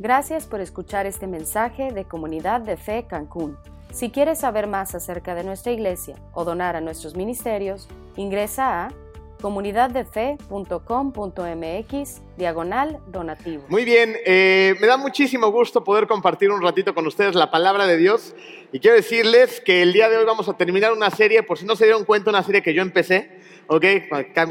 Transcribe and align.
Gracias 0.00 0.46
por 0.46 0.60
escuchar 0.60 1.06
este 1.06 1.26
mensaje 1.26 1.90
de 1.90 2.04
Comunidad 2.04 2.60
de 2.60 2.76
Fe 2.76 3.06
Cancún. 3.08 3.58
Si 3.90 4.10
quieres 4.10 4.38
saber 4.38 4.68
más 4.68 4.94
acerca 4.94 5.34
de 5.34 5.42
nuestra 5.42 5.72
iglesia 5.72 6.14
o 6.32 6.44
donar 6.44 6.76
a 6.76 6.80
nuestros 6.80 7.16
ministerios, 7.16 7.88
ingresa 8.14 8.84
a 8.84 8.92
comunidaddefe.com.mx 9.40 12.22
diagonal 12.36 13.00
donativo. 13.08 13.64
Muy 13.68 13.84
bien, 13.84 14.14
eh, 14.24 14.76
me 14.80 14.86
da 14.86 14.96
muchísimo 14.96 15.50
gusto 15.50 15.82
poder 15.82 16.06
compartir 16.06 16.52
un 16.52 16.62
ratito 16.62 16.94
con 16.94 17.04
ustedes 17.06 17.34
la 17.34 17.50
palabra 17.50 17.88
de 17.88 17.96
Dios 17.96 18.36
y 18.72 18.78
quiero 18.78 18.96
decirles 18.96 19.60
que 19.60 19.82
el 19.82 19.92
día 19.92 20.08
de 20.08 20.18
hoy 20.18 20.24
vamos 20.24 20.48
a 20.48 20.56
terminar 20.56 20.92
una 20.92 21.10
serie, 21.10 21.42
por 21.42 21.58
si 21.58 21.66
no 21.66 21.74
se 21.74 21.86
dieron 21.86 22.04
cuenta, 22.04 22.30
una 22.30 22.44
serie 22.44 22.62
que 22.62 22.72
yo 22.72 22.82
empecé, 22.82 23.37
¿ok? 23.68 23.84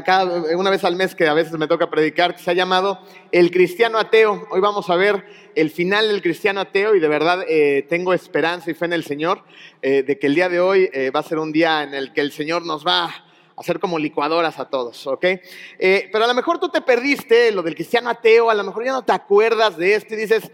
Cada, 0.04 0.56
una 0.56 0.70
vez 0.70 0.84
al 0.84 0.96
mes 0.96 1.14
que 1.14 1.28
a 1.28 1.34
veces 1.34 1.52
me 1.58 1.68
toca 1.68 1.90
predicar, 1.90 2.38
se 2.38 2.50
ha 2.50 2.54
llamado 2.54 3.00
El 3.30 3.50
Cristiano 3.50 3.98
Ateo. 3.98 4.46
Hoy 4.50 4.60
vamos 4.60 4.88
a 4.88 4.96
ver 4.96 5.24
el 5.54 5.70
final 5.70 6.08
del 6.08 6.22
Cristiano 6.22 6.60
Ateo 6.60 6.94
y 6.94 7.00
de 7.00 7.08
verdad 7.08 7.44
eh, 7.46 7.84
tengo 7.88 8.14
esperanza 8.14 8.70
y 8.70 8.74
fe 8.74 8.86
en 8.86 8.92
el 8.94 9.04
Señor 9.04 9.42
eh, 9.82 10.02
de 10.02 10.18
que 10.18 10.28
el 10.28 10.34
día 10.34 10.48
de 10.48 10.60
hoy 10.60 10.90
va 11.14 11.20
a 11.20 11.24
ser 11.24 11.38
un 11.38 11.52
día 11.52 11.82
en 11.82 11.94
el 11.94 12.12
que 12.12 12.20
el 12.20 12.32
Señor 12.32 12.64
nos 12.64 12.86
va 12.86 13.04
a 13.04 13.28
hacer 13.58 13.80
como 13.80 13.98
licuadoras 13.98 14.58
a 14.58 14.66
todos, 14.66 15.06
¿ok? 15.06 15.24
Eh, 15.78 16.08
pero 16.12 16.24
a 16.24 16.28
lo 16.28 16.34
mejor 16.34 16.60
tú 16.60 16.68
te 16.68 16.80
perdiste 16.80 17.50
lo 17.50 17.62
del 17.62 17.74
cristiano 17.74 18.08
ateo, 18.08 18.50
a 18.50 18.54
lo 18.54 18.62
mejor 18.62 18.84
ya 18.84 18.92
no 18.92 19.04
te 19.04 19.12
acuerdas 19.12 19.76
de 19.76 19.94
esto 19.94 20.14
y 20.14 20.18
dices, 20.18 20.50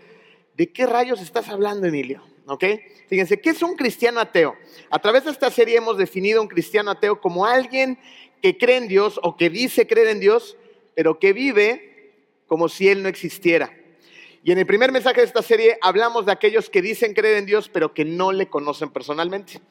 ¿de 0.55 0.73
qué 0.73 0.87
rayos 0.87 1.21
estás 1.21 1.49
hablando, 1.51 1.87
Emilio? 1.87 2.23
¿Ok? 2.47 2.65
Fíjense, 3.09 3.41
¿qué 3.41 3.51
es 3.51 3.63
un 3.63 3.75
cristiano 3.75 4.21
ateo? 4.21 4.55
A 4.91 4.99
través 4.99 5.25
de 5.25 5.31
esta 5.31 5.51
serie 5.51 5.77
hemos 5.77 5.97
definido 5.97 6.43
un 6.43 6.49
cristiano 6.49 6.91
ateo 6.91 7.21
como 7.21 7.47
alguien 7.47 7.99
que 8.45 8.59
cree 8.59 8.77
en 8.77 8.89
Dios 8.89 9.19
o 9.23 9.39
que 9.39 9.49
dice 9.49 9.87
creer 9.87 10.09
en 10.09 10.21
Dios, 10.21 10.59
pero 10.95 11.19
que 11.19 11.33
vive 11.33 12.13
como 12.47 12.69
si 12.69 12.91
Él 12.91 13.03
no 13.03 13.09
existiera. 13.09 13.75
Y 14.43 14.53
en 14.53 14.59
el 14.59 14.67
primer 14.67 14.93
mensaje 14.93 15.23
de 15.23 15.27
esta 15.27 15.41
serie 15.41 15.79
hablamos 15.81 16.27
de 16.27 16.33
aquellos 16.33 16.69
que 16.69 16.83
dicen 16.83 17.15
creer 17.15 17.39
en 17.39 17.47
Dios, 17.47 17.71
pero 17.71 17.95
que 17.95 18.05
no 18.05 18.33
le 18.33 18.51
conocen 18.51 18.91
personalmente. 18.91 19.63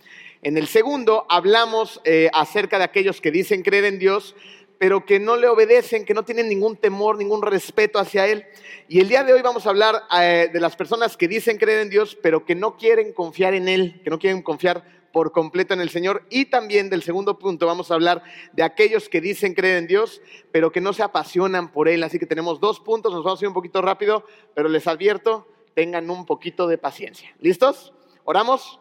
En 0.41 0.57
el 0.57 0.65
segundo 0.65 1.27
hablamos 1.29 2.01
eh, 2.03 2.31
acerca 2.33 2.79
de 2.79 2.85
aquellos 2.85 3.21
que 3.21 3.29
dicen 3.29 3.61
creer 3.61 3.85
en 3.85 3.99
Dios, 3.99 4.35
pero 4.79 5.05
que 5.05 5.19
no 5.19 5.35
le 5.35 5.47
obedecen, 5.49 6.03
que 6.03 6.15
no 6.15 6.23
tienen 6.23 6.49
ningún 6.49 6.75
temor, 6.75 7.19
ningún 7.19 7.43
respeto 7.43 7.99
hacia 7.99 8.25
Él. 8.25 8.43
Y 8.87 9.01
el 9.01 9.07
día 9.07 9.23
de 9.23 9.33
hoy 9.33 9.43
vamos 9.43 9.67
a 9.67 9.69
hablar 9.69 10.01
eh, 10.19 10.49
de 10.51 10.59
las 10.59 10.75
personas 10.75 11.15
que 11.15 11.27
dicen 11.27 11.59
creer 11.59 11.81
en 11.81 11.91
Dios, 11.91 12.17
pero 12.19 12.43
que 12.43 12.55
no 12.55 12.75
quieren 12.75 13.13
confiar 13.13 13.53
en 13.53 13.67
Él, 13.67 14.01
que 14.03 14.09
no 14.09 14.17
quieren 14.17 14.41
confiar 14.41 15.02
por 15.13 15.31
completo 15.31 15.73
en 15.73 15.79
el 15.79 15.89
Señor. 15.89 16.25
Y 16.29 16.45
también 16.45 16.89
del 16.89 17.03
segundo 17.03 17.39
punto 17.39 17.65
vamos 17.65 17.89
a 17.89 17.93
hablar 17.93 18.23
de 18.51 18.63
aquellos 18.63 19.07
que 19.07 19.21
dicen 19.21 19.53
creer 19.53 19.77
en 19.77 19.87
Dios, 19.87 20.21
pero 20.51 20.71
que 20.71 20.81
no 20.81 20.91
se 20.91 21.03
apasionan 21.03 21.71
por 21.71 21.87
Él. 21.87 22.03
Así 22.03 22.19
que 22.19 22.25
tenemos 22.25 22.59
dos 22.59 22.81
puntos, 22.81 23.13
nos 23.13 23.23
vamos 23.23 23.39
a 23.39 23.45
ir 23.45 23.47
un 23.47 23.53
poquito 23.53 23.81
rápido, 23.81 24.25
pero 24.53 24.67
les 24.67 24.87
advierto, 24.87 25.47
tengan 25.75 26.09
un 26.09 26.25
poquito 26.25 26.67
de 26.67 26.77
paciencia. 26.77 27.33
¿Listos? 27.39 27.93
¿Oramos? 28.25 28.79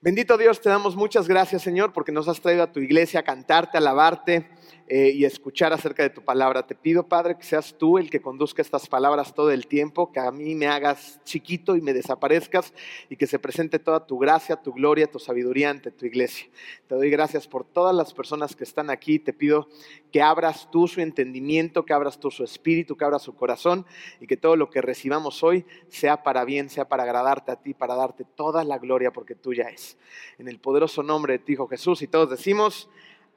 Bendito 0.00 0.38
Dios, 0.38 0.60
te 0.60 0.68
damos 0.68 0.96
muchas 0.96 1.28
gracias, 1.28 1.62
Señor, 1.62 1.92
porque 1.92 2.12
nos 2.12 2.28
has 2.28 2.40
traído 2.40 2.62
a 2.62 2.72
tu 2.72 2.80
iglesia 2.80 3.20
a 3.20 3.24
cantarte, 3.24 3.76
a 3.76 3.80
alabarte 3.80 4.48
eh, 4.88 5.10
y 5.12 5.24
escuchar 5.24 5.72
acerca 5.72 6.04
de 6.04 6.10
tu 6.10 6.22
palabra. 6.22 6.64
Te 6.64 6.76
pido, 6.76 7.08
Padre, 7.08 7.36
que 7.36 7.42
seas 7.42 7.74
tú 7.76 7.98
el 7.98 8.08
que 8.08 8.20
conduzca 8.20 8.62
estas 8.62 8.86
palabras 8.86 9.34
todo 9.34 9.50
el 9.50 9.66
tiempo, 9.66 10.12
que 10.12 10.20
a 10.20 10.30
mí 10.30 10.54
me 10.54 10.68
hagas 10.68 11.20
chiquito 11.24 11.74
y 11.74 11.80
me 11.80 11.92
desaparezcas 11.92 12.72
y 13.10 13.16
que 13.16 13.26
se 13.26 13.40
presente 13.40 13.80
toda 13.80 14.06
tu 14.06 14.16
gracia, 14.16 14.54
tu 14.54 14.72
gloria, 14.72 15.10
tu 15.10 15.18
sabiduría 15.18 15.70
ante 15.70 15.90
tu 15.90 16.06
iglesia. 16.06 16.48
Te 16.86 16.94
doy 16.94 17.10
gracias 17.10 17.48
por 17.48 17.64
todas 17.64 17.96
las 17.96 18.14
personas 18.14 18.54
que 18.54 18.62
están 18.62 18.88
aquí. 18.88 19.18
Te 19.18 19.32
pido 19.32 19.66
que 20.12 20.22
abras 20.22 20.70
tú 20.70 20.86
su 20.86 21.00
entendimiento, 21.00 21.84
que 21.84 21.92
abras 21.92 22.20
tú 22.20 22.30
su 22.30 22.44
espíritu, 22.44 22.96
que 22.96 23.04
abras 23.04 23.22
su 23.22 23.34
corazón 23.34 23.86
y 24.20 24.28
que 24.28 24.36
todo 24.36 24.54
lo 24.54 24.70
que 24.70 24.82
recibamos 24.82 25.42
hoy 25.42 25.66
sea 25.88 26.22
para 26.22 26.44
bien, 26.44 26.70
sea 26.70 26.88
para 26.88 27.02
agradarte 27.02 27.50
a 27.50 27.56
ti, 27.56 27.74
para 27.74 27.96
darte 27.96 28.24
toda 28.24 28.62
la 28.62 28.78
gloria 28.78 29.12
porque 29.12 29.34
tuya 29.34 29.68
es. 29.68 29.98
En 30.38 30.46
el 30.46 30.60
poderoso 30.60 31.02
nombre 31.02 31.32
de 31.32 31.38
ti, 31.40 31.54
Hijo 31.54 31.66
Jesús, 31.66 32.02
y 32.02 32.06
todos 32.06 32.30
decimos... 32.30 32.88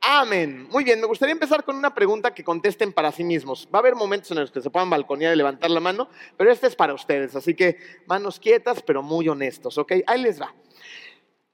Amén. 0.02 0.68
Muy 0.72 0.84
bien, 0.84 1.02
me 1.02 1.08
gustaría 1.08 1.34
empezar 1.34 1.64
con 1.64 1.76
una 1.76 1.94
pregunta 1.94 2.34
que 2.34 2.44
contesten 2.44 2.94
para 2.94 3.12
sí 3.12 3.24
mismos. 3.24 3.68
Va 3.74 3.80
a 3.80 3.82
haber 3.82 3.96
momentos 3.96 4.32
en 4.32 4.40
los 4.40 4.52
que 4.52 4.62
se 4.62 4.70
puedan 4.70 4.90
balconear 4.90 5.34
y 5.34 5.38
levantar 5.38 5.70
la 5.70 5.82
mano, 5.82 6.10
pero 6.38 6.52
este 6.52 6.68
es 6.68 6.76
para 6.76 6.94
ustedes, 6.94 7.36
así 7.36 7.54
que 7.54 7.78
manos 8.06 8.40
quietas, 8.40 8.82
pero 8.82 9.04
muy 9.04 9.28
honestos, 9.28 9.78
¿ok? 9.78 9.94
Ahí 10.08 10.22
les 10.22 10.42
va. 10.42 10.54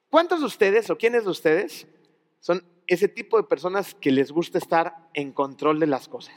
¿Cuántos 0.09 0.41
de 0.41 0.45
ustedes 0.45 0.89
o 0.89 0.97
quiénes 0.97 1.23
de 1.23 1.31
ustedes 1.31 1.87
son 2.39 2.63
ese 2.85 3.07
tipo 3.07 3.37
de 3.37 3.43
personas 3.43 3.95
que 3.95 4.11
les 4.11 4.31
gusta 4.31 4.59
estar 4.59 4.95
en 5.13 5.31
control 5.31 5.79
de 5.79 5.87
las 5.87 6.07
cosas? 6.07 6.35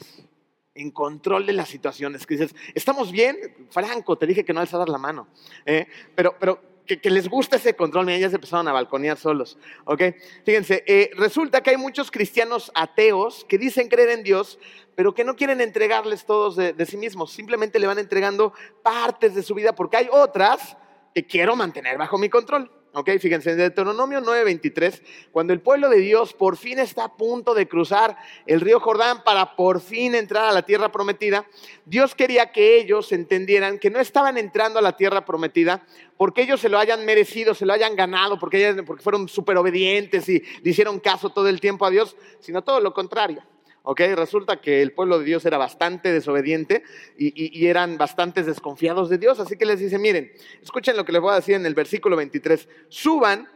En 0.74 0.90
control 0.90 1.44
de 1.44 1.52
las 1.52 1.68
situaciones, 1.68 2.26
que 2.26 2.36
dices, 2.36 2.54
¿estamos 2.74 3.12
bien? 3.12 3.36
Franco, 3.70 4.16
te 4.16 4.26
dije 4.26 4.44
que 4.44 4.54
no 4.54 4.60
alzaras 4.60 4.88
la 4.88 4.98
mano, 4.98 5.28
¿eh? 5.66 5.86
pero, 6.14 6.36
pero 6.38 6.77
que, 6.96 7.10
les 7.10 7.28
gusta 7.28 7.56
ese 7.56 7.76
control. 7.76 8.06
Miren, 8.06 8.22
ya 8.22 8.30
se 8.30 8.36
empezaron 8.36 8.66
a 8.68 8.72
balconear 8.72 9.16
solos. 9.16 9.58
¿Ok? 9.84 10.02
Fíjense, 10.44 10.82
eh, 10.86 11.10
resulta 11.16 11.62
que 11.62 11.70
hay 11.70 11.76
muchos 11.76 12.10
cristianos 12.10 12.72
ateos 12.74 13.44
que 13.48 13.58
dicen 13.58 13.88
creer 13.88 14.08
en 14.08 14.22
Dios, 14.22 14.58
pero 14.94 15.14
que 15.14 15.24
no 15.24 15.36
quieren 15.36 15.60
entregarles 15.60 16.24
todos 16.24 16.56
de 16.56 16.86
sí 16.86 16.96
mismos. 16.96 17.32
Simplemente 17.32 17.78
le 17.78 17.86
van 17.86 17.98
entregando 17.98 18.52
partes 18.82 19.34
de 19.34 19.42
su 19.42 19.54
vida 19.54 19.72
porque 19.74 19.98
hay 19.98 20.08
otras 20.10 20.76
que 21.14 21.24
quiero 21.24 21.54
mantener 21.54 21.98
bajo 21.98 22.18
mi 22.18 22.28
control. 22.28 22.70
Ok, 22.94 23.10
fíjense, 23.20 23.50
en 23.50 23.58
Deuteronomio 23.58 24.20
9:23, 24.22 25.02
cuando 25.30 25.52
el 25.52 25.60
pueblo 25.60 25.90
de 25.90 25.98
Dios 25.98 26.32
por 26.32 26.56
fin 26.56 26.78
está 26.78 27.04
a 27.04 27.16
punto 27.16 27.52
de 27.52 27.68
cruzar 27.68 28.16
el 28.46 28.62
río 28.62 28.80
Jordán 28.80 29.22
para 29.24 29.56
por 29.56 29.82
fin 29.82 30.14
entrar 30.14 30.46
a 30.46 30.52
la 30.52 30.62
tierra 30.62 30.90
prometida, 30.90 31.44
Dios 31.84 32.14
quería 32.14 32.50
que 32.50 32.78
ellos 32.78 33.12
entendieran 33.12 33.78
que 33.78 33.90
no 33.90 34.00
estaban 34.00 34.38
entrando 34.38 34.78
a 34.78 34.82
la 34.82 34.96
tierra 34.96 35.26
prometida 35.26 35.84
porque 36.16 36.42
ellos 36.42 36.60
se 36.60 36.70
lo 36.70 36.78
hayan 36.78 37.04
merecido, 37.04 37.54
se 37.54 37.66
lo 37.66 37.74
hayan 37.74 37.94
ganado, 37.94 38.38
porque, 38.38 38.82
porque 38.86 39.02
fueron 39.02 39.28
súper 39.28 39.58
obedientes 39.58 40.26
y 40.28 40.42
le 40.62 40.70
hicieron 40.70 40.98
caso 40.98 41.30
todo 41.30 41.48
el 41.48 41.60
tiempo 41.60 41.84
a 41.84 41.90
Dios, 41.90 42.16
sino 42.40 42.64
todo 42.64 42.80
lo 42.80 42.94
contrario. 42.94 43.42
¿Ok? 43.90 44.02
Resulta 44.16 44.60
que 44.60 44.82
el 44.82 44.92
pueblo 44.92 45.18
de 45.18 45.24
Dios 45.24 45.46
era 45.46 45.56
bastante 45.56 46.12
desobediente 46.12 46.82
y, 47.16 47.66
eran 47.66 47.96
bastantes 47.96 48.44
desconfiados 48.44 49.08
de 49.08 49.16
Dios, 49.16 49.40
así 49.40 49.56
que 49.56 49.64
les 49.64 49.80
dice, 49.80 49.98
miren, 49.98 50.30
escuchen 50.60 50.94
lo 50.94 51.06
que 51.06 51.12
les 51.12 51.22
voy 51.22 51.32
a 51.32 51.36
decir 51.36 51.54
en 51.54 51.64
el 51.64 51.74
versículo 51.74 52.14
23, 52.14 52.68
suban 52.88 53.48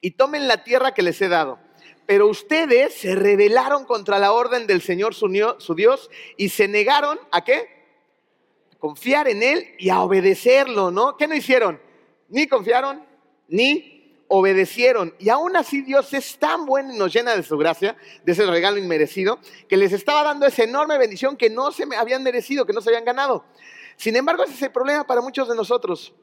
y 0.00 0.12
tomen 0.12 0.48
la 0.48 0.64
tierra 0.64 0.94
que 0.94 1.02
les 1.02 1.20
he 1.20 1.28
dado. 1.28 1.58
Pero 2.06 2.28
ustedes 2.28 2.94
se 2.94 3.14
rebelaron 3.14 3.84
contra 3.84 4.18
la 4.18 4.32
orden 4.32 4.66
del 4.66 4.80
Señor 4.80 5.14
su, 5.14 5.28
Dios 5.28 6.10
y 6.38 6.48
se 6.48 6.66
negaron 6.66 7.18
a 7.30 7.44
qué? 7.44 7.68
Confiar 8.78 9.28
en 9.28 9.42
Él 9.42 9.66
y 9.78 9.90
a 9.90 10.00
obedecerlo, 10.00 10.90
¿no? 10.90 11.18
¿Qué 11.18 11.28
no 11.28 11.34
hicieron? 11.34 11.78
Ni 12.30 12.46
confiaron, 12.46 13.04
ni 13.48 13.97
obedecieron. 14.28 15.14
Y 15.18 15.30
aún 15.30 15.56
así 15.56 15.82
Dios 15.82 16.12
es 16.14 16.38
tan 16.38 16.66
bueno 16.66 16.94
y 16.94 16.98
nos 16.98 17.12
llena 17.12 17.34
de 17.34 17.42
su 17.42 17.56
gracia, 17.58 17.96
de 18.24 18.32
ese 18.32 18.46
regalo 18.46 18.78
inmerecido, 18.78 19.38
que 19.68 19.76
les 19.76 19.92
estaba 19.92 20.22
dando 20.22 20.46
esa 20.46 20.62
enorme 20.62 20.98
bendición 20.98 21.36
que 21.36 21.50
no 21.50 21.72
se 21.72 21.84
habían 21.96 22.22
merecido, 22.22 22.64
que 22.66 22.72
no 22.72 22.80
se 22.80 22.90
habían 22.90 23.04
ganado. 23.04 23.44
Sin 23.96 24.14
embargo, 24.14 24.44
ese 24.44 24.54
es 24.54 24.62
el 24.62 24.70
problema 24.70 25.06
para 25.06 25.20
muchos 25.20 25.48
de 25.48 25.56
nosotros 25.56 26.14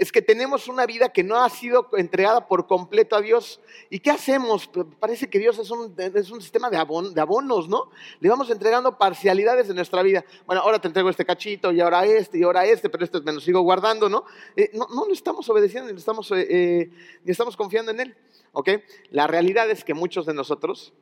es 0.00 0.10
que 0.10 0.22
tenemos 0.22 0.66
una 0.66 0.86
vida 0.86 1.10
que 1.10 1.22
no 1.22 1.36
ha 1.36 1.50
sido 1.50 1.90
entregada 1.92 2.48
por 2.48 2.66
completo 2.66 3.16
a 3.16 3.20
Dios. 3.20 3.60
¿Y 3.90 4.00
qué 4.00 4.10
hacemos? 4.10 4.70
Parece 4.98 5.28
que 5.28 5.38
Dios 5.38 5.58
es 5.58 5.70
un, 5.70 5.94
es 5.98 6.30
un 6.30 6.40
sistema 6.40 6.70
de, 6.70 6.78
abonos, 6.78 7.68
¿no? 7.68 7.90
Le 8.18 8.30
vamos 8.30 8.48
entregando 8.48 8.96
parcialidades 8.96 9.68
de 9.68 9.74
nuestra 9.74 10.02
vida. 10.02 10.24
Bueno, 10.46 10.62
ahora 10.62 10.78
te 10.80 10.88
entrego 10.88 11.10
este 11.10 11.26
cachito 11.26 11.70
y 11.70 11.82
ahora 11.82 12.06
este 12.06 12.38
y 12.38 12.44
ahora 12.44 12.64
este, 12.64 12.88
pero 12.88 13.04
este 13.04 13.20
me 13.20 13.30
lo 13.30 13.40
sigo 13.40 13.60
guardando, 13.60 14.08
¿no? 14.08 14.24
Eh, 14.56 14.70
no, 14.72 14.86
no, 14.88 15.12
estamos 15.12 15.46
obedeciendo, 15.50 15.92
ni 15.92 15.98
estamos, 15.98 16.30
eh, 16.30 16.46
eh, 16.48 16.90
ni 17.22 17.30
estamos 17.32 17.54
confiando 17.54 17.90
en 17.90 18.00
Él, 18.00 18.16
¿ok? 18.52 18.70
La 19.10 19.26
realidad 19.26 19.68
es 19.68 19.84
que 19.84 19.92
muchos 19.92 20.24
de 20.24 20.32
nosotros 20.32 20.94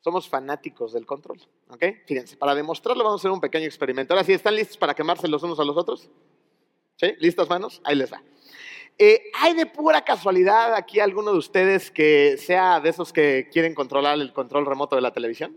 somos 0.00 0.28
fanáticos 0.28 0.92
del 0.92 1.06
control, 1.06 1.40
¿ok? 1.70 1.82
Fíjense, 2.06 2.36
para 2.36 2.54
demostrarlo 2.54 3.04
vamos 3.04 3.20
a 3.20 3.22
hacer 3.22 3.30
un 3.30 3.40
pequeño 3.40 3.64
experimento. 3.64 4.12
Ahora 4.12 4.22
sí, 4.22 4.34
¿están 4.34 4.54
listos 4.54 4.76
para 4.76 4.92
quemarse 4.92 5.28
los 5.28 5.42
unos 5.42 5.58
a 5.58 5.64
los 5.64 5.78
otros? 5.78 6.10
¿Sí? 6.96 7.14
¿Listas 7.20 7.48
manos? 7.48 7.80
Ahí 7.84 7.96
les 7.96 8.12
va. 8.12 8.22
Eh, 8.98 9.30
¿Hay 9.40 9.54
de 9.54 9.66
pura 9.66 10.02
casualidad 10.02 10.74
aquí 10.74 11.00
alguno 11.00 11.32
de 11.32 11.38
ustedes 11.38 11.90
que 11.90 12.36
sea 12.38 12.78
de 12.78 12.90
esos 12.90 13.12
que 13.12 13.48
quieren 13.52 13.74
controlar 13.74 14.18
el 14.18 14.32
control 14.32 14.66
remoto 14.66 14.94
de 14.94 15.02
la 15.02 15.12
televisión? 15.12 15.56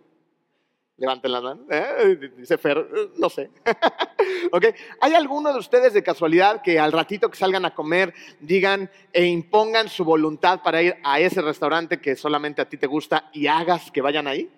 Levanten 0.97 1.31
las 1.31 1.43
manos. 1.43 1.65
¿Eh? 1.69 2.31
Dice 2.35 2.57
Fer, 2.57 2.83
no 3.17 3.29
sé. 3.29 3.51
okay. 4.51 4.71
¿Hay 4.99 5.13
alguno 5.13 5.53
de 5.53 5.59
ustedes 5.59 5.93
de 5.93 6.01
casualidad 6.01 6.63
que 6.63 6.79
al 6.79 6.91
ratito 6.91 7.29
que 7.29 7.37
salgan 7.37 7.65
a 7.65 7.75
comer 7.75 8.15
digan 8.39 8.89
e 9.13 9.25
impongan 9.25 9.89
su 9.89 10.03
voluntad 10.03 10.63
para 10.63 10.81
ir 10.81 10.95
a 11.03 11.19
ese 11.19 11.43
restaurante 11.43 12.01
que 12.01 12.15
solamente 12.15 12.63
a 12.63 12.69
ti 12.69 12.77
te 12.77 12.87
gusta 12.87 13.29
y 13.31 13.45
hagas 13.45 13.91
que 13.91 14.01
vayan 14.01 14.25
ahí? 14.25 14.49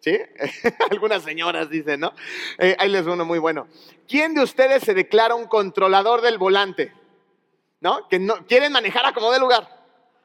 ¿Sí? 0.00 0.18
Algunas 0.90 1.22
señoras 1.22 1.70
dicen, 1.70 2.00
¿no? 2.00 2.12
Eh, 2.58 2.74
ahí 2.80 2.88
les 2.88 3.06
uno 3.06 3.24
muy 3.24 3.38
bueno. 3.38 3.68
¿Quién 4.08 4.34
de 4.34 4.42
ustedes 4.42 4.82
se 4.82 4.94
declara 4.94 5.36
un 5.36 5.46
controlador 5.46 6.22
del 6.22 6.38
volante? 6.38 6.92
¿No? 7.80 8.08
Que 8.08 8.18
no, 8.18 8.46
quieren 8.46 8.72
manejar 8.72 9.06
a 9.06 9.12
como 9.12 9.30
de 9.32 9.38
lugar. 9.38 9.78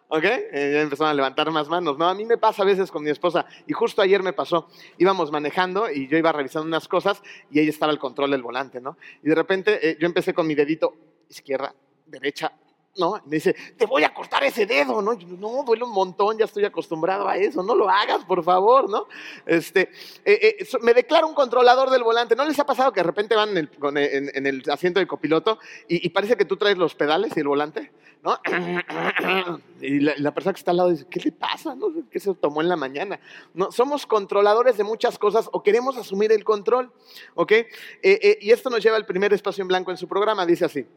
¿Ok? 0.09 0.23
Eh, 0.25 0.71
ya 0.73 0.81
empezaron 0.81 1.09
a 1.09 1.13
levantar 1.15 1.49
más 1.49 1.67
manos. 1.67 1.97
No, 1.97 2.07
a 2.07 2.13
mí 2.13 2.23
me 2.25 2.37
pasa 2.37 2.61
a 2.61 2.65
veces 2.65 2.91
con 2.91 3.03
mi 3.03 3.09
esposa. 3.09 3.45
Y 3.65 3.73
justo 3.73 4.01
ayer 4.01 4.21
me 4.21 4.33
pasó. 4.33 4.67
Íbamos 4.97 5.31
manejando 5.31 5.89
y 5.89 6.07
yo 6.07 6.17
iba 6.17 6.31
revisando 6.31 6.67
unas 6.67 6.87
cosas 6.87 7.21
y 7.49 7.59
ella 7.59 7.71
estaba 7.71 7.91
al 7.91 7.99
control 7.99 8.31
del 8.31 8.43
volante, 8.43 8.79
¿no? 8.79 8.97
Y 9.23 9.29
de 9.29 9.35
repente 9.35 9.89
eh, 9.89 9.97
yo 9.99 10.05
empecé 10.05 10.33
con 10.33 10.45
mi 10.45 10.53
dedito 10.53 10.95
izquierda, 11.29 11.73
derecha, 12.05 12.53
¿no? 12.97 13.21
Me 13.25 13.37
dice, 13.37 13.55
te 13.77 13.85
voy 13.85 14.03
a 14.03 14.13
cortar 14.13 14.43
ese 14.43 14.65
dedo, 14.65 15.01
¿no? 15.01 15.13
no, 15.13 15.63
duele 15.63 15.83
un 15.83 15.91
montón, 15.91 16.37
ya 16.37 16.45
estoy 16.45 16.65
acostumbrado 16.65 17.27
a 17.27 17.37
eso, 17.37 17.63
no 17.63 17.75
lo 17.75 17.89
hagas, 17.89 18.23
por 18.25 18.43
favor, 18.43 18.89
¿no? 18.89 19.07
Este, 19.45 19.89
eh, 20.23 20.57
eh, 20.59 20.67
me 20.81 20.93
declaro 20.93 21.27
un 21.27 21.33
controlador 21.33 21.89
del 21.89 22.03
volante. 22.03 22.35
¿No 22.35 22.45
les 22.45 22.59
ha 22.59 22.65
pasado 22.65 22.91
que 22.91 22.99
de 22.99 23.05
repente 23.05 23.35
van 23.35 23.57
en 23.57 24.47
el, 24.47 24.63
asiento 24.69 24.99
de 24.99 25.07
copiloto 25.07 25.59
y, 25.87 26.09
parece 26.09 26.37
que 26.37 26.45
tú 26.45 26.57
traes 26.57 26.77
los 26.77 26.93
pedales 26.95 27.35
y 27.35 27.39
el 27.39 27.47
volante, 27.47 27.91
¿no? 28.21 28.39
Y 29.81 29.99
la, 29.99 30.33
persona 30.33 30.53
que 30.53 30.59
está 30.59 30.71
al 30.71 30.77
lado 30.77 30.89
dice, 30.91 31.05
¿qué 31.09 31.19
le 31.19 31.31
pasa? 31.33 31.75
¿Qué 32.09 32.19
se 32.19 32.33
tomó 32.35 32.61
en 32.61 32.69
la 32.69 32.77
mañana? 32.77 33.19
No, 33.53 33.69
somos 33.69 34.05
controladores 34.05 34.77
de 34.77 34.85
muchas 34.85 35.19
cosas 35.19 35.49
o 35.51 35.61
queremos 35.61 35.97
asumir 35.97 36.31
el 36.31 36.45
control, 36.45 36.89
¿ok? 37.35 37.51
Eh, 38.01 38.37
y 38.39 38.51
esto 38.51 38.69
nos 38.69 38.81
lleva 38.81 38.95
al 38.95 39.05
primer 39.05 39.33
espacio 39.33 39.61
en 39.61 39.67
blanco 39.67 39.91
en 39.91 39.97
su 39.97 40.07
programa, 40.07 40.45
dice 40.45 40.63
así. 40.63 40.87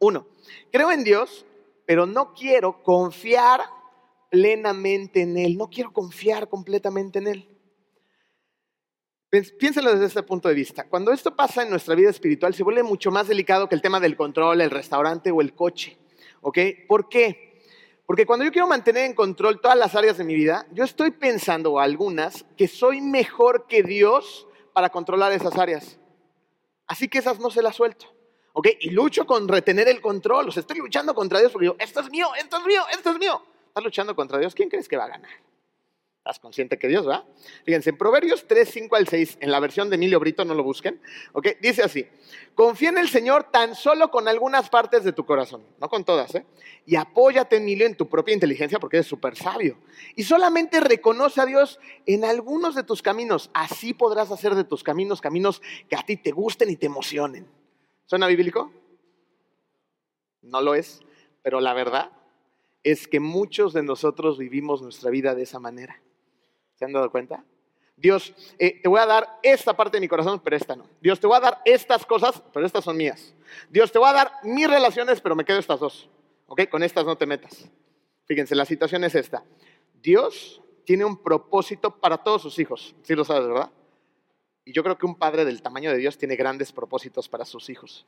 Uno, 0.00 0.26
creo 0.72 0.90
en 0.90 1.04
Dios, 1.04 1.44
pero 1.86 2.06
no 2.06 2.34
quiero 2.34 2.82
confiar 2.82 3.60
plenamente 4.30 5.22
en 5.22 5.36
Él. 5.36 5.56
No 5.56 5.68
quiero 5.68 5.92
confiar 5.92 6.48
completamente 6.48 7.18
en 7.18 7.26
Él. 7.26 7.48
Piénselo 9.30 9.92
desde 9.92 10.06
este 10.06 10.22
punto 10.24 10.48
de 10.48 10.54
vista. 10.54 10.88
Cuando 10.88 11.12
esto 11.12 11.36
pasa 11.36 11.62
en 11.62 11.70
nuestra 11.70 11.94
vida 11.94 12.10
espiritual, 12.10 12.52
se 12.54 12.64
vuelve 12.64 12.82
mucho 12.82 13.12
más 13.12 13.28
delicado 13.28 13.68
que 13.68 13.76
el 13.76 13.82
tema 13.82 14.00
del 14.00 14.16
control, 14.16 14.60
el 14.60 14.70
restaurante 14.70 15.30
o 15.30 15.40
el 15.40 15.54
coche. 15.54 15.96
¿Ok? 16.40 16.58
¿Por 16.88 17.08
qué? 17.08 17.62
Porque 18.06 18.26
cuando 18.26 18.44
yo 18.44 18.50
quiero 18.50 18.66
mantener 18.66 19.04
en 19.04 19.14
control 19.14 19.60
todas 19.60 19.76
las 19.76 19.94
áreas 19.94 20.18
de 20.18 20.24
mi 20.24 20.34
vida, 20.34 20.66
yo 20.72 20.82
estoy 20.82 21.12
pensando, 21.12 21.78
algunas, 21.78 22.44
que 22.56 22.66
soy 22.66 23.00
mejor 23.00 23.66
que 23.68 23.84
Dios 23.84 24.48
para 24.72 24.88
controlar 24.88 25.30
esas 25.30 25.56
áreas. 25.56 25.98
Así 26.88 27.06
que 27.06 27.18
esas 27.18 27.38
no 27.38 27.50
se 27.50 27.62
las 27.62 27.76
suelto. 27.76 28.06
¿Ok? 28.52 28.68
Y 28.80 28.90
lucho 28.90 29.26
con 29.26 29.48
retener 29.48 29.88
el 29.88 30.00
control. 30.00 30.48
O 30.48 30.52
sea, 30.52 30.60
estoy 30.60 30.78
luchando 30.78 31.14
contra 31.14 31.38
Dios 31.38 31.52
porque 31.52 31.64
digo, 31.64 31.76
esto 31.78 32.00
es 32.00 32.10
mío, 32.10 32.28
esto 32.38 32.58
es 32.58 32.66
mío, 32.66 32.82
esto 32.92 33.10
es 33.10 33.18
mío. 33.18 33.42
Estás 33.68 33.84
luchando 33.84 34.16
contra 34.16 34.38
Dios, 34.38 34.54
¿quién 34.54 34.68
crees 34.68 34.88
que 34.88 34.96
va 34.96 35.04
a 35.04 35.08
ganar? 35.08 35.30
Estás 36.20 36.38
consciente 36.38 36.78
que 36.78 36.86
Dios 36.86 37.08
va. 37.08 37.24
Fíjense, 37.64 37.90
en 37.90 37.96
Proverbios 37.96 38.46
3, 38.46 38.68
5 38.68 38.94
al 38.94 39.08
6, 39.08 39.38
en 39.40 39.50
la 39.50 39.58
versión 39.58 39.88
de 39.88 39.94
Emilio 39.94 40.20
Brito, 40.20 40.44
no 40.44 40.52
lo 40.52 40.62
busquen, 40.62 41.00
¿ok? 41.32 41.48
Dice 41.62 41.82
así, 41.82 42.06
confía 42.54 42.90
en 42.90 42.98
el 42.98 43.08
Señor 43.08 43.44
tan 43.44 43.74
solo 43.74 44.10
con 44.10 44.28
algunas 44.28 44.68
partes 44.68 45.02
de 45.02 45.12
tu 45.12 45.24
corazón, 45.24 45.64
no 45.80 45.88
con 45.88 46.04
todas, 46.04 46.34
¿eh? 46.34 46.44
Y 46.84 46.96
apóyate, 46.96 47.56
Emilio, 47.56 47.86
en 47.86 47.94
tu 47.94 48.06
propia 48.06 48.34
inteligencia 48.34 48.78
porque 48.78 48.98
eres 48.98 49.06
súper 49.06 49.34
sabio. 49.34 49.78
Y 50.14 50.24
solamente 50.24 50.80
reconoce 50.80 51.40
a 51.40 51.46
Dios 51.46 51.80
en 52.04 52.26
algunos 52.26 52.74
de 52.74 52.82
tus 52.82 53.00
caminos. 53.00 53.48
Así 53.54 53.94
podrás 53.94 54.30
hacer 54.30 54.54
de 54.54 54.64
tus 54.64 54.82
caminos 54.82 55.22
caminos 55.22 55.62
que 55.88 55.96
a 55.96 56.02
ti 56.02 56.18
te 56.18 56.32
gusten 56.32 56.68
y 56.68 56.76
te 56.76 56.84
emocionen. 56.84 57.48
¿Suena 58.10 58.26
bíblico? 58.26 58.72
No 60.42 60.60
lo 60.60 60.74
es, 60.74 61.00
pero 61.42 61.60
la 61.60 61.72
verdad 61.74 62.10
es 62.82 63.06
que 63.06 63.20
muchos 63.20 63.72
de 63.72 63.84
nosotros 63.84 64.36
vivimos 64.36 64.82
nuestra 64.82 65.12
vida 65.12 65.36
de 65.36 65.44
esa 65.44 65.60
manera. 65.60 66.02
¿Se 66.74 66.84
han 66.84 66.92
dado 66.92 67.08
cuenta? 67.12 67.44
Dios, 67.96 68.34
eh, 68.58 68.80
te 68.82 68.88
voy 68.88 68.98
a 68.98 69.06
dar 69.06 69.38
esta 69.44 69.76
parte 69.76 69.98
de 69.98 70.00
mi 70.00 70.08
corazón, 70.08 70.40
pero 70.42 70.56
esta 70.56 70.74
no. 70.74 70.88
Dios, 71.00 71.20
te 71.20 71.28
voy 71.28 71.36
a 71.36 71.40
dar 71.40 71.62
estas 71.64 72.04
cosas, 72.04 72.42
pero 72.52 72.66
estas 72.66 72.82
son 72.82 72.96
mías. 72.96 73.32
Dios, 73.68 73.92
te 73.92 74.00
voy 74.00 74.08
a 74.08 74.14
dar 74.14 74.32
mis 74.42 74.68
relaciones, 74.68 75.20
pero 75.20 75.36
me 75.36 75.44
quedo 75.44 75.60
estas 75.60 75.78
dos. 75.78 76.10
¿Ok? 76.48 76.68
Con 76.68 76.82
estas 76.82 77.06
no 77.06 77.16
te 77.16 77.26
metas. 77.26 77.70
Fíjense, 78.24 78.56
la 78.56 78.64
situación 78.64 79.04
es 79.04 79.14
esta. 79.14 79.44
Dios 80.02 80.60
tiene 80.84 81.04
un 81.04 81.16
propósito 81.16 81.92
para 82.00 82.18
todos 82.18 82.42
sus 82.42 82.58
hijos. 82.58 82.92
Sí 83.02 83.14
lo 83.14 83.24
sabes, 83.24 83.46
¿verdad? 83.46 83.70
Y 84.64 84.72
yo 84.72 84.82
creo 84.82 84.98
que 84.98 85.06
un 85.06 85.16
padre 85.16 85.44
del 85.44 85.62
tamaño 85.62 85.90
de 85.90 85.98
Dios 85.98 86.18
tiene 86.18 86.36
grandes 86.36 86.72
propósitos 86.72 87.28
para 87.28 87.44
sus 87.44 87.68
hijos. 87.70 88.06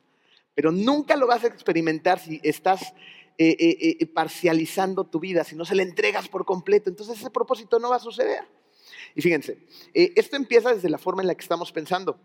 Pero 0.55 0.71
nunca 0.71 1.15
lo 1.15 1.27
vas 1.27 1.43
a 1.43 1.47
experimentar 1.47 2.19
si 2.19 2.39
estás 2.43 2.93
eh, 3.37 3.55
eh, 3.59 3.97
eh, 3.99 4.05
parcializando 4.05 5.05
tu 5.05 5.19
vida, 5.19 5.43
si 5.43 5.55
no 5.55 5.65
se 5.65 5.75
le 5.75 5.83
entregas 5.83 6.27
por 6.27 6.45
completo. 6.45 6.89
Entonces 6.89 7.19
ese 7.19 7.31
propósito 7.31 7.79
no 7.79 7.89
va 7.89 7.95
a 7.95 7.99
suceder. 7.99 8.47
Y 9.15 9.21
fíjense, 9.21 9.57
esto 9.93 10.35
empieza 10.35 10.73
desde 10.73 10.89
la 10.89 10.97
forma 10.97 11.21
en 11.21 11.27
la 11.27 11.35
que 11.35 11.41
estamos 11.41 11.71
pensando. 11.71 12.17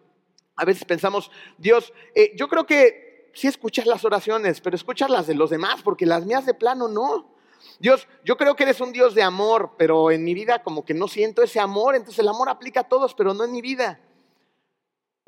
A 0.56 0.64
veces 0.64 0.84
pensamos, 0.84 1.30
Dios, 1.58 1.92
yo 2.34 2.48
creo 2.48 2.66
que 2.66 3.30
sí 3.34 3.46
escuchas 3.46 3.86
las 3.86 4.04
oraciones, 4.04 4.60
pero 4.60 4.74
escuchas 4.74 5.10
las 5.10 5.26
de 5.26 5.34
los 5.34 5.50
demás, 5.50 5.82
porque 5.82 6.06
las 6.06 6.24
mías 6.24 6.46
de 6.46 6.54
plano 6.54 6.88
no. 6.88 7.34
Dios, 7.78 8.08
yo 8.24 8.36
creo 8.36 8.56
que 8.56 8.64
eres 8.64 8.80
un 8.80 8.92
Dios 8.92 9.14
de 9.14 9.22
amor, 9.22 9.72
pero 9.76 10.10
en 10.10 10.24
mi 10.24 10.34
vida 10.34 10.62
como 10.62 10.84
que 10.84 10.94
no 10.94 11.08
siento 11.08 11.42
ese 11.42 11.60
amor, 11.60 11.94
entonces 11.94 12.18
el 12.20 12.28
amor 12.28 12.48
aplica 12.48 12.80
a 12.80 12.88
todos, 12.88 13.14
pero 13.14 13.34
no 13.34 13.44
en 13.44 13.52
mi 13.52 13.60
vida. 13.60 14.00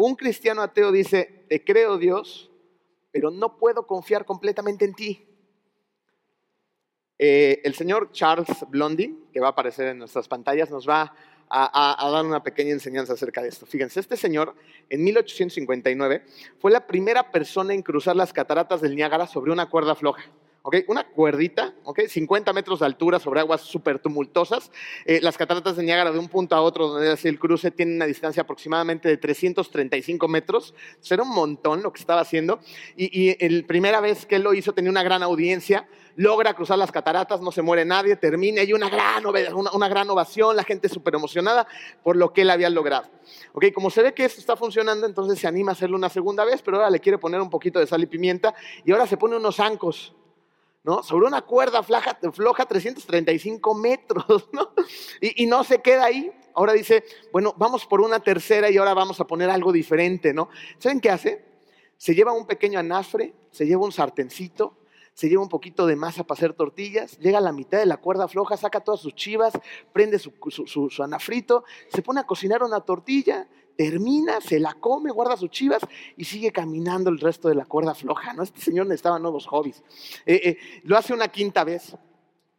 Un 0.03 0.17
cristiano 0.17 0.63
ateo 0.63 0.93
dice, 0.93 1.45
te 1.47 1.63
creo 1.63 1.99
Dios, 1.99 2.51
pero 3.11 3.31
no 3.31 3.59
puedo 3.59 3.87
confiar 3.87 4.25
completamente 4.25 4.87
en 4.87 4.95
ti. 4.95 5.29
Eh, 7.19 7.61
el 7.65 7.75
señor 7.75 8.11
Charles 8.11 8.49
Blondin, 8.69 9.27
que 9.31 9.41
va 9.41 9.49
a 9.49 9.51
aparecer 9.51 9.89
en 9.89 9.99
nuestras 9.99 10.27
pantallas, 10.27 10.71
nos 10.71 10.89
va 10.89 11.15
a, 11.51 12.07
a, 12.07 12.11
dar 12.11 12.25
una 12.25 12.43
pequeña 12.43 12.71
enseñanza 12.71 13.13
acerca 13.13 13.43
de 13.43 13.51
esto. 13.51 13.67
Fíjense, 13.67 14.01
este 14.01 14.17
señor 14.17 14.55
en 14.89 15.05
1859 15.05 16.25
fue 16.59 16.71
la 16.71 16.87
primera 16.87 17.31
persona 17.31 17.75
en 17.75 17.83
cruzar 17.83 18.17
las 18.17 18.33
cataratas 18.33 18.81
del 18.81 18.97
Niágara 18.97 19.27
sobre 19.27 19.53
una 19.53 19.69
cuerda 19.69 19.95
floja. 19.95 20.25
Una 20.89 21.05
cuerdita, 21.05 21.73
¿ok? 21.85 22.01
50 22.07 22.53
metros 22.53 22.81
de 22.81 22.87
altura 22.87 23.19
sobre 23.19 23.41
aguas 23.41 23.63
súper 23.63 23.99
tumultuosas. 23.99 24.71
Eh, 25.07 25.19
las 25.23 25.39
cataratas 25.39 25.77
de 25.77 25.83
Niágara 25.83 26.13
de 26.13 26.19
un 26.19 26.29
punto 26.29 26.55
a 26.55 26.61
otro 26.61 26.89
donde 26.89 27.11
hace 27.11 27.31
el 27.31 27.39
cruce 27.39 27.71
tienen 27.71 27.97
una 27.97 28.05
distancia 28.05 28.43
aproximadamente 28.43 29.09
de 29.09 29.17
335 29.17 30.29
metros. 30.29 30.75
Eso 31.03 31.15
era 31.15 31.23
un 31.23 31.31
montón 31.31 31.83
lo 31.83 31.95
que 31.95 32.01
estaba 32.01 32.21
haciendo. 32.21 32.61
Y, 32.95 33.37
la 33.49 33.67
primera 33.67 34.03
vez 34.03 34.27
que 34.27 34.37
él 34.37 34.43
lo 34.43 34.53
hizo 34.53 34.75
tenía 34.75 34.91
una 34.91 35.03
gran 35.03 35.23
audiencia. 35.23 35.89
Logra 36.17 36.53
cruzar 36.53 36.77
las 36.77 36.93
cataratas, 36.93 37.41
no 37.41 37.53
se 37.53 37.63
muere 37.63 37.87
nadie, 37.87 38.17
termina. 38.17 38.61
Hay 38.61 38.75
una 38.75 38.91
gran, 38.91 39.25
una, 39.25 39.73
una 39.73 39.89
gran 39.89 40.11
ovación, 40.11 40.57
la 40.57 40.65
gente 40.65 40.91
súper 40.91 41.15
emocionada 41.15 41.67
por 42.03 42.17
lo 42.17 42.35
que 42.35 42.43
él 42.43 42.51
había 42.51 42.69
logrado. 42.69 43.09
¿Ok? 43.55 43.73
Como 43.73 43.89
se 43.89 44.03
ve 44.03 44.13
que 44.13 44.27
esto 44.27 44.41
está 44.41 44.57
funcionando, 44.57 45.07
entonces 45.07 45.39
se 45.39 45.47
anima 45.47 45.71
a 45.71 45.73
hacerlo 45.73 45.97
una 45.97 46.11
segunda 46.11 46.45
vez, 46.45 46.61
pero 46.61 46.77
ahora 46.77 46.91
le 46.91 47.01
quiere 47.01 47.17
poner 47.17 47.41
un 47.41 47.49
poquito 47.49 47.79
de 47.79 47.87
sal 47.87 48.03
y 48.03 48.07
pimienta 48.07 48.55
y 48.85 48.93
ahora 48.93 49.07
se 49.07 49.17
pone 49.17 49.37
unos 49.37 49.57
zancos 49.57 50.15
¿no? 50.83 51.03
Sobre 51.03 51.27
una 51.27 51.43
cuerda 51.43 51.83
floja, 51.83 52.19
floja 52.33 52.67
335 52.67 53.75
metros. 53.75 54.49
Y, 55.21 55.47
no 55.47 55.65
se 55.65 55.81
queda 55.81 56.05
ahí. 56.05 56.33
Ahora 56.55 56.73
dice, 56.73 57.05
bueno, 57.33 57.55
vamos 57.57 57.87
por 57.87 58.01
una 58.01 58.21
tercera 58.21 58.71
y 58.71 58.77
ahora 58.77 58.95
vamos 58.95 59.21
a 59.21 59.27
poner 59.27 59.51
algo 59.51 59.73
diferente, 59.73 60.33
¿no? 60.33 60.49
¿Saben 60.79 61.01
qué 61.01 61.11
hace? 61.11 61.45
Se 61.97 62.15
lleva 62.15 62.33
un 62.33 62.47
pequeño 62.47 62.79
anafre, 62.79 63.35
se 63.51 63.67
lleva 63.67 63.85
un 63.85 63.93
sartencito, 63.93 64.79
se 65.13 65.29
lleva 65.29 65.43
un 65.43 65.49
poquito 65.49 65.87
de 65.87 65.97
masa 65.97 66.25
para 66.25 66.39
hacer 66.39 66.55
tortillas, 66.55 67.19
llega 67.19 67.39
a 67.39 67.43
la 67.43 67.53
mitad 67.53 67.79
de 67.79 67.87
la 67.87 67.99
cuerda 67.99 68.27
floja, 68.27 68.57
saca 68.57 68.81
todas 68.81 69.01
sus 69.01 69.15
chivas, 69.15 69.53
prende 69.93 70.19
su 70.19 70.33
anafrito, 71.03 71.65
se 71.93 72.03
pone 72.03 72.21
a 72.21 72.25
cocinar 72.25 72.63
una 72.63 72.81
tortilla, 72.81 73.47
termina, 73.77 74.41
se 74.41 74.61
la 74.61 74.75
come, 74.75 75.11
guarda 75.11 75.37
sus 75.37 75.51
chivas 75.51 75.83
y 76.17 76.25
sigue 76.25 76.53
caminando 76.53 77.11
el 77.11 77.19
resto 77.19 77.49
de 77.49 77.55
la 77.55 77.65
cuerda 77.65 77.95
floja. 77.95 78.33
¿no? 78.35 78.43
Este 78.43 78.61
señor 78.61 78.87
necesitaba 78.87 79.19
nuevos 79.19 79.47
hobbies. 79.47 79.83
Eh, 80.27 80.41
eh, 80.45 80.59
lo 80.85 80.97
hace 80.97 81.13
una 81.13 81.29
quinta 81.29 81.65
vez. 81.65 81.97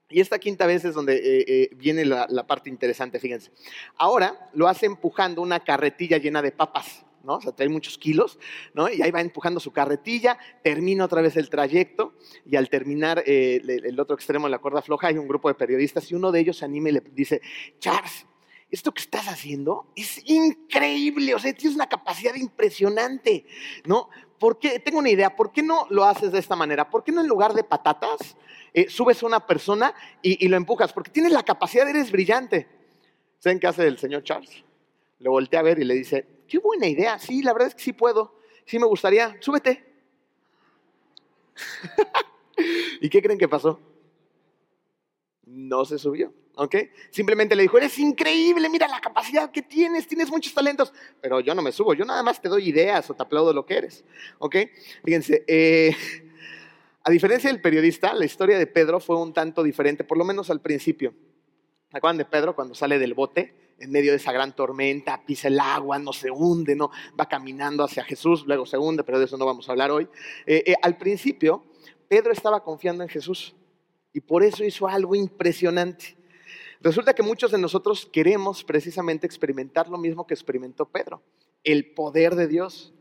Y 0.10 0.20
esta 0.20 0.40
quinta 0.40 0.66
vez 0.66 0.84
es 0.84 0.94
donde 0.94 1.22
eh, 1.24 1.70
viene 1.76 2.04
la, 2.04 2.28
parte 2.46 2.70
interesante, 2.70 3.20
fíjense. 3.20 3.52
Ahora 3.98 4.50
lo 4.54 4.68
hace 4.68 4.86
empujando 4.86 5.42
una 5.42 5.62
carretilla 5.62 6.18
llena 6.18 6.42
de 6.42 6.52
papas. 6.52 7.06
¿no? 7.24 7.36
O 7.36 7.42
sea, 7.42 7.52
trae 7.52 7.70
muchos 7.70 8.00
kilos, 8.00 8.40
¿no? 8.74 8.90
Y 8.90 9.04
ahí 9.04 9.12
va 9.12 9.22
empujando 9.22 9.60
su 9.60 9.72
carretilla, 9.72 10.40
termina 10.64 11.06
otra 11.06 11.22
vez 11.22 11.38
el 11.38 11.52
trayecto 11.52 12.16
y 12.48 12.56
al 12.56 12.68
terminar 12.68 13.22
el 13.26 14.00
otro 14.00 14.16
extremo 14.16 14.48
de 14.48 14.52
la 14.52 14.58
cuerda 14.58 14.82
floja 14.82 15.10
hay 15.10 15.20
un 15.20 15.28
grupo 15.28 15.48
de 15.48 15.54
periodistas 15.54 16.12
y 16.12 16.16
uno 16.16 16.32
de 16.32 16.40
ellos 16.40 16.58
se 16.58 16.66
anima 16.66 16.90
y 16.90 16.94
le 16.94 17.02
dice, 17.14 17.40
Charles, 17.78 18.26
esto 18.72 18.94
que 18.94 19.02
estás 19.02 19.28
haciendo 19.28 19.86
es 19.96 20.22
increíble, 20.30 21.36
o 21.36 21.40
sea, 21.40 21.54
tienes 21.54 21.76
una 21.76 21.90
capacidad 21.90 22.34
impresionante, 22.36 23.46
¿no? 23.86 24.10
¿Por 24.40 24.58
qué? 24.58 24.80
Tengo 24.80 25.00
una 25.00 25.10
idea, 25.10 25.36
¿por 25.36 25.52
qué 25.52 25.62
no 25.62 25.86
lo 25.90 26.06
haces 26.06 26.32
de 26.32 26.40
esta 26.40 26.56
manera? 26.56 26.90
¿Por 26.90 27.04
qué 27.04 27.12
no 27.12 27.22
en 27.22 27.28
lugar 27.28 27.54
de 27.54 27.64
patatas 27.64 28.38
eh, 28.74 28.90
subes 28.90 29.22
a 29.22 29.28
una 29.28 29.46
persona 29.46 29.94
y, 30.22 30.48
lo 30.48 30.58
empujas? 30.58 30.94
Porque 30.94 31.12
tienes 31.12 31.32
la 31.32 31.44
capacidad, 31.44 31.88
eres 31.88 32.12
brillante. 32.12 32.68
¿Saben 33.38 33.60
qué 33.60 33.68
hace 33.68 33.86
el 33.86 34.00
señor 34.00 34.24
Charles? 34.24 34.64
Le 35.20 35.30
voltea 35.30 35.60
a 35.60 35.64
ver 35.64 35.78
y 35.80 35.84
le 35.84 35.94
dice, 35.94 36.26
qué 36.48 36.58
buena 36.58 36.88
idea, 36.88 37.20
sí, 37.20 37.44
la 37.44 37.54
verdad 37.54 37.68
es 37.68 37.76
que 37.76 37.84
sí 37.84 37.94
puedo, 37.94 38.40
sí 38.66 38.80
me 38.80 38.88
gustaría, 38.88 39.38
súbete. 39.42 39.86
¿Y 43.02 43.10
qué 43.10 43.22
creen 43.22 43.38
que 43.38 43.48
pasó? 43.48 43.80
No 45.46 45.86
se 45.86 46.00
subió. 46.00 46.34
¿Ok? 46.56 46.76
Simplemente 47.10 47.56
le 47.56 47.64
dijo, 47.64 47.78
eres 47.78 47.98
increíble, 48.00 48.70
mira 48.70 48.88
la 48.88 49.00
capacidad 49.00 49.52
que 49.52 49.62
tienes, 49.62 50.08
tienes 50.08 50.30
muchos 50.30 50.54
talentos, 50.54 50.94
pero 51.22 51.40
yo 51.40 51.56
no 51.56 51.62
me 51.62 51.72
subo, 51.72 51.94
yo 51.94 52.06
nada 52.06 52.24
más 52.24 52.42
te 52.42 52.50
doy 52.50 52.70
ideas 52.70 53.10
o 53.10 53.14
te 53.14 53.24
aplaudo 53.24 53.54
lo 53.54 53.66
que 53.66 53.78
eres, 53.78 54.04
¿ok? 54.40 54.56
Fíjense, 55.04 55.44
eh, 55.48 55.96
A 57.04 57.10
diferencia 57.10 57.50
del 57.50 57.62
periodista, 57.62 58.14
la 58.14 58.26
historia 58.26 58.60
de 58.60 58.68
Pedro 58.68 59.00
fue 59.00 59.18
un 59.18 59.34
tanto 59.34 59.64
diferente, 59.64 60.04
por 60.04 60.20
lo 60.20 60.26
menos 60.26 60.52
al 60.52 60.62
principio. 60.62 61.16
¿Se 61.90 61.98
acuerdan 61.98 62.18
de 62.18 62.26
Pedro 62.26 62.56
cuando 62.56 62.76
sale 62.76 63.00
del 63.00 63.16
bote 63.16 63.56
en 63.80 63.92
medio 63.92 64.12
de 64.12 64.18
esa 64.18 64.32
gran 64.32 64.56
tormenta, 64.56 65.26
pisa 65.26 65.48
el 65.48 65.60
agua, 65.60 65.98
no 65.98 66.14
se 66.14 66.30
hunde, 66.30 66.76
no 66.76 66.92
va 67.20 67.28
caminando 67.28 67.84
hacia 67.84 68.04
Jesús, 68.04 68.44
luego 68.46 68.68
se 68.68 68.78
hunde, 68.78 69.04
pero 69.04 69.18
de 69.18 69.26
eso 69.26 69.38
no 69.38 69.48
vamos 69.48 69.68
a 69.68 69.72
hablar 69.72 69.90
hoy. 69.90 70.08
Eh, 70.46 70.64
eh, 70.68 70.76
al 70.84 70.98
principio, 70.98 71.64
Pedro 72.08 72.32
estaba 72.32 72.64
confiando 72.64 73.02
en 73.02 73.10
Jesús 73.10 73.56
y 74.14 74.22
por 74.22 74.44
eso 74.44 74.64
hizo 74.64 74.88
algo 74.88 75.16
impresionante. 75.16 76.16
Resulta 76.82 77.14
que 77.14 77.22
muchos 77.22 77.52
de 77.52 77.60
nosotros 77.60 78.08
queremos 78.12 78.64
precisamente 78.64 79.28
experimentar 79.28 79.88
lo 79.88 80.00
mismo 80.00 80.26
que 80.26 80.34
experimentó 80.34 80.86
Pedro, 80.86 81.22
el 81.64 81.94
poder 81.94 82.36
de 82.36 82.48
Dios. 82.48 82.94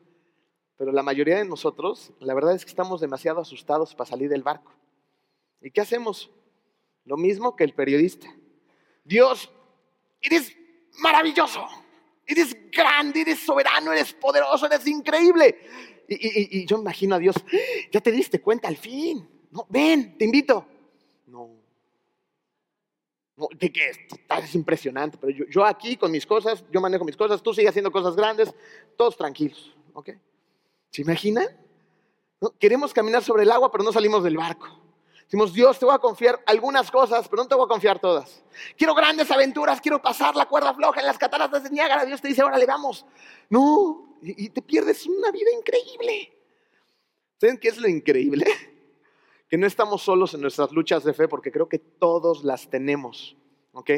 Pero 0.77 0.93
la 0.93 1.03
mayoría 1.03 1.39
de 1.39 1.45
nosotros, 1.45 2.13
la 2.21 2.35
verdad 2.35 2.55
es 2.55 2.65
que 2.65 2.71
estamos 2.71 3.01
demasiado 3.01 3.41
asustados 3.41 3.95
para 3.95 4.09
salir 4.09 4.29
del 4.29 4.43
barco. 4.43 4.73
¿Y 5.61 5.71
qué 5.71 5.81
hacemos? 5.81 6.31
Lo 7.05 7.17
mismo 7.17 7.57
que 7.57 7.65
el 7.65 7.75
periodista. 7.75 8.35
Dios, 9.05 9.51
eres 10.21 10.55
maravilloso, 10.99 11.67
eres 12.27 12.57
grande, 12.71 13.23
eres 13.23 13.41
soberano, 13.41 13.93
eres 13.93 14.13
poderoso, 14.13 14.67
eres 14.67 14.87
increíble. 14.87 15.59
Y, 16.09 16.67
yo 16.67 16.79
imagino 16.79 17.15
a 17.15 17.19
Dios, 17.19 17.37
ya 17.91 18.01
te 18.01 18.13
diste 18.13 18.41
cuenta 18.41 18.69
al 18.69 18.77
fin. 18.77 19.29
No, 19.51 19.67
ven, 19.69 20.17
te 20.19 20.25
invito. 20.25 20.67
No. 21.27 21.60
¿De 23.59 23.73
qué? 23.73 23.91
Es 24.43 24.55
impresionante, 24.55 25.19
pero 25.21 25.47
yo, 25.49 25.65
aquí 25.65 25.97
con 25.97 26.11
mis 26.11 26.27
cosas, 26.27 26.65
yo 26.71 26.81
manejo 26.81 27.05
mis 27.05 27.17
cosas, 27.17 27.43
tú 27.43 27.55
sigues 27.55 27.71
haciendo 27.71 27.91
cosas 27.91 28.17
grandes, 28.17 28.53
todos 28.97 29.17
tranquilos. 29.17 29.75
¿Ok? 29.93 30.11
¿Se 30.91 31.03
imaginan? 31.03 31.47
Queremos 32.59 32.93
caminar 32.93 33.23
sobre 33.23 33.43
el 33.43 33.51
agua, 33.51 33.71
pero 33.71 33.85
no 33.85 33.93
salimos 33.93 34.25
del 34.25 34.37
barco. 34.37 34.81
Decimos, 35.31 35.53
Dios, 35.53 35.79
te 35.79 35.85
voy 35.85 35.95
a 35.95 35.99
confiar 35.99 36.43
algunas 36.45 36.91
cosas, 36.91 37.29
pero 37.29 37.43
no 37.45 37.49
te 37.49 37.55
voy 37.55 37.65
a 37.65 37.69
confiar 37.69 38.01
todas. 38.01 38.43
Quiero 38.77 38.97
grandes 38.97 39.31
aventuras, 39.31 39.81
quiero 39.81 40.03
pasar 40.03 40.35
la 40.35 40.47
cuerda 40.47 40.75
floja 40.75 40.99
en 40.99 41.07
las 41.07 41.19
cataratas 41.19 41.63
de 41.63 41.71
Niágara. 41.71 42.05
Dios 42.05 42.21
te 42.21 42.27
dice, 42.27 42.43
órale, 42.43 42.67
vamos. 42.67 43.07
No, 43.49 44.17
y, 44.23 44.49
te 44.49 44.61
pierdes 44.61 45.07
una 45.07 45.31
vida 45.31 45.51
increíble. 45.57 46.33
¿Saben 47.41 47.59
qué 47.59 47.69
es 47.69 47.79
lo 47.79 47.89
increíble? 47.89 48.45
Que 49.51 49.59
no 49.59 49.67
estamos 49.67 50.03
solos 50.03 50.33
en 50.33 50.41
nuestras 50.41 50.73
luchas 50.73 51.05
de 51.05 51.13
fe, 51.13 51.29
porque 51.29 51.51
creo 51.51 51.69
que 51.69 51.81
todos 51.81 52.45
las 52.45 52.71
tenemos. 52.71 53.37
¿Ok? 53.73 53.91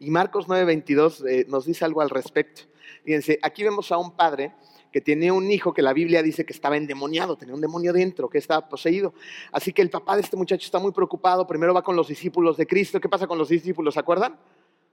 Y 0.00 0.10
Marcos 0.10 0.48
9:22 0.48 1.24
eh, 1.28 1.46
nos 1.48 1.66
dice 1.66 1.84
algo 1.84 2.00
al 2.00 2.10
respecto. 2.10 2.62
Fíjense, 3.04 3.38
aquí 3.42 3.62
vemos 3.62 3.92
a 3.92 3.98
un 3.98 4.16
padre 4.16 4.54
que 4.90 5.00
tenía 5.00 5.32
un 5.32 5.50
hijo 5.50 5.74
que 5.74 5.82
la 5.82 5.92
Biblia 5.92 6.22
dice 6.22 6.46
que 6.46 6.52
estaba 6.52 6.76
endemoniado, 6.76 7.36
tenía 7.36 7.54
un 7.54 7.60
demonio 7.60 7.92
dentro, 7.92 8.30
que 8.30 8.38
estaba 8.38 8.68
poseído. 8.68 9.12
Así 9.52 9.72
que 9.72 9.82
el 9.82 9.90
papá 9.90 10.14
de 10.14 10.22
este 10.22 10.36
muchacho 10.36 10.64
está 10.64 10.78
muy 10.78 10.92
preocupado, 10.92 11.46
primero 11.46 11.74
va 11.74 11.82
con 11.82 11.96
los 11.96 12.08
discípulos 12.08 12.56
de 12.56 12.66
Cristo. 12.66 13.00
¿Qué 13.00 13.08
pasa 13.08 13.26
con 13.26 13.36
los 13.36 13.48
discípulos? 13.48 13.94
¿Se 13.94 14.00
acuerdan? 14.00 14.38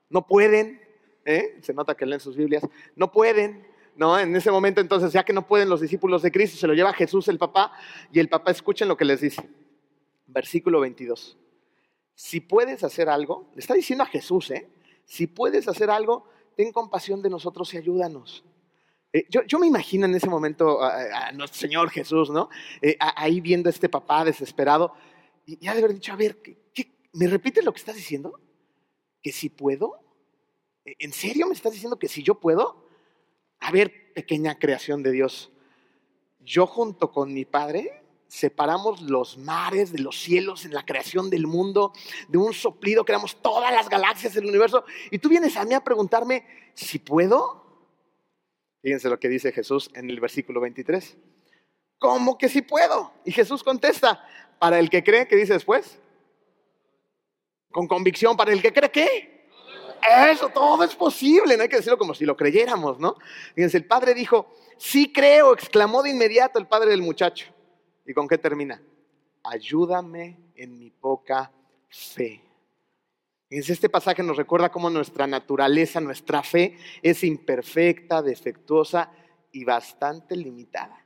No 0.10 0.26
pueden, 0.28 0.82
¿eh? 1.24 1.58
se 1.62 1.74
nota 1.74 1.96
que 1.96 2.06
leen 2.06 2.20
sus 2.20 2.36
Biblias, 2.36 2.68
no 2.96 3.12
pueden. 3.12 3.70
¿No? 3.94 4.18
En 4.18 4.34
ese 4.36 4.50
momento 4.50 4.80
entonces, 4.80 5.12
ya 5.12 5.24
que 5.24 5.34
no 5.34 5.46
pueden 5.46 5.70
los 5.70 5.82
discípulos 5.82 6.22
de 6.22 6.32
Cristo, 6.32 6.58
se 6.58 6.66
lo 6.66 6.74
lleva 6.74 6.94
Jesús 6.94 7.28
el 7.28 7.38
papá 7.38 7.74
y 8.12 8.20
el 8.20 8.30
papá 8.30 8.52
escuchen 8.52 8.88
lo 8.88 8.96
que 8.96 9.04
les 9.04 9.20
dice. 9.20 9.48
Versículo 10.32 10.80
22. 10.80 11.38
Si 12.16 12.40
puedes 12.40 12.84
hacer 12.84 13.10
algo, 13.10 13.50
le 13.54 13.60
está 13.60 13.74
diciendo 13.74 14.04
a 14.04 14.08
Jesús, 14.08 14.52
¿eh? 14.52 14.70
Si 15.06 15.28
puedes 15.28 15.68
hacer 15.68 15.90
algo, 15.90 16.26
ten 16.56 16.72
compasión 16.72 17.22
de 17.22 17.30
nosotros 17.30 17.74
y 17.74 17.78
ayúdanos. 17.78 18.44
Eh, 19.14 19.26
yo, 19.30 19.60
me 19.60 19.68
imagino 19.68 20.06
en 20.06 20.16
ese 20.16 20.30
momento 20.30 20.82
a, 20.82 21.32
nuestro 21.34 21.60
Señor 21.60 21.90
Jesús, 21.90 22.30
¿no? 22.30 22.50
Eh, 22.82 22.96
ahí 23.00 23.42
viendo 23.42 23.68
a 23.68 23.72
este 23.72 23.90
papá 23.90 24.24
desesperado 24.24 24.94
y 25.46 25.58
ya 25.58 25.74
de 25.74 25.80
haber 25.80 25.94
dicho, 25.94 26.14
a 26.14 26.16
ver, 26.16 26.38
me 27.14 27.28
repites 27.28 27.66
lo 27.66 27.74
que 27.74 27.80
estás 27.80 27.96
diciendo? 27.96 28.40
¿Que 29.22 29.32
si 29.32 29.50
puedo? 29.50 30.00
¿E, 30.86 30.96
¿En 31.00 31.12
serio 31.12 31.48
me 31.48 31.54
estás 31.54 31.74
diciendo 31.74 32.00
que 32.00 32.08
si 32.08 32.24
yo 32.24 32.36
puedo? 32.36 32.88
A 33.60 33.72
ver, 33.72 34.14
pequeña 34.14 34.58
creación 34.58 35.04
de 35.04 35.12
Dios, 35.12 35.52
yo 36.40 36.66
junto 36.66 37.12
con 37.12 37.34
mi 37.34 37.46
Padre 37.46 38.01
separamos 38.32 39.02
los 39.02 39.38
mares 39.38 39.92
de 39.92 40.00
los 40.00 40.18
cielos 40.18 40.64
en 40.64 40.74
la 40.74 40.86
creación 40.86 41.30
del 41.30 41.48
mundo, 41.48 41.92
de 42.30 42.38
un 42.38 42.54
soplido 42.54 43.04
creamos 43.04 43.42
todas 43.42 43.74
las 43.74 43.90
galaxias 43.90 44.34
del 44.34 44.46
universo, 44.46 44.86
y 45.12 45.20
tú 45.20 45.28
vienes 45.28 45.58
a 45.58 45.66
mí 45.66 45.74
a 45.74 45.84
preguntarme 45.84 46.46
si 46.74 46.98
puedo. 46.98 47.62
Fíjense 48.82 49.10
lo 49.10 49.20
que 49.20 49.28
dice 49.28 49.52
Jesús 49.52 49.92
en 49.96 50.10
el 50.10 50.22
versículo 50.22 50.62
23. 50.62 51.18
¿Cómo 52.00 52.38
que 52.38 52.48
sí 52.48 52.62
puedo? 52.62 53.12
Y 53.26 53.34
Jesús 53.34 53.64
contesta, 53.64 54.26
para 54.60 54.80
el 54.80 54.90
que 54.90 55.04
cree, 55.04 55.28
¿qué 55.28 55.36
dice 55.36 55.52
después? 55.52 56.00
Con 57.70 57.86
convicción, 57.86 58.38
para 58.38 58.54
el 58.54 58.62
que 58.62 58.72
cree, 58.72 58.92
¿qué? 58.92 59.50
Eso, 60.32 60.48
todo 60.48 60.86
es 60.86 60.96
posible, 60.96 61.58
no 61.58 61.64
hay 61.64 61.70
que 61.70 61.76
decirlo 61.76 61.98
como 61.98 62.14
si 62.14 62.24
lo 62.26 62.38
creyéramos, 62.38 62.98
¿no? 62.98 63.18
Fíjense, 63.56 63.76
el 63.76 63.86
padre 63.86 64.14
dijo, 64.14 64.56
sí 64.78 65.12
creo, 65.12 65.54
exclamó 65.54 66.02
de 66.02 66.12
inmediato 66.12 66.60
el 66.60 66.68
padre 66.68 66.92
del 66.92 67.02
muchacho. 67.02 67.54
¿Y 68.12 68.14
con 68.14 68.28
qué 68.28 68.38
termina? 68.38 68.84
Ayúdame 69.42 70.38
en 70.58 70.78
mi 70.78 70.90
poca 70.90 71.50
fe. 71.88 72.44
Este 73.50 73.88
pasaje 73.88 74.22
nos 74.22 74.36
recuerda 74.36 74.70
cómo 74.70 74.90
nuestra 74.90 75.28
naturaleza, 75.28 76.02
nuestra 76.02 76.44
fe 76.44 76.78
es 77.02 77.24
imperfecta, 77.24 78.22
defectuosa 78.22 79.14
y 79.54 79.64
bastante 79.64 80.36
limitada. 80.36 81.06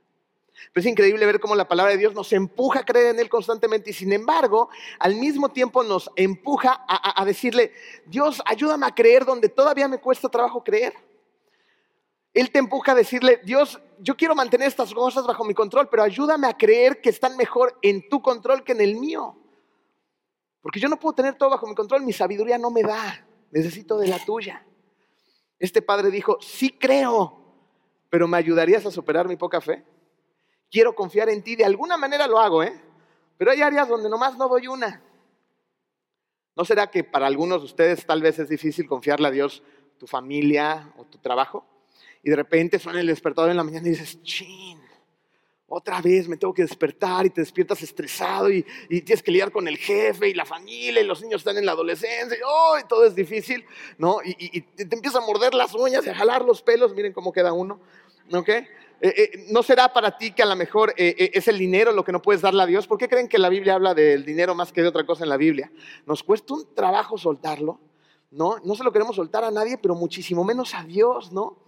Pero 0.72 0.80
es 0.80 0.86
increíble 0.86 1.24
ver 1.26 1.38
cómo 1.38 1.54
la 1.54 1.68
palabra 1.68 1.92
de 1.92 1.98
Dios 1.98 2.12
nos 2.12 2.32
empuja 2.32 2.80
a 2.80 2.84
creer 2.84 3.14
en 3.14 3.20
Él 3.20 3.28
constantemente 3.28 3.90
y 3.90 3.92
sin 3.92 4.12
embargo, 4.12 4.68
al 4.98 5.14
mismo 5.14 5.50
tiempo 5.50 5.84
nos 5.84 6.10
empuja 6.16 6.72
a, 6.88 7.22
a 7.22 7.24
decirle, 7.24 7.70
Dios, 8.06 8.42
ayúdame 8.44 8.86
a 8.86 8.94
creer 8.96 9.24
donde 9.24 9.48
todavía 9.48 9.86
me 9.86 10.00
cuesta 10.00 10.28
trabajo 10.28 10.64
creer. 10.64 10.92
Él 12.36 12.50
te 12.50 12.58
empuja 12.58 12.92
a 12.92 12.94
decirle, 12.94 13.40
Dios, 13.44 13.80
yo 13.98 14.14
quiero 14.14 14.34
mantener 14.34 14.68
estas 14.68 14.92
cosas 14.92 15.26
bajo 15.26 15.42
mi 15.42 15.54
control, 15.54 15.88
pero 15.88 16.02
ayúdame 16.02 16.46
a 16.46 16.52
creer 16.52 17.00
que 17.00 17.08
están 17.08 17.34
mejor 17.38 17.78
en 17.80 18.10
tu 18.10 18.20
control 18.20 18.62
que 18.62 18.72
en 18.72 18.82
el 18.82 18.96
mío. 18.96 19.38
Porque 20.60 20.78
yo 20.78 20.90
no 20.90 20.98
puedo 20.98 21.14
tener 21.14 21.36
todo 21.36 21.48
bajo 21.48 21.66
mi 21.66 21.74
control, 21.74 22.02
mi 22.02 22.12
sabiduría 22.12 22.58
no 22.58 22.70
me 22.70 22.82
da, 22.82 23.26
necesito 23.50 23.96
de 23.96 24.08
la 24.08 24.22
tuya. 24.22 24.66
Este 25.58 25.80
padre 25.80 26.10
dijo, 26.10 26.36
sí 26.42 26.76
creo, 26.78 27.40
pero 28.10 28.28
¿me 28.28 28.36
ayudarías 28.36 28.84
a 28.84 28.90
superar 28.90 29.26
mi 29.26 29.36
poca 29.36 29.62
fe? 29.62 29.82
Quiero 30.70 30.94
confiar 30.94 31.30
en 31.30 31.42
ti, 31.42 31.56
de 31.56 31.64
alguna 31.64 31.96
manera 31.96 32.26
lo 32.26 32.38
hago, 32.38 32.62
¿eh? 32.62 32.78
Pero 33.38 33.50
hay 33.50 33.62
áreas 33.62 33.88
donde 33.88 34.10
nomás 34.10 34.36
no 34.36 34.46
doy 34.46 34.66
una. 34.66 35.02
¿No 36.54 36.66
será 36.66 36.90
que 36.90 37.02
para 37.02 37.28
algunos 37.28 37.62
de 37.62 37.64
ustedes 37.64 38.04
tal 38.04 38.20
vez 38.20 38.38
es 38.38 38.50
difícil 38.50 38.86
confiarle 38.86 39.28
a 39.28 39.30
Dios 39.30 39.62
tu 39.96 40.06
familia 40.06 40.92
o 40.98 41.04
tu 41.06 41.16
trabajo? 41.16 41.64
Y 42.26 42.30
de 42.30 42.34
repente 42.34 42.80
suena 42.80 42.98
el 42.98 43.06
despertador 43.06 43.52
en 43.52 43.56
la 43.56 43.62
mañana 43.62 43.86
y 43.86 43.90
dices, 43.90 44.20
chin, 44.24 44.80
otra 45.68 46.02
vez 46.02 46.26
me 46.26 46.36
tengo 46.36 46.52
que 46.52 46.62
despertar 46.62 47.24
y 47.24 47.30
te 47.30 47.40
despiertas 47.40 47.80
estresado 47.84 48.50
y, 48.50 48.64
tienes 48.88 49.22
que 49.22 49.30
lidiar 49.30 49.52
con 49.52 49.68
el 49.68 49.76
jefe 49.76 50.30
y 50.30 50.34
la 50.34 50.44
familia 50.44 51.00
y 51.00 51.06
los 51.06 51.22
niños 51.22 51.42
están 51.42 51.56
en 51.56 51.64
la 51.64 51.70
adolescencia 51.70 52.36
y 52.36 52.88
todo 52.88 53.04
es 53.04 53.14
difícil, 53.14 53.64
¿no? 53.96 54.18
Y, 54.24 54.60
te 54.60 54.92
empieza 54.92 55.18
a 55.18 55.20
morder 55.20 55.54
las 55.54 55.72
uñas 55.76 56.04
y 56.04 56.08
a 56.08 56.16
jalar 56.16 56.44
los 56.44 56.62
pelos, 56.62 56.96
miren 56.96 57.12
cómo 57.12 57.32
queda 57.32 57.52
uno, 57.52 57.78
¿ok? 58.32 58.48
Eh, 58.48 58.66
eh, 59.00 59.46
¿No 59.52 59.62
será 59.62 59.92
para 59.92 60.18
ti 60.18 60.32
que 60.32 60.42
a 60.42 60.46
lo 60.46 60.56
mejor 60.56 60.94
eh, 60.96 61.30
es 61.32 61.46
el 61.46 61.58
dinero 61.58 61.92
lo 61.92 62.02
que 62.02 62.10
no 62.10 62.20
puedes 62.20 62.42
darle 62.42 62.64
a 62.64 62.66
Dios? 62.66 62.88
¿Por 62.88 62.98
qué 62.98 63.08
creen 63.08 63.28
que 63.28 63.38
la 63.38 63.50
Biblia 63.50 63.74
habla 63.74 63.94
del 63.94 64.24
dinero 64.24 64.56
más 64.56 64.72
que 64.72 64.82
de 64.82 64.88
otra 64.88 65.06
cosa 65.06 65.22
en 65.22 65.30
la 65.30 65.36
Biblia? 65.36 65.70
Nos 66.06 66.24
cuesta 66.24 66.54
un 66.54 66.74
trabajo 66.74 67.18
soltarlo, 67.18 67.78
¿no? 68.32 68.56
No 68.64 68.74
se 68.74 68.82
lo 68.82 68.90
queremos 68.90 69.14
soltar 69.14 69.44
a 69.44 69.52
nadie, 69.52 69.78
pero 69.78 69.94
muchísimo 69.94 70.42
menos 70.42 70.74
a 70.74 70.82
Dios, 70.82 71.30
¿no? 71.30 71.65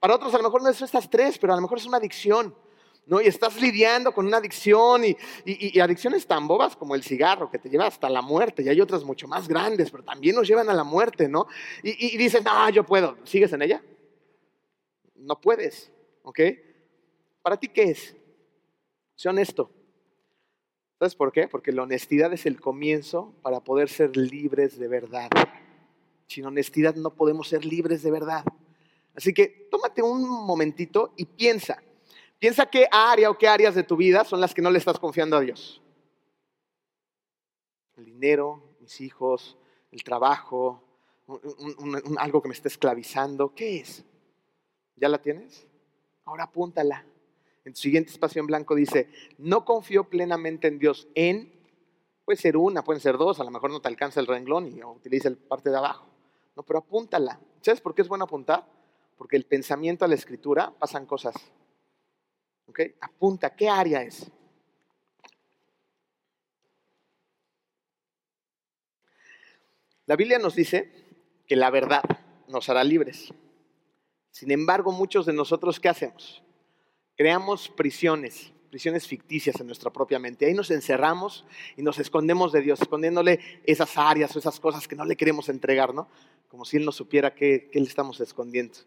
Para 0.00 0.14
otros 0.14 0.34
a 0.34 0.38
lo 0.38 0.44
mejor 0.44 0.62
no 0.62 0.68
es 0.68 0.80
estas 0.80 1.08
tres, 1.10 1.38
pero 1.38 1.52
a 1.52 1.56
lo 1.56 1.62
mejor 1.62 1.78
es 1.78 1.86
una 1.86 1.98
adicción. 1.98 2.54
¿no? 3.06 3.22
Y 3.22 3.26
estás 3.26 3.60
lidiando 3.60 4.12
con 4.12 4.26
una 4.26 4.36
adicción 4.36 5.02
y, 5.04 5.80
adicciones 5.80 6.26
tan 6.26 6.46
bobas 6.46 6.76
como 6.76 6.94
el 6.94 7.02
cigarro, 7.02 7.50
que 7.50 7.58
te 7.58 7.70
lleva 7.70 7.86
hasta 7.86 8.08
la 8.10 8.20
muerte, 8.20 8.62
y 8.62 8.68
hay 8.68 8.80
otras 8.82 9.02
mucho 9.02 9.26
más 9.26 9.48
grandes, 9.48 9.90
pero 9.90 10.04
también 10.04 10.36
nos 10.36 10.46
llevan 10.46 10.68
a 10.68 10.74
la 10.74 10.84
muerte, 10.84 11.26
¿no? 11.26 11.46
Y, 11.82 12.14
y 12.14 12.18
dices, 12.18 12.44
no, 12.44 12.68
yo 12.68 12.84
puedo, 12.84 13.16
¿sigues 13.24 13.52
en 13.54 13.62
ella? 13.62 13.82
No 15.14 15.40
puedes, 15.40 15.90
¿ok? 16.22 16.40
¿Para 17.40 17.56
ti 17.56 17.68
qué 17.68 17.84
es? 17.84 18.14
Sé 19.14 19.28
honesto. 19.30 19.70
¿Sabes 20.98 21.14
por 21.14 21.32
qué? 21.32 21.48
Porque 21.48 21.72
la 21.72 21.84
honestidad 21.84 22.32
es 22.32 22.44
el 22.44 22.60
comienzo 22.60 23.34
para 23.40 23.60
poder 23.60 23.88
ser 23.88 24.16
libres 24.16 24.78
de 24.78 24.88
verdad. 24.88 25.30
Sin 26.26 26.44
honestidad 26.44 26.94
no 26.96 27.14
podemos 27.14 27.48
ser 27.48 27.64
libres 27.64 28.02
de 28.02 28.10
verdad. 28.10 28.44
Así 29.18 29.34
que 29.34 29.68
tómate 29.68 30.00
un 30.00 30.22
momentito 30.46 31.12
y 31.16 31.24
piensa, 31.24 31.82
Piensa 32.38 32.66
qué 32.66 32.86
área 32.90 33.30
o 33.30 33.36
qué 33.36 33.48
áreas 33.48 33.74
de 33.74 33.82
tu 33.82 33.96
vida 33.96 34.24
son 34.24 34.40
las 34.40 34.54
que 34.54 34.62
no 34.62 34.70
le 34.70 34.78
estás 34.78 34.98
confiando 34.98 35.36
a 35.36 35.40
Dios. 35.40 35.82
El 37.96 38.04
dinero, 38.04 38.62
mis 38.80 39.00
hijos, 39.00 39.56
el 39.90 40.04
trabajo, 40.04 40.84
algo 42.18 42.40
que 42.40 42.48
me 42.48 42.54
está 42.54 42.68
esclavizando. 42.68 43.52
¿Qué 43.54 43.80
es? 43.80 44.04
¿Ya 44.94 45.08
la 45.08 45.20
tienes? 45.20 45.66
Ahora 46.24 46.44
apúntala. 46.44 47.04
En 47.64 47.72
tu 47.72 47.80
siguiente 47.80 48.12
espacio 48.12 48.40
en 48.40 48.46
blanco 48.46 48.76
dice, 48.76 49.10
no 49.38 49.64
confío 49.64 50.04
plenamente 50.04 50.68
en 50.68 50.78
Dios 50.78 51.08
en, 51.16 51.52
puede 52.24 52.38
ser 52.38 52.56
una, 52.56 52.84
pueden 52.84 53.00
ser 53.00 53.18
dos, 53.18 53.40
a 53.40 53.44
lo 53.44 53.50
mejor 53.50 53.70
no 53.70 53.80
te 53.80 53.88
alcanza 53.88 54.20
el 54.20 54.26
renglón 54.28 54.68
y 54.68 54.82
utiliza 54.82 55.28
el 55.28 55.36
parte 55.36 55.70
de 55.70 55.76
abajo. 55.76 56.06
No, 56.54 56.62
pero 56.62 56.78
apúntala. 56.78 57.40
¿Sabes 57.62 57.80
por 57.80 57.96
qué 57.96 58.02
es 58.02 58.08
bueno 58.08 58.24
apuntar? 58.24 58.77
Porque 59.18 59.36
el 59.36 59.44
pensamiento 59.44 60.06
a 60.06 60.08
la 60.08 60.14
escritura 60.14 60.72
pasan 60.78 61.04
cosas. 61.04 61.34
¿Ok? 62.66 62.80
Apunta, 63.00 63.54
¿qué 63.54 63.68
área 63.68 64.00
es? 64.00 64.30
La 70.06 70.16
Biblia 70.16 70.38
nos 70.38 70.54
dice 70.54 70.90
que 71.46 71.54
la 71.54 71.68
verdad 71.68 72.02
nos 72.48 72.70
hará 72.70 72.82
libres. 72.82 73.34
Sin 74.30 74.50
embargo, 74.50 74.90
muchos 74.90 75.26
de 75.26 75.34
nosotros, 75.34 75.78
¿qué 75.80 75.90
hacemos? 75.90 76.42
Creamos 77.14 77.68
prisiones, 77.68 78.52
prisiones 78.70 79.06
ficticias 79.06 79.60
en 79.60 79.66
nuestra 79.66 79.90
propia 79.90 80.18
mente. 80.18 80.46
Ahí 80.46 80.54
nos 80.54 80.70
encerramos 80.70 81.44
y 81.76 81.82
nos 81.82 81.98
escondemos 81.98 82.52
de 82.52 82.62
Dios, 82.62 82.80
escondiéndole 82.80 83.40
esas 83.64 83.98
áreas 83.98 84.34
o 84.34 84.38
esas 84.38 84.60
cosas 84.60 84.88
que 84.88 84.96
no 84.96 85.04
le 85.04 85.16
queremos 85.16 85.48
entregar, 85.48 85.92
¿no? 85.92 86.08
Como 86.48 86.64
si 86.64 86.76
Él 86.76 86.84
no 86.84 86.92
supiera 86.92 87.34
qué, 87.34 87.68
le 87.72 87.82
estamos 87.82 88.20
escondiendo. 88.20 88.78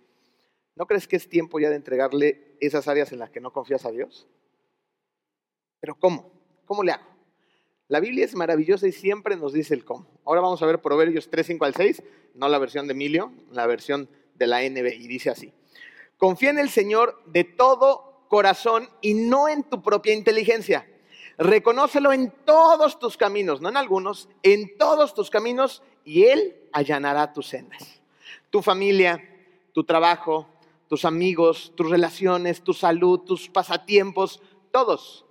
¿No 0.75 0.85
crees 0.87 1.07
que 1.07 1.15
es 1.15 1.27
tiempo 1.27 1.59
ya 1.59 1.69
de 1.69 1.75
entregarle 1.75 2.55
esas 2.59 2.87
áreas 2.87 3.11
en 3.11 3.19
las 3.19 3.29
que 3.29 3.41
no 3.41 3.51
confías 3.51 3.85
a 3.85 3.91
Dios? 3.91 4.27
Pero 5.79 5.95
¿cómo? 5.95 6.31
¿Cómo 6.65 6.83
le 6.83 6.93
hago? 6.93 7.11
La 7.87 7.99
Biblia 7.99 8.23
es 8.23 8.35
maravillosa 8.35 8.87
y 8.87 8.93
siempre 8.93 9.35
nos 9.35 9.51
dice 9.51 9.73
el 9.73 9.83
cómo. 9.83 10.07
Ahora 10.23 10.39
vamos 10.39 10.61
a 10.61 10.65
ver 10.65 10.81
Proverbios 10.81 11.29
3, 11.29 11.45
5 11.45 11.65
al 11.65 11.75
6, 11.75 12.03
no 12.35 12.47
la 12.47 12.57
versión 12.57 12.87
de 12.87 12.93
Emilio, 12.93 13.33
la 13.51 13.67
versión 13.67 14.07
de 14.35 14.47
la 14.47 14.61
NB, 14.61 14.93
y 14.93 15.07
dice 15.07 15.29
así. 15.29 15.53
Confía 16.17 16.51
en 16.51 16.59
el 16.59 16.69
Señor 16.69 17.21
de 17.25 17.43
todo 17.43 18.25
corazón 18.29 18.87
y 19.01 19.13
no 19.13 19.49
en 19.49 19.63
tu 19.63 19.81
propia 19.81 20.13
inteligencia. 20.13 20.87
Reconócelo 21.37 22.13
en 22.13 22.31
todos 22.45 22.97
tus 22.97 23.17
caminos, 23.17 23.59
no 23.59 23.67
en 23.67 23.75
algunos, 23.75 24.29
en 24.43 24.77
todos 24.77 25.13
tus 25.13 25.29
caminos, 25.29 25.83
y 26.05 26.23
Él 26.23 26.55
allanará 26.71 27.33
tus 27.33 27.47
sendas. 27.47 28.01
Tu 28.49 28.61
familia, 28.61 29.21
tu 29.73 29.83
trabajo, 29.83 30.47
tus 30.91 31.05
amigos, 31.05 31.71
tus 31.74 31.89
relaciones, 31.89 32.62
tu 32.62 32.74
salud, 32.74 33.21
tus 33.21 33.48
pasatiempos, 33.48 34.41
todos 34.71 35.25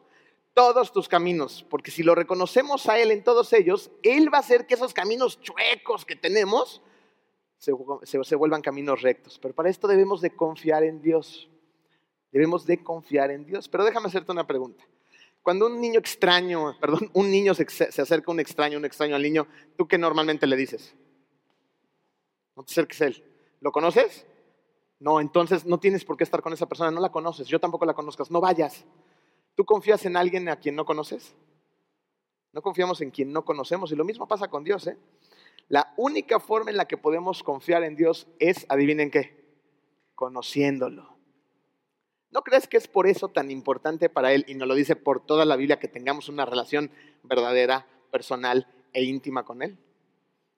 todos 0.54 0.90
tus 0.90 1.06
caminos, 1.06 1.64
porque 1.68 1.90
si 1.90 2.02
lo 2.02 2.14
reconocemos 2.14 2.88
a 2.88 2.98
Él 2.98 3.10
en 3.10 3.22
todos 3.22 3.52
ellos, 3.52 3.90
Él 4.02 4.32
va 4.32 4.38
a 4.38 4.40
hacer 4.40 4.66
que 4.66 4.74
esos 4.74 4.94
caminos 4.94 5.40
chuecos 5.40 6.04
que 6.04 6.16
tenemos 6.16 6.82
se, 7.58 7.72
vuelvan 8.36 8.62
caminos 8.62 9.02
rectos. 9.02 9.38
Pero 9.38 9.54
para 9.54 9.68
esto 9.68 9.86
debemos 9.86 10.22
de 10.22 10.34
confiar 10.34 10.82
en 10.82 11.02
Dios. 11.02 11.50
Debemos 12.32 12.66
de 12.66 12.82
confiar 12.82 13.30
en 13.30 13.44
Dios. 13.44 13.68
Pero 13.68 13.84
déjame 13.84 14.08
hacerte 14.08 14.32
una 14.32 14.46
pregunta. 14.46 14.82
Cuando 15.42 15.66
un 15.66 15.80
niño 15.80 16.00
extraño, 16.00 16.76
perdón, 16.80 17.10
un 17.12 17.30
niño 17.30 17.54
se, 17.54 17.68
se 17.68 18.02
acerca 18.02 18.30
a 18.30 18.34
un 18.34 18.40
extraño, 18.40 18.78
un 18.78 18.84
extraño 18.86 19.14
al 19.14 19.22
niño, 19.22 19.46
¿tú 19.76 19.86
qué 19.86 19.98
normalmente 19.98 20.46
le 20.46 20.56
dices? 20.56 20.94
No 22.56 22.64
te 22.64 22.72
acerques 22.72 23.00
a 23.02 23.06
él. 23.06 23.24
¿Lo 23.60 23.72
conoces? 23.72 24.26
No, 25.00 25.18
entonces 25.18 25.64
no 25.64 25.80
tienes 25.80 26.04
por 26.04 26.18
qué 26.18 26.24
estar 26.24 26.42
con 26.42 26.52
esa 26.52 26.66
persona, 26.66 26.90
no 26.90 27.00
la 27.00 27.10
conoces, 27.10 27.48
yo 27.48 27.58
tampoco 27.58 27.86
la 27.86 27.94
conozcas, 27.94 28.30
no 28.30 28.40
vayas. 28.40 28.84
¿Tú 29.54 29.64
confías 29.64 30.04
en 30.04 30.16
alguien 30.16 30.48
a 30.50 30.56
quien 30.56 30.76
no 30.76 30.84
conoces? 30.84 31.34
No 32.52 32.60
confiamos 32.60 33.00
en 33.00 33.10
quien 33.10 33.32
no 33.32 33.44
conocemos 33.44 33.90
y 33.90 33.96
lo 33.96 34.04
mismo 34.04 34.28
pasa 34.28 34.48
con 34.48 34.62
Dios. 34.62 34.86
¿eh? 34.86 34.98
La 35.68 35.94
única 35.96 36.38
forma 36.38 36.70
en 36.70 36.76
la 36.76 36.86
que 36.86 36.98
podemos 36.98 37.42
confiar 37.42 37.82
en 37.82 37.96
Dios 37.96 38.26
es, 38.38 38.66
adivinen 38.68 39.10
qué, 39.10 39.58
conociéndolo. 40.14 41.16
¿No 42.30 42.42
crees 42.42 42.68
que 42.68 42.76
es 42.76 42.86
por 42.86 43.06
eso 43.06 43.28
tan 43.28 43.50
importante 43.50 44.10
para 44.10 44.32
Él, 44.34 44.44
y 44.46 44.54
nos 44.54 44.68
lo 44.68 44.74
dice 44.74 44.96
por 44.96 45.24
toda 45.24 45.44
la 45.46 45.56
Biblia, 45.56 45.78
que 45.78 45.88
tengamos 45.88 46.28
una 46.28 46.44
relación 46.44 46.90
verdadera, 47.22 47.86
personal 48.10 48.68
e 48.92 49.02
íntima 49.02 49.44
con 49.44 49.62
Él? 49.62 49.78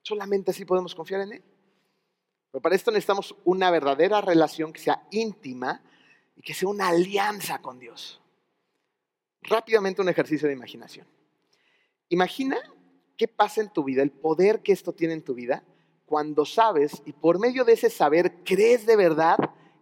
Solamente 0.01 0.51
así 0.51 0.65
podemos 0.65 0.93
confiar 0.93 1.21
en 1.21 1.33
Él. 1.33 1.43
Pero 2.53 2.61
para 2.61 2.75
esto 2.75 2.91
necesitamos 2.91 3.35
una 3.43 3.69
verdadera 3.69 4.21
relación 4.21 4.71
que 4.71 4.79
sea 4.79 5.03
íntima 5.11 5.81
y 6.37 6.41
que 6.41 6.53
sea 6.53 6.69
una 6.69 6.87
alianza 6.87 7.59
con 7.61 7.79
Dios 7.79 8.21
rápidamente 9.43 10.01
un 10.01 10.09
ejercicio 10.09 10.47
de 10.47 10.53
imaginación. 10.53 11.05
Imagina 12.09 12.57
qué 13.17 13.27
pasa 13.27 13.61
en 13.61 13.71
tu 13.71 13.83
vida, 13.83 14.01
el 14.01 14.11
poder 14.11 14.61
que 14.61 14.71
esto 14.71 14.93
tiene 14.93 15.13
en 15.13 15.23
tu 15.23 15.33
vida, 15.33 15.63
cuando 16.05 16.45
sabes 16.45 17.01
y 17.05 17.13
por 17.13 17.39
medio 17.39 17.63
de 17.63 17.73
ese 17.73 17.89
saber 17.89 18.43
crees 18.43 18.85
de 18.85 18.95
verdad 18.95 19.37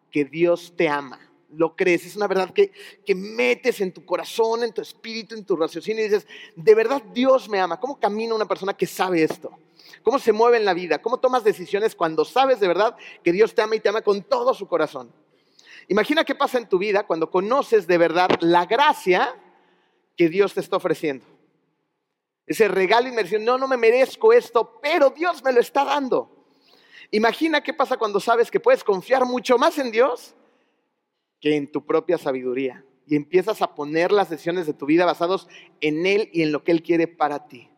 que 0.09 0.25
Dios 0.25 0.73
te 0.75 0.87
ama. 0.87 1.19
Lo 1.53 1.75
crees, 1.75 2.05
es 2.05 2.15
una 2.15 2.27
verdad 2.27 2.51
que, 2.51 2.71
que 3.05 3.13
metes 3.13 3.81
en 3.81 3.91
tu 3.91 4.05
corazón, 4.05 4.63
en 4.63 4.73
tu 4.73 4.81
espíritu, 4.81 5.35
en 5.35 5.45
tu 5.45 5.55
raciocinio 5.55 6.03
y 6.03 6.07
dices, 6.07 6.25
de 6.55 6.75
verdad 6.75 7.01
Dios 7.13 7.49
me 7.49 7.59
ama. 7.59 7.79
¿Cómo 7.79 7.99
camina 7.99 8.33
una 8.33 8.47
persona 8.47 8.73
que 8.73 8.87
sabe 8.87 9.23
esto? 9.23 9.51
¿Cómo 10.03 10.17
se 10.17 10.31
mueve 10.31 10.57
en 10.57 10.65
la 10.65 10.73
vida? 10.73 11.01
¿Cómo 11.01 11.19
tomas 11.19 11.43
decisiones 11.43 11.95
cuando 11.95 12.25
sabes 12.25 12.59
de 12.59 12.67
verdad 12.67 12.95
que 13.23 13.31
Dios 13.31 13.53
te 13.53 13.61
ama 13.61 13.75
y 13.75 13.79
te 13.79 13.89
ama 13.89 14.01
con 14.01 14.23
todo 14.23 14.53
su 14.53 14.67
corazón? 14.67 15.11
Imagina 15.87 16.23
qué 16.23 16.35
pasa 16.35 16.57
en 16.57 16.69
tu 16.69 16.77
vida 16.77 17.05
cuando 17.05 17.29
conoces 17.29 17.85
de 17.87 17.97
verdad 17.97 18.29
la 18.39 18.65
gracia 18.65 19.35
que 20.15 20.29
Dios 20.29 20.53
te 20.53 20.61
está 20.61 20.77
ofreciendo. 20.77 21.25
Ese 22.45 22.67
regalo 22.67 23.07
inmersión, 23.07 23.45
no, 23.45 23.57
no 23.57 23.67
me 23.67 23.77
merezco 23.77 24.33
esto, 24.33 24.79
pero 24.81 25.09
Dios 25.09 25.43
me 25.43 25.53
lo 25.53 25.59
está 25.59 25.83
dando. 25.83 26.29
Imagina 27.11 27.61
qué 27.61 27.73
pasa 27.73 27.97
cuando 27.97 28.19
sabes 28.19 28.49
que 28.49 28.59
puedes 28.59 28.83
confiar 28.83 29.25
mucho 29.25 29.57
más 29.57 29.77
en 29.77 29.91
Dios 29.91 30.33
que 31.41 31.57
en 31.57 31.69
tu 31.69 31.85
propia 31.85 32.17
sabiduría 32.17 32.85
y 33.05 33.17
empiezas 33.17 33.61
a 33.61 33.75
poner 33.75 34.13
las 34.13 34.29
decisiones 34.29 34.65
de 34.65 34.73
tu 34.73 34.85
vida 34.85 35.05
basados 35.05 35.49
en 35.81 36.05
Él 36.05 36.29
y 36.31 36.43
en 36.43 36.53
lo 36.53 36.63
que 36.63 36.71
Él 36.71 36.81
quiere 36.81 37.07
para 37.07 37.47
ti. 37.47 37.69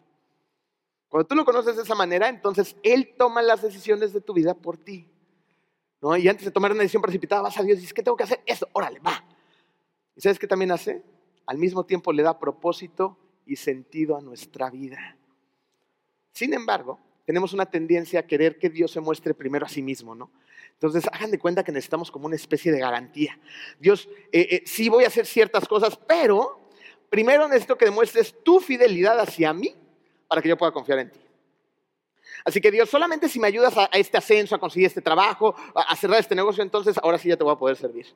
Cuando 1.09 1.27
tú 1.27 1.33
lo 1.33 1.45
conoces 1.45 1.75
de 1.75 1.81
esa 1.81 1.95
manera, 1.95 2.29
entonces 2.29 2.75
Él 2.83 3.15
toma 3.17 3.41
las 3.41 3.63
decisiones 3.63 4.13
de 4.13 4.21
tu 4.21 4.33
vida 4.33 4.53
por 4.53 4.77
ti. 4.77 5.09
¿no? 6.01 6.15
Y 6.17 6.27
antes 6.27 6.45
de 6.45 6.51
tomar 6.51 6.71
una 6.71 6.81
decisión 6.81 7.01
precipitada, 7.01 7.41
vas 7.41 7.57
a 7.57 7.63
Dios 7.63 7.79
y 7.79 7.81
dices, 7.81 7.93
¿qué 7.93 8.03
tengo 8.03 8.17
que 8.17 8.25
hacer? 8.25 8.41
Esto, 8.45 8.67
órale, 8.73 8.99
va. 8.99 9.25
¿Y 10.15 10.21
sabes 10.21 10.37
qué 10.37 10.45
también 10.47 10.71
hace? 10.71 11.01
al 11.45 11.57
mismo 11.57 11.85
tiempo 11.85 12.13
le 12.13 12.23
da 12.23 12.39
propósito 12.39 13.17
y 13.45 13.55
sentido 13.55 14.17
a 14.17 14.21
nuestra 14.21 14.69
vida. 14.69 15.17
Sin 16.31 16.53
embargo, 16.53 16.99
tenemos 17.25 17.53
una 17.53 17.65
tendencia 17.65 18.19
a 18.19 18.23
querer 18.23 18.57
que 18.57 18.69
Dios 18.69 18.91
se 18.91 18.99
muestre 18.99 19.33
primero 19.33 19.65
a 19.65 19.69
sí 19.69 19.81
mismo, 19.81 20.15
¿no? 20.15 20.31
Entonces, 20.73 21.05
hagan 21.11 21.31
de 21.31 21.39
cuenta 21.39 21.63
que 21.63 21.71
necesitamos 21.71 22.11
como 22.11 22.25
una 22.25 22.35
especie 22.35 22.71
de 22.71 22.79
garantía. 22.79 23.39
Dios, 23.79 24.09
eh, 24.31 24.47
eh, 24.49 24.63
sí 24.65 24.89
voy 24.89 25.05
a 25.05 25.07
hacer 25.07 25.25
ciertas 25.25 25.67
cosas, 25.67 25.97
pero 26.07 26.59
primero 27.09 27.47
necesito 27.47 27.77
que 27.77 27.85
demuestres 27.85 28.35
tu 28.43 28.59
fidelidad 28.59 29.19
hacia 29.19 29.53
mí 29.53 29.73
para 30.27 30.41
que 30.41 30.49
yo 30.49 30.57
pueda 30.57 30.71
confiar 30.71 30.99
en 30.99 31.11
ti. 31.11 31.19
Así 32.43 32.59
que 32.59 32.71
Dios, 32.71 32.89
solamente 32.89 33.29
si 33.29 33.39
me 33.39 33.47
ayudas 33.47 33.77
a, 33.77 33.85
este 33.93 34.17
ascenso, 34.17 34.55
a 34.55 34.59
conseguir 34.59 34.87
este 34.87 35.01
trabajo, 35.01 35.55
a 35.73 35.95
cerrar 35.95 36.19
este 36.19 36.35
negocio, 36.35 36.61
entonces 36.61 36.97
ahora 37.01 37.17
sí 37.17 37.29
ya 37.29 37.37
te 37.37 37.43
voy 37.43 37.53
a 37.53 37.57
poder 37.57 37.77
servir. 37.77 38.07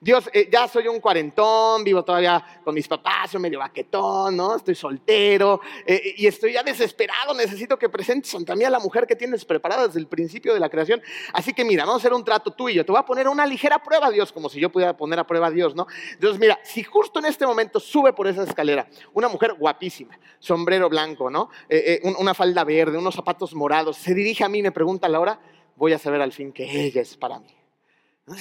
Dios, 0.00 0.28
eh, 0.32 0.48
ya 0.50 0.68
soy 0.68 0.88
un 0.88 1.00
cuarentón, 1.00 1.82
vivo 1.82 2.04
todavía 2.04 2.44
con 2.62 2.74
mis 2.74 2.86
papás, 2.86 3.30
soy 3.30 3.40
medio 3.40 3.58
baquetón, 3.58 4.36
¿no? 4.36 4.56
Estoy 4.56 4.74
soltero 4.74 5.60
eh, 5.86 6.14
y 6.16 6.26
estoy 6.26 6.52
ya 6.52 6.62
desesperado, 6.62 7.34
necesito 7.34 7.78
que 7.78 7.88
presentes 7.88 8.34
ante 8.34 8.52
a 8.52 8.70
la 8.70 8.78
mujer 8.78 9.06
que 9.06 9.16
tienes 9.16 9.44
preparada 9.44 9.86
desde 9.86 10.00
el 10.00 10.06
principio 10.06 10.52
de 10.54 10.60
la 10.60 10.68
creación. 10.68 11.00
Así 11.32 11.52
que 11.52 11.64
mira, 11.64 11.84
vamos 11.84 12.00
a 12.00 12.02
hacer 12.02 12.12
un 12.12 12.24
trato 12.24 12.52
tú 12.52 12.68
y 12.68 12.74
yo, 12.74 12.84
te 12.84 12.92
voy 12.92 13.00
a 13.00 13.04
poner 13.04 13.28
una 13.28 13.46
ligera 13.46 13.82
prueba, 13.82 14.10
Dios, 14.10 14.32
como 14.32 14.48
si 14.48 14.60
yo 14.60 14.70
pudiera 14.70 14.96
poner 14.96 15.18
a 15.18 15.26
prueba 15.26 15.46
a 15.48 15.50
Dios, 15.50 15.74
¿no? 15.74 15.86
Entonces, 16.12 16.38
mira, 16.38 16.58
si 16.62 16.82
justo 16.82 17.18
en 17.18 17.26
este 17.26 17.46
momento 17.46 17.80
sube 17.80 18.12
por 18.12 18.26
esa 18.26 18.42
escalera 18.42 18.88
una 19.14 19.28
mujer 19.28 19.54
guapísima, 19.54 20.18
sombrero 20.38 20.88
blanco, 20.88 21.30
¿no? 21.30 21.50
Eh, 21.68 22.00
una 22.18 22.34
falda 22.34 22.64
verde, 22.64 22.98
unos 22.98 23.14
zapatos 23.14 23.54
morados, 23.54 23.96
se 23.96 24.14
dirige 24.14 24.44
a 24.44 24.48
mí 24.48 24.58
y 24.58 24.62
me 24.62 24.72
pregunta 24.72 25.06
a 25.06 25.10
la 25.10 25.20
hora, 25.20 25.40
voy 25.76 25.92
a 25.92 25.98
saber 25.98 26.20
al 26.20 26.32
fin 26.32 26.52
que 26.52 26.64
ella 26.64 27.00
es 27.00 27.16
para 27.16 27.38
mí. 27.38 27.54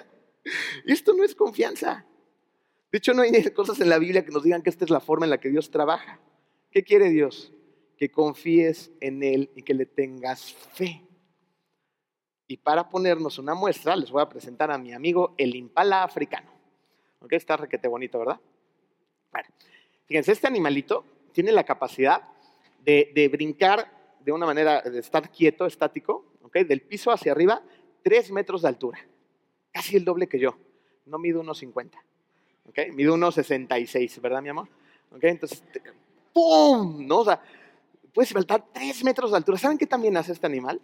Esto 0.86 1.12
no 1.12 1.24
es 1.24 1.34
confianza. 1.34 2.04
De 2.90 2.98
hecho, 2.98 3.14
no 3.14 3.22
hay 3.22 3.32
cosas 3.54 3.80
en 3.80 3.88
la 3.88 3.98
Biblia 3.98 4.24
que 4.24 4.32
nos 4.32 4.42
digan 4.42 4.62
que 4.62 4.70
esta 4.70 4.84
es 4.84 4.90
la 4.90 5.00
forma 5.00 5.26
en 5.26 5.30
la 5.30 5.38
que 5.38 5.48
Dios 5.48 5.70
trabaja. 5.70 6.20
¿Qué 6.70 6.82
quiere 6.82 7.10
Dios? 7.10 7.52
Que 7.96 8.10
confíes 8.10 8.92
en 9.00 9.22
Él 9.22 9.50
y 9.54 9.62
que 9.62 9.74
le 9.74 9.86
tengas 9.86 10.52
fe. 10.52 11.02
Y 12.46 12.56
para 12.56 12.88
ponernos 12.88 13.38
una 13.38 13.54
muestra, 13.54 13.94
les 13.94 14.10
voy 14.10 14.22
a 14.22 14.28
presentar 14.28 14.70
a 14.70 14.78
mi 14.78 14.92
amigo 14.92 15.34
el 15.38 15.54
impala 15.54 16.02
africano. 16.02 16.50
¿Ok? 17.20 17.32
Está 17.34 17.56
requete 17.56 17.86
bonito, 17.86 18.18
¿verdad? 18.18 18.40
Fíjense, 20.06 20.32
este 20.32 20.48
animalito 20.48 21.04
tiene 21.32 21.52
la 21.52 21.62
capacidad 21.62 22.22
de, 22.84 23.12
de, 23.14 23.28
brincar 23.28 24.16
de 24.18 24.32
una 24.32 24.46
manera, 24.46 24.80
de 24.82 24.98
estar 24.98 25.30
quieto, 25.30 25.66
estático, 25.66 26.34
¿ok? 26.42 26.58
Del 26.60 26.80
piso 26.80 27.12
hacia 27.12 27.30
arriba, 27.30 27.62
tres 28.02 28.32
metros 28.32 28.62
de 28.62 28.68
altura 28.68 28.98
casi 29.72 29.96
el 29.96 30.04
doble 30.04 30.28
que 30.28 30.38
yo. 30.38 30.56
No 31.06 31.18
mido 31.18 31.40
unos 31.40 31.58
50. 31.58 31.98
¿ok? 32.68 32.78
Mido 32.92 33.14
unos 33.14 33.34
66, 33.34 34.20
¿verdad, 34.20 34.42
mi 34.42 34.48
amor? 34.48 34.68
¿ok? 35.10 35.24
Entonces, 35.24 35.62
¡pum! 36.32 37.06
¿No? 37.06 37.18
O 37.18 37.24
sea, 37.24 37.42
puede 38.12 38.26
saltar 38.26 38.64
3 38.72 39.04
metros 39.04 39.30
de 39.30 39.36
altura. 39.36 39.58
¿Saben 39.58 39.78
qué 39.78 39.86
también 39.86 40.16
hace 40.16 40.32
este 40.32 40.46
animal? 40.46 40.80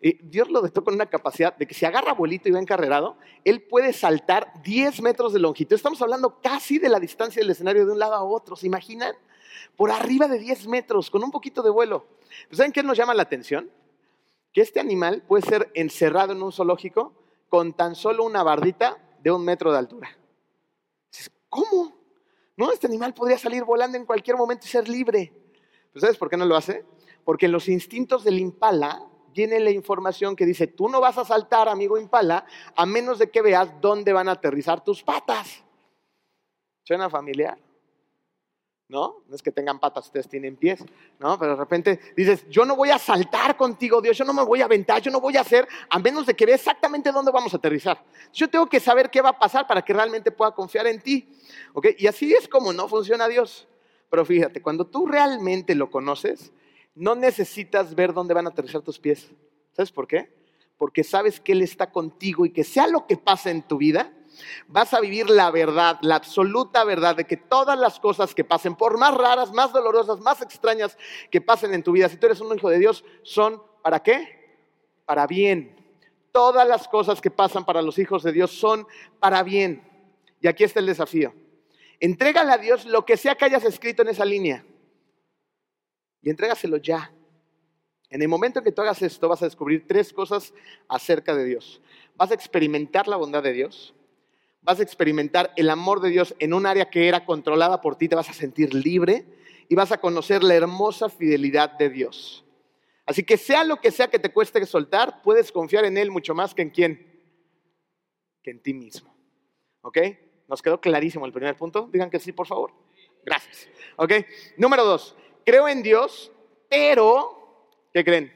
Eh, 0.00 0.18
Dios 0.22 0.50
lo 0.50 0.60
dotó 0.60 0.84
con 0.84 0.94
una 0.94 1.06
capacidad 1.06 1.56
de 1.56 1.66
que 1.66 1.74
si 1.74 1.84
agarra 1.84 2.12
abuelito 2.12 2.48
y 2.48 2.52
va 2.52 2.60
encarrerado, 2.60 3.16
él 3.44 3.62
puede 3.62 3.92
saltar 3.92 4.52
10 4.62 5.02
metros 5.02 5.32
de 5.32 5.38
longitud. 5.38 5.74
Estamos 5.76 6.00
hablando 6.02 6.40
casi 6.40 6.78
de 6.78 6.88
la 6.88 7.00
distancia 7.00 7.40
del 7.40 7.50
escenario 7.50 7.86
de 7.86 7.92
un 7.92 7.98
lado 7.98 8.14
a 8.14 8.22
otro, 8.22 8.56
¿se 8.56 8.66
imaginan? 8.66 9.14
Por 9.76 9.90
arriba 9.90 10.26
de 10.26 10.38
10 10.38 10.68
metros, 10.68 11.10
con 11.10 11.22
un 11.22 11.30
poquito 11.30 11.62
de 11.62 11.70
vuelo. 11.70 12.06
¿Saben 12.50 12.72
qué 12.72 12.82
nos 12.82 12.96
llama 12.96 13.14
la 13.14 13.22
atención? 13.22 13.70
Que 14.52 14.62
este 14.62 14.80
animal 14.80 15.22
puede 15.26 15.46
ser 15.46 15.70
encerrado 15.74 16.32
en 16.32 16.42
un 16.42 16.52
zoológico 16.52 17.14
con 17.50 17.74
tan 17.74 17.94
solo 17.94 18.24
una 18.24 18.42
bardita 18.42 18.96
de 19.22 19.30
un 19.30 19.44
metro 19.44 19.70
de 19.70 19.78
altura. 19.78 20.08
¿Cómo? 21.50 21.92
No, 22.56 22.70
este 22.72 22.86
animal 22.86 23.12
podría 23.12 23.36
salir 23.36 23.64
volando 23.64 23.98
en 23.98 24.06
cualquier 24.06 24.36
momento 24.36 24.66
y 24.66 24.70
ser 24.70 24.88
libre. 24.88 25.32
¿Sabes 25.96 26.16
por 26.16 26.30
qué 26.30 26.36
no 26.36 26.46
lo 26.46 26.56
hace? 26.56 26.86
Porque 27.24 27.46
en 27.46 27.52
los 27.52 27.68
instintos 27.68 28.22
del 28.22 28.38
impala 28.38 29.04
viene 29.34 29.58
la 29.60 29.70
información 29.70 30.36
que 30.36 30.46
dice, 30.46 30.68
tú 30.68 30.88
no 30.88 31.00
vas 31.00 31.18
a 31.18 31.24
saltar, 31.24 31.68
amigo 31.68 31.98
impala, 31.98 32.46
a 32.76 32.86
menos 32.86 33.18
de 33.18 33.30
que 33.30 33.42
veas 33.42 33.80
dónde 33.80 34.12
van 34.12 34.28
a 34.28 34.32
aterrizar 34.32 34.82
tus 34.82 35.02
patas. 35.02 35.64
¿Suena 36.84 37.10
familiar? 37.10 37.58
¿No? 38.90 39.22
No 39.28 39.36
es 39.36 39.40
que 39.40 39.52
tengan 39.52 39.78
patas, 39.78 40.06
ustedes 40.06 40.28
tienen 40.28 40.56
pies, 40.56 40.84
¿no? 41.20 41.38
Pero 41.38 41.52
de 41.52 41.56
repente 41.56 42.00
dices, 42.16 42.44
yo 42.50 42.64
no 42.64 42.74
voy 42.74 42.90
a 42.90 42.98
saltar 42.98 43.56
contigo, 43.56 44.02
Dios, 44.02 44.18
yo 44.18 44.24
no 44.24 44.34
me 44.34 44.42
voy 44.42 44.62
a 44.62 44.64
aventar, 44.64 45.00
yo 45.00 45.12
no 45.12 45.20
voy 45.20 45.36
a 45.36 45.42
hacer, 45.42 45.66
a 45.88 45.98
menos 46.00 46.26
de 46.26 46.34
que 46.34 46.44
vea 46.44 46.56
exactamente 46.56 47.12
dónde 47.12 47.30
vamos 47.30 47.54
a 47.54 47.56
aterrizar. 47.56 48.04
Yo 48.32 48.50
tengo 48.50 48.66
que 48.66 48.80
saber 48.80 49.08
qué 49.08 49.22
va 49.22 49.30
a 49.30 49.38
pasar 49.38 49.66
para 49.66 49.82
que 49.82 49.92
realmente 49.92 50.32
pueda 50.32 50.50
confiar 50.50 50.88
en 50.88 51.00
ti, 51.00 51.32
¿ok? 51.72 51.86
Y 51.98 52.08
así 52.08 52.34
es 52.34 52.48
como 52.48 52.72
no 52.72 52.88
funciona 52.88 53.28
Dios. 53.28 53.68
Pero 54.10 54.24
fíjate, 54.24 54.60
cuando 54.60 54.84
tú 54.84 55.06
realmente 55.06 55.76
lo 55.76 55.88
conoces, 55.88 56.52
no 56.96 57.14
necesitas 57.14 57.94
ver 57.94 58.12
dónde 58.12 58.34
van 58.34 58.46
a 58.46 58.50
aterrizar 58.50 58.82
tus 58.82 58.98
pies. 58.98 59.30
¿Sabes 59.72 59.92
por 59.92 60.08
qué? 60.08 60.34
Porque 60.76 61.04
sabes 61.04 61.38
que 61.38 61.52
Él 61.52 61.62
está 61.62 61.92
contigo 61.92 62.44
y 62.44 62.50
que 62.50 62.64
sea 62.64 62.88
lo 62.88 63.06
que 63.06 63.16
pase 63.16 63.50
en 63.50 63.62
tu 63.62 63.78
vida, 63.78 64.12
Vas 64.66 64.94
a 64.94 65.00
vivir 65.00 65.28
la 65.30 65.50
verdad, 65.50 65.98
la 66.02 66.16
absoluta 66.16 66.84
verdad 66.84 67.16
de 67.16 67.26
que 67.26 67.36
todas 67.36 67.78
las 67.78 68.00
cosas 68.00 68.34
que 68.34 68.44
pasen, 68.44 68.74
por 68.74 68.98
más 68.98 69.14
raras, 69.14 69.52
más 69.52 69.72
dolorosas, 69.72 70.20
más 70.20 70.42
extrañas 70.42 70.96
que 71.30 71.40
pasen 71.40 71.74
en 71.74 71.82
tu 71.82 71.92
vida, 71.92 72.08
si 72.08 72.16
tú 72.16 72.26
eres 72.26 72.40
un 72.40 72.56
hijo 72.56 72.68
de 72.68 72.78
Dios, 72.78 73.04
son 73.22 73.62
para 73.82 74.00
qué? 74.02 74.62
Para 75.06 75.26
bien. 75.26 75.76
Todas 76.32 76.66
las 76.66 76.86
cosas 76.88 77.20
que 77.20 77.30
pasan 77.30 77.64
para 77.64 77.82
los 77.82 77.98
hijos 77.98 78.22
de 78.22 78.32
Dios 78.32 78.52
son 78.52 78.86
para 79.18 79.42
bien. 79.42 79.82
Y 80.40 80.48
aquí 80.48 80.64
está 80.64 80.80
el 80.80 80.86
desafío. 80.86 81.34
Entrégale 81.98 82.52
a 82.52 82.58
Dios 82.58 82.86
lo 82.86 83.04
que 83.04 83.16
sea 83.16 83.34
que 83.34 83.44
hayas 83.44 83.64
escrito 83.64 84.02
en 84.02 84.08
esa 84.08 84.24
línea. 84.24 84.64
Y 86.22 86.30
entrégaselo 86.30 86.78
ya. 86.78 87.12
En 88.08 88.22
el 88.22 88.28
momento 88.28 88.58
en 88.58 88.64
que 88.64 88.72
tú 88.72 88.82
hagas 88.82 89.02
esto, 89.02 89.28
vas 89.28 89.42
a 89.42 89.44
descubrir 89.44 89.86
tres 89.86 90.12
cosas 90.12 90.52
acerca 90.88 91.34
de 91.34 91.44
Dios. 91.44 91.80
Vas 92.16 92.32
a 92.32 92.34
experimentar 92.34 93.06
la 93.06 93.16
bondad 93.16 93.42
de 93.42 93.52
Dios, 93.52 93.94
vas 94.62 94.80
a 94.80 94.82
experimentar 94.82 95.52
el 95.56 95.70
amor 95.70 96.00
de 96.00 96.10
Dios 96.10 96.34
en 96.38 96.54
un 96.54 96.66
área 96.66 96.90
que 96.90 97.08
era 97.08 97.24
controlada 97.24 97.80
por 97.80 97.96
ti, 97.96 98.08
te 98.08 98.16
vas 98.16 98.28
a 98.28 98.34
sentir 98.34 98.74
libre 98.74 99.24
y 99.68 99.74
vas 99.74 99.92
a 99.92 99.98
conocer 99.98 100.42
la 100.42 100.54
hermosa 100.54 101.08
fidelidad 101.08 101.72
de 101.78 101.90
Dios. 101.90 102.44
Así 103.06 103.24
que 103.24 103.36
sea 103.36 103.64
lo 103.64 103.76
que 103.76 103.90
sea 103.90 104.08
que 104.08 104.18
te 104.18 104.32
cueste 104.32 104.64
soltar, 104.66 105.22
puedes 105.22 105.50
confiar 105.50 105.84
en 105.84 105.96
Él 105.96 106.10
mucho 106.10 106.34
más 106.34 106.54
que 106.54 106.62
en 106.62 106.70
quién, 106.70 107.22
que 108.42 108.50
en 108.50 108.62
ti 108.62 108.74
mismo. 108.74 109.14
¿Ok? 109.82 109.98
¿Nos 110.46 110.62
quedó 110.62 110.80
clarísimo 110.80 111.26
el 111.26 111.32
primer 111.32 111.56
punto? 111.56 111.88
Digan 111.92 112.10
que 112.10 112.18
sí, 112.18 112.32
por 112.32 112.46
favor. 112.46 112.72
Gracias. 113.24 113.68
¿Ok? 113.96 114.12
Número 114.56 114.84
dos, 114.84 115.16
creo 115.44 115.68
en 115.68 115.82
Dios, 115.82 116.30
pero, 116.68 117.66
¿qué 117.92 118.04
creen? 118.04 118.32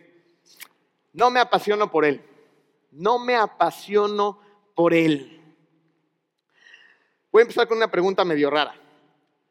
No 1.12 1.30
me 1.30 1.40
apasiono 1.40 1.90
por 1.90 2.04
Él. 2.04 2.22
No 2.90 3.18
me 3.18 3.36
apasiono 3.36 4.40
por 4.74 4.94
Él. 4.94 5.43
Voy 7.34 7.40
a 7.40 7.42
empezar 7.42 7.66
con 7.66 7.78
una 7.78 7.90
pregunta 7.90 8.24
medio 8.24 8.48
rara. 8.48 8.76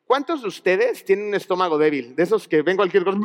¿Cuántos 0.05 0.41
de 0.41 0.47
ustedes 0.47 1.03
tienen 1.03 1.27
un 1.27 1.35
estómago 1.35 1.77
débil? 1.77 2.15
De 2.15 2.23
esos 2.23 2.47
que 2.47 2.61
ven 2.61 2.77
cualquier 2.77 3.03
cosa, 3.03 3.17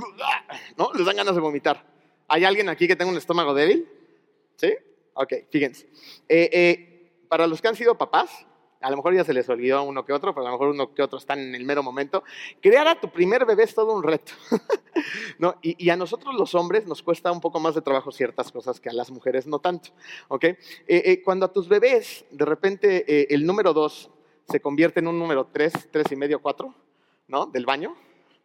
¿no? 0.76 0.90
Les 0.94 1.06
dan 1.06 1.14
ganas 1.14 1.36
de 1.36 1.40
vomitar. 1.40 1.86
¿Hay 2.26 2.44
alguien 2.44 2.68
aquí 2.68 2.88
que 2.88 2.96
tenga 2.96 3.08
un 3.08 3.16
estómago 3.16 3.54
débil? 3.54 3.88
¿Sí? 4.56 4.74
Ok, 5.14 5.32
fíjense. 5.48 5.86
Eh, 6.28 6.50
eh, 6.52 7.24
para 7.28 7.46
los 7.46 7.62
que 7.62 7.68
han 7.68 7.76
sido 7.76 7.96
papás, 7.96 8.48
a 8.80 8.90
lo 8.90 8.96
mejor 8.96 9.14
ya 9.14 9.22
se 9.22 9.32
les 9.32 9.48
olvidó 9.48 9.84
uno 9.84 10.04
que 10.04 10.12
otro, 10.12 10.34
pero 10.34 10.44
a 10.44 10.50
lo 10.50 10.56
mejor 10.56 10.70
uno 10.70 10.92
que 10.92 11.04
otro 11.04 11.20
están 11.20 11.38
en 11.38 11.54
el 11.54 11.64
mero 11.64 11.84
momento. 11.84 12.24
Crear 12.60 12.88
a 12.88 13.00
tu 13.00 13.10
primer 13.10 13.46
bebé 13.46 13.62
es 13.62 13.76
todo 13.76 13.94
un 13.94 14.02
reto. 14.02 14.32
¿no? 15.38 15.54
Y, 15.62 15.88
a 15.88 15.96
nosotros 15.96 16.34
los 16.34 16.56
hombres 16.56 16.84
nos 16.84 17.04
cuesta 17.04 17.30
un 17.30 17.40
poco 17.40 17.60
más 17.60 17.76
de 17.76 17.82
trabajo 17.82 18.10
ciertas 18.10 18.50
cosas 18.50 18.80
que 18.80 18.88
a 18.88 18.92
las 18.92 19.12
mujeres 19.12 19.46
no 19.46 19.60
tanto. 19.60 19.90
¿ok? 20.26 20.46
Eh, 20.88 21.22
cuando 21.24 21.46
a 21.46 21.52
tus 21.52 21.68
bebés, 21.68 22.24
de 22.32 22.44
repente, 22.44 23.32
el 23.32 23.46
número 23.46 23.72
dos 23.72 24.10
se 24.48 24.60
convierte 24.60 25.00
en 25.00 25.08
un 25.08 25.18
número 25.18 25.46
3, 25.46 25.88
3 25.90 26.12
y 26.12 26.16
medio, 26.16 26.40
4, 26.40 26.74
¿no? 27.28 27.46
Del 27.46 27.66
baño. 27.66 27.94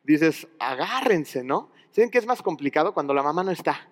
Dices, 0.04 0.48
agárrense, 0.60 1.44
¿no? 1.44 1.70
¿Saben 1.92 2.10
qué 2.10 2.18
es 2.18 2.26
más 2.26 2.42
complicado 2.42 2.94
cuando 2.94 3.13
la 3.13 3.24
mamá 3.24 3.44
no 3.44 3.52
está? 3.52 3.88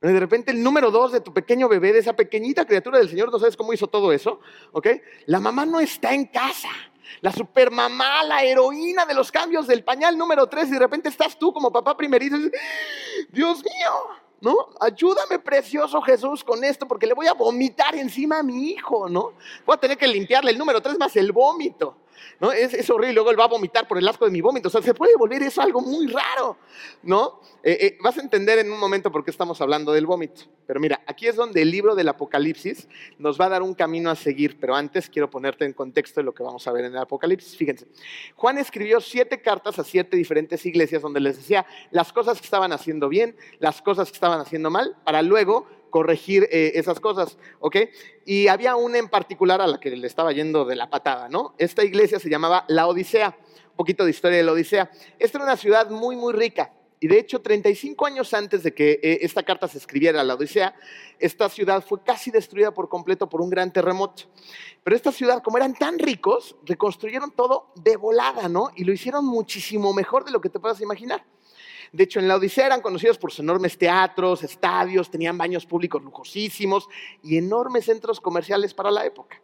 De 0.00 0.18
repente 0.18 0.50
el 0.50 0.62
número 0.62 0.90
2 0.90 1.12
de 1.12 1.20
tu 1.20 1.32
pequeño 1.32 1.68
bebé, 1.68 1.92
de 1.92 1.98
esa 1.98 2.14
pequeñita 2.14 2.66
criatura 2.66 2.98
del 2.98 3.08
Señor, 3.08 3.30
¿no 3.30 3.38
sabes 3.38 3.56
cómo 3.56 3.72
hizo 3.72 3.86
todo 3.86 4.12
eso? 4.12 4.40
¿Ok? 4.72 4.88
La 5.26 5.40
mamá 5.40 5.66
no 5.66 5.78
está 5.80 6.14
en 6.14 6.26
casa. 6.26 6.70
La 7.20 7.32
supermamá, 7.32 8.22
la 8.24 8.42
heroína 8.44 9.04
de 9.04 9.14
los 9.14 9.30
cambios 9.30 9.66
del 9.66 9.84
pañal 9.84 10.16
número 10.16 10.46
3 10.46 10.68
y 10.68 10.72
de 10.72 10.78
repente 10.78 11.08
estás 11.08 11.38
tú 11.38 11.52
como 11.52 11.72
papá 11.72 11.96
dices, 11.98 12.50
Dios 13.30 13.62
mío, 13.64 13.92
¿no? 14.40 14.70
Ayúdame, 14.80 15.38
precioso 15.38 16.00
Jesús, 16.00 16.42
con 16.42 16.64
esto, 16.64 16.86
porque 16.86 17.06
le 17.06 17.14
voy 17.14 17.26
a 17.26 17.34
vomitar 17.34 17.94
encima 17.94 18.38
a 18.38 18.42
mi 18.42 18.70
hijo, 18.70 19.08
¿no? 19.08 19.32
Voy 19.66 19.74
a 19.74 19.80
tener 19.80 19.98
que 19.98 20.06
limpiarle 20.06 20.50
el 20.50 20.58
número 20.58 20.80
tres 20.80 20.98
más 20.98 21.14
el 21.16 21.32
vómito. 21.32 21.96
¿No? 22.40 22.52
Es, 22.52 22.88
horrible, 22.90 23.14
luego 23.14 23.30
él 23.30 23.38
va 23.38 23.44
a 23.44 23.48
vomitar 23.48 23.86
por 23.86 23.98
el 23.98 24.08
asco 24.08 24.24
de 24.24 24.30
mi 24.30 24.40
vómito, 24.40 24.68
o 24.68 24.70
sea, 24.70 24.82
se 24.82 24.94
puede 24.94 25.16
volver 25.16 25.42
eso 25.42 25.60
algo 25.60 25.80
muy 25.80 26.06
raro, 26.06 26.56
¿no? 27.02 27.40
Eh, 27.62 27.78
eh, 27.80 27.98
vas 28.02 28.16
a 28.18 28.22
entender 28.22 28.58
en 28.58 28.72
un 28.72 28.78
momento 28.78 29.12
por 29.12 29.24
qué 29.24 29.30
estamos 29.30 29.60
hablando 29.60 29.92
del 29.92 30.06
vómito, 30.06 30.42
pero 30.66 30.80
mira, 30.80 31.02
aquí 31.06 31.26
es 31.26 31.36
donde 31.36 31.62
el 31.62 31.70
libro 31.70 31.94
del 31.94 32.08
Apocalipsis 32.08 32.88
nos 33.18 33.40
va 33.40 33.46
a 33.46 33.50
dar 33.50 33.62
un 33.62 33.74
camino 33.74 34.10
a 34.10 34.16
seguir, 34.16 34.58
pero 34.58 34.74
antes 34.74 35.10
quiero 35.10 35.28
ponerte 35.30 35.64
en 35.64 35.72
contexto 35.72 36.20
de 36.20 36.24
lo 36.24 36.34
que 36.34 36.42
vamos 36.42 36.66
a 36.66 36.72
ver 36.72 36.84
en 36.84 36.92
el 36.92 36.98
Apocalipsis, 36.98 37.56
fíjense, 37.56 37.86
Juan 38.36 38.58
escribió 38.58 39.00
siete 39.00 39.40
cartas 39.40 39.78
a 39.78 39.84
siete 39.84 40.16
diferentes 40.16 40.64
iglesias 40.66 41.02
donde 41.02 41.20
les 41.20 41.36
decía 41.36 41.66
las 41.90 42.12
cosas 42.12 42.38
que 42.40 42.44
estaban 42.44 42.72
haciendo 42.72 43.08
bien, 43.08 43.36
las 43.58 43.82
cosas 43.82 44.10
que 44.10 44.14
estaban 44.14 44.40
haciendo 44.40 44.70
mal, 44.70 44.96
para 45.04 45.22
luego 45.22 45.66
corregir 45.90 46.48
eh, 46.50 46.72
esas 46.76 47.00
cosas, 47.00 47.36
¿ok? 47.58 47.76
Y 48.24 48.48
había 48.48 48.76
una 48.76 48.98
en 48.98 49.08
particular 49.08 49.60
a 49.60 49.66
la 49.66 49.80
que 49.80 49.90
le 49.90 50.06
estaba 50.06 50.32
yendo 50.32 50.64
de 50.64 50.76
la 50.76 50.88
patada, 50.88 51.28
¿no? 51.28 51.54
Esta 51.58 51.84
iglesia 51.84 52.18
se 52.18 52.30
llamaba 52.30 52.64
La 52.68 52.86
Odisea, 52.86 53.36
un 53.70 53.76
poquito 53.76 54.04
de 54.04 54.10
historia 54.10 54.38
de 54.38 54.44
la 54.44 54.52
Odisea. 54.52 54.90
Esta 55.18 55.38
era 55.38 55.44
una 55.44 55.56
ciudad 55.56 55.90
muy, 55.90 56.16
muy 56.16 56.32
rica. 56.32 56.72
Y 57.02 57.08
de 57.08 57.18
hecho, 57.18 57.40
35 57.40 58.06
años 58.06 58.34
antes 58.34 58.62
de 58.62 58.74
que 58.74 59.00
eh, 59.02 59.18
esta 59.22 59.42
carta 59.42 59.66
se 59.66 59.78
escribiera, 59.78 60.22
la 60.22 60.34
Odisea, 60.34 60.74
esta 61.18 61.48
ciudad 61.48 61.82
fue 61.82 62.02
casi 62.04 62.30
destruida 62.30 62.72
por 62.74 62.90
completo 62.90 63.26
por 63.26 63.40
un 63.40 63.48
gran 63.48 63.72
terremoto. 63.72 64.24
Pero 64.84 64.94
esta 64.94 65.10
ciudad, 65.10 65.42
como 65.42 65.56
eran 65.56 65.72
tan 65.74 65.98
ricos, 65.98 66.56
reconstruyeron 66.66 67.30
todo 67.30 67.72
de 67.76 67.96
volada, 67.96 68.48
¿no? 68.50 68.70
Y 68.76 68.84
lo 68.84 68.92
hicieron 68.92 69.24
muchísimo 69.24 69.94
mejor 69.94 70.26
de 70.26 70.30
lo 70.30 70.42
que 70.42 70.50
te 70.50 70.60
puedas 70.60 70.80
imaginar. 70.82 71.24
De 71.92 72.04
hecho, 72.04 72.20
en 72.20 72.28
la 72.28 72.36
Odisea 72.36 72.66
eran 72.66 72.80
conocidos 72.80 73.18
por 73.18 73.30
sus 73.30 73.40
enormes 73.40 73.76
teatros, 73.76 74.42
estadios, 74.42 75.10
tenían 75.10 75.36
baños 75.36 75.66
públicos 75.66 76.02
lujosísimos 76.02 76.88
y 77.22 77.36
enormes 77.36 77.86
centros 77.86 78.20
comerciales 78.20 78.74
para 78.74 78.90
la 78.90 79.04
época. 79.04 79.40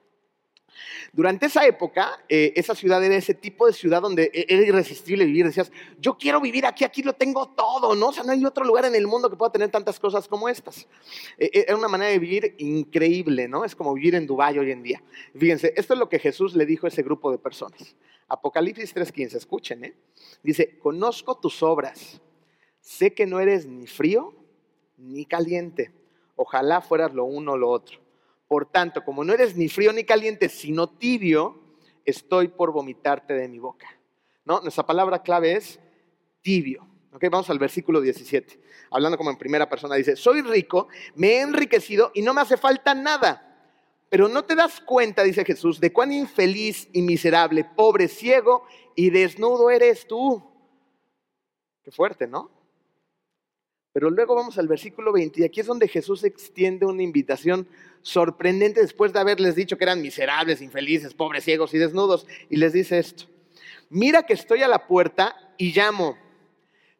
Durante 1.12 1.46
esa 1.46 1.66
época, 1.66 2.22
eh, 2.28 2.52
esa 2.56 2.74
ciudad 2.74 3.02
era 3.02 3.16
ese 3.16 3.34
tipo 3.34 3.66
de 3.66 3.72
ciudad 3.72 4.02
donde 4.02 4.30
e-, 4.32 4.46
era 4.48 4.62
irresistible 4.62 5.24
vivir. 5.24 5.46
Decías, 5.46 5.72
yo 5.98 6.16
quiero 6.16 6.40
vivir 6.40 6.66
aquí, 6.66 6.84
aquí 6.84 7.02
lo 7.02 7.14
tengo 7.14 7.48
todo, 7.50 7.94
¿no? 7.94 8.08
O 8.08 8.12
sea, 8.12 8.24
no 8.24 8.32
hay 8.32 8.44
otro 8.44 8.64
lugar 8.64 8.84
en 8.84 8.94
el 8.94 9.06
mundo 9.06 9.30
que 9.30 9.36
pueda 9.36 9.52
tener 9.52 9.70
tantas 9.70 9.98
cosas 9.98 10.28
como 10.28 10.48
estas. 10.48 10.86
E-, 11.38 11.50
e-, 11.52 11.64
era 11.68 11.76
una 11.76 11.88
manera 11.88 12.10
de 12.10 12.18
vivir 12.18 12.54
increíble, 12.58 13.48
¿no? 13.48 13.64
Es 13.64 13.74
como 13.74 13.94
vivir 13.94 14.14
en 14.14 14.26
Dubái 14.26 14.58
hoy 14.58 14.70
en 14.70 14.82
día. 14.82 15.02
Fíjense, 15.36 15.72
esto 15.76 15.94
es 15.94 15.98
lo 15.98 16.08
que 16.08 16.18
Jesús 16.18 16.54
le 16.54 16.66
dijo 16.66 16.86
a 16.86 16.88
ese 16.88 17.02
grupo 17.02 17.30
de 17.30 17.38
personas. 17.38 17.96
Apocalipsis 18.28 18.94
3:15, 18.94 19.36
escuchen, 19.36 19.84
¿eh? 19.84 19.94
Dice, 20.42 20.78
conozco 20.78 21.38
tus 21.38 21.62
obras 21.62 22.20
sé 22.86 23.12
que 23.12 23.26
no 23.26 23.40
eres 23.40 23.66
ni 23.66 23.88
frío 23.88 24.32
ni 24.96 25.26
caliente. 25.26 25.92
Ojalá 26.36 26.80
fueras 26.80 27.12
lo 27.12 27.24
uno 27.24 27.52
o 27.52 27.56
lo 27.56 27.68
otro. 27.68 27.98
Por 28.46 28.70
tanto, 28.70 29.04
como 29.04 29.24
no 29.24 29.32
eres 29.32 29.56
ni 29.56 29.68
frío 29.68 29.92
ni 29.92 30.04
caliente, 30.04 30.48
sino 30.48 30.88
tibio, 30.88 31.60
estoy 32.04 32.46
por 32.46 32.70
vomitarte 32.70 33.34
de 33.34 33.48
mi 33.48 33.58
boca. 33.58 33.88
¿No? 34.44 34.60
Nuestra 34.60 34.86
palabra 34.86 35.20
clave 35.20 35.54
es 35.54 35.80
tibio. 36.42 36.86
Okay, 37.12 37.28
vamos 37.28 37.50
al 37.50 37.58
versículo 37.58 38.00
17. 38.00 38.60
Hablando 38.92 39.18
como 39.18 39.30
en 39.30 39.36
primera 39.36 39.68
persona, 39.68 39.96
dice, 39.96 40.14
soy 40.14 40.42
rico, 40.42 40.86
me 41.16 41.32
he 41.32 41.40
enriquecido 41.40 42.12
y 42.14 42.22
no 42.22 42.34
me 42.34 42.42
hace 42.42 42.56
falta 42.56 42.94
nada. 42.94 43.42
Pero 44.08 44.28
no 44.28 44.44
te 44.44 44.54
das 44.54 44.80
cuenta, 44.80 45.24
dice 45.24 45.44
Jesús, 45.44 45.80
de 45.80 45.92
cuán 45.92 46.12
infeliz 46.12 46.88
y 46.92 47.02
miserable, 47.02 47.64
pobre, 47.64 48.06
ciego 48.06 48.64
y 48.94 49.10
desnudo 49.10 49.70
eres 49.70 50.06
tú. 50.06 50.40
Qué 51.82 51.90
fuerte, 51.90 52.28
¿no? 52.28 52.55
Pero 53.96 54.10
luego 54.10 54.34
vamos 54.34 54.58
al 54.58 54.68
versículo 54.68 55.10
20 55.10 55.40
y 55.40 55.44
aquí 55.44 55.60
es 55.60 55.66
donde 55.66 55.88
Jesús 55.88 56.22
extiende 56.22 56.84
una 56.84 57.02
invitación 57.02 57.66
sorprendente 58.02 58.82
después 58.82 59.10
de 59.10 59.20
haberles 59.20 59.54
dicho 59.54 59.78
que 59.78 59.84
eran 59.84 60.02
miserables, 60.02 60.60
infelices, 60.60 61.14
pobres, 61.14 61.44
ciegos 61.44 61.72
y 61.72 61.78
desnudos. 61.78 62.26
Y 62.50 62.56
les 62.56 62.74
dice 62.74 62.98
esto, 62.98 63.24
mira 63.88 64.24
que 64.24 64.34
estoy 64.34 64.62
a 64.62 64.68
la 64.68 64.86
puerta 64.86 65.34
y 65.56 65.72
llamo. 65.72 66.18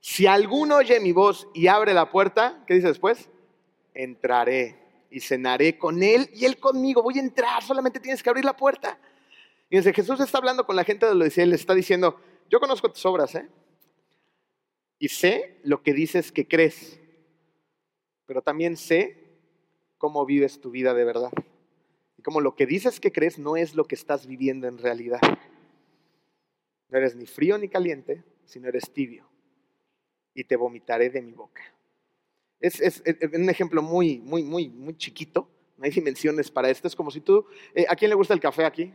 Si 0.01 0.27
alguno 0.27 0.77
oye 0.77 0.99
mi 0.99 1.13
voz 1.13 1.49
y 1.53 1.67
abre 1.67 1.93
la 1.93 2.11
puerta, 2.11 2.65
¿qué 2.67 2.73
dice 2.73 2.89
después? 2.89 3.29
Entraré 3.93 4.79
y 5.11 5.21
cenaré 5.21 5.77
con 5.77 6.03
él 6.03 6.31
y 6.33 6.47
él 6.47 6.57
conmigo. 6.57 7.03
Voy 7.03 7.19
a 7.19 7.21
entrar, 7.21 7.63
solamente 7.63 8.01
tienes 8.01 8.23
que 8.23 8.31
abrir 8.31 8.47
la 8.47 8.57
puerta. 8.57 8.99
Y 9.69 9.77
dice, 9.77 9.93
Jesús 9.93 10.19
está 10.21 10.39
hablando 10.39 10.65
con 10.65 10.75
la 10.75 10.85
gente 10.85 11.05
de 11.05 11.15
lo 11.15 11.27
y 11.27 11.31
le 11.45 11.57
está 11.57 11.75
diciendo, 11.75 12.19
yo 12.49 12.59
conozco 12.59 12.91
tus 12.91 13.05
obras, 13.05 13.35
¿eh? 13.35 13.47
Y 14.99 15.09
sé 15.09 15.61
lo 15.63 15.83
que 15.83 15.93
dices 15.93 16.33
que 16.33 16.49
crees, 16.49 16.99
pero 18.25 18.43
también 18.43 18.77
sé 18.77 19.27
cómo 19.99 20.25
vives 20.25 20.61
tu 20.61 20.71
vida 20.71 20.95
de 20.95 21.05
verdad. 21.05 21.33
Y 22.19 22.23
como 22.23 22.41
lo 22.41 22.55
que 22.55 22.67
dices 22.67 23.01
que 23.01 23.13
crees 23.13 23.39
no 23.39 23.57
es 23.57 23.75
lo 23.75 23.85
que 23.85 23.95
estás 23.95 24.27
viviendo 24.27 24.69
en 24.69 24.79
realidad. 24.79 25.21
No 26.89 26.99
eres 26.99 27.15
ni 27.15 27.27
frío 27.27 27.59
ni 27.59 27.69
caliente, 27.69 28.23
sino 28.45 28.69
eres 28.69 28.91
tibio. 28.91 29.29
Y 30.35 30.45
te 30.45 30.57
vomitaré 30.57 31.11
de 31.11 31.23
mi 31.23 31.33
boca. 31.33 31.63
Es, 32.61 33.03
un 33.35 33.51
ejemplo 33.51 33.83
muy, 33.83 34.19
muy, 34.19 34.43
muy, 34.43 34.69
muy 34.69 34.97
chiquito. 34.97 35.49
No 35.77 35.85
hay 35.85 35.91
dimensiones 35.91 36.51
para 36.51 36.71
esto. 36.71 36.89
Es 36.89 36.97
como 36.97 37.11
si 37.11 37.21
tú... 37.21 37.47
Eh, 37.75 37.85
¿A 37.89 37.97
quién 37.97 38.09
le 38.09 38.15
gusta 38.15 38.33
el 38.33 38.41
café 38.41 38.65
aquí? 38.65 38.93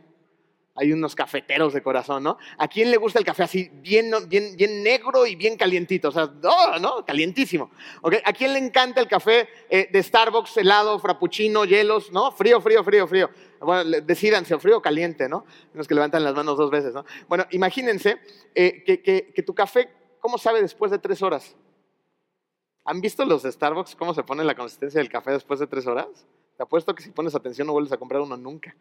Hay 0.74 0.90
unos 0.90 1.14
cafeteros 1.14 1.74
de 1.74 1.82
corazón, 1.82 2.22
¿no? 2.22 2.38
¿A 2.56 2.66
quién 2.66 2.90
le 2.90 2.96
gusta 2.96 3.18
el 3.18 3.24
café 3.26 3.42
así, 3.42 3.70
bien, 3.74 4.10
bien, 4.26 4.56
bien 4.56 4.82
negro 4.82 5.26
y 5.26 5.36
bien 5.36 5.56
calientito? 5.58 6.08
O 6.08 6.12
sea, 6.12 6.32
no, 6.42 6.78
¿no? 6.78 7.04
Calientísimo. 7.04 7.70
¿A 8.24 8.32
quién 8.32 8.54
le 8.54 8.58
encanta 8.58 9.00
el 9.00 9.06
café 9.06 9.48
eh, 9.68 9.88
de 9.92 10.02
Starbucks, 10.02 10.56
helado, 10.56 10.98
frappuccino, 10.98 11.66
hielos, 11.66 12.10
¿no? 12.10 12.32
Frío, 12.32 12.58
frío, 12.60 12.82
frío, 12.82 13.06
frío. 13.06 13.30
Bueno, 13.60 14.00
decidanse, 14.02 14.58
frío 14.58 14.78
o 14.78 14.82
caliente, 14.82 15.28
¿no? 15.28 15.44
Los 15.74 15.86
que 15.86 15.94
levantan 15.94 16.24
las 16.24 16.34
manos 16.34 16.56
dos 16.56 16.70
veces, 16.70 16.94
¿no? 16.94 17.04
Bueno, 17.28 17.44
imagínense 17.50 18.18
eh, 18.54 18.82
que, 18.82 19.02
que 19.02 19.42
tu 19.42 19.54
café, 19.54 19.90
¿cómo 20.20 20.38
sabe 20.38 20.62
después 20.62 20.90
de 20.90 20.98
tres 20.98 21.20
horas? 21.20 21.54
¿Han 22.84 23.00
visto 23.00 23.24
los 23.24 23.42
de 23.42 23.52
Starbucks 23.52 23.94
cómo 23.94 24.14
se 24.14 24.24
pone 24.24 24.42
la 24.42 24.54
consistencia 24.54 24.98
del 24.98 25.10
café 25.10 25.32
después 25.32 25.60
de 25.60 25.66
tres 25.66 25.86
horas? 25.86 26.08
Te 26.56 26.62
apuesto 26.62 26.94
que 26.94 27.02
si 27.02 27.10
pones 27.10 27.34
atención 27.34 27.66
no 27.66 27.72
vuelves 27.72 27.92
a 27.92 27.96
comprar 27.96 28.20
uno 28.22 28.36
nunca. 28.36 28.74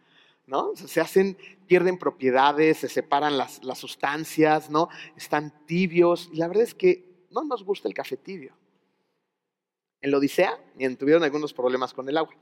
¿No? 0.46 0.76
Se 0.76 1.00
hacen, 1.00 1.38
pierden 1.68 1.98
propiedades, 1.98 2.80
se 2.80 2.90
separan 2.90 3.38
las, 3.38 3.64
las 3.64 3.78
sustancias, 3.78 4.70
¿no? 4.70 4.90
Están 5.16 5.66
tibios. 5.66 6.30
Y 6.34 6.38
la 6.38 6.48
verdad 6.48 6.64
es 6.64 6.76
que 6.76 7.26
no 7.30 7.44
nos 7.44 7.64
gusta 7.64 7.88
el 7.88 7.94
café 7.94 8.18
tibio. 8.18 8.56
En 10.02 10.12
la 10.12 10.18
Odisea, 10.18 10.60
tuvieron 10.98 11.24
algunos 11.24 11.54
problemas 11.54 11.94
con 11.94 12.10
el 12.10 12.18
agua. 12.18 12.34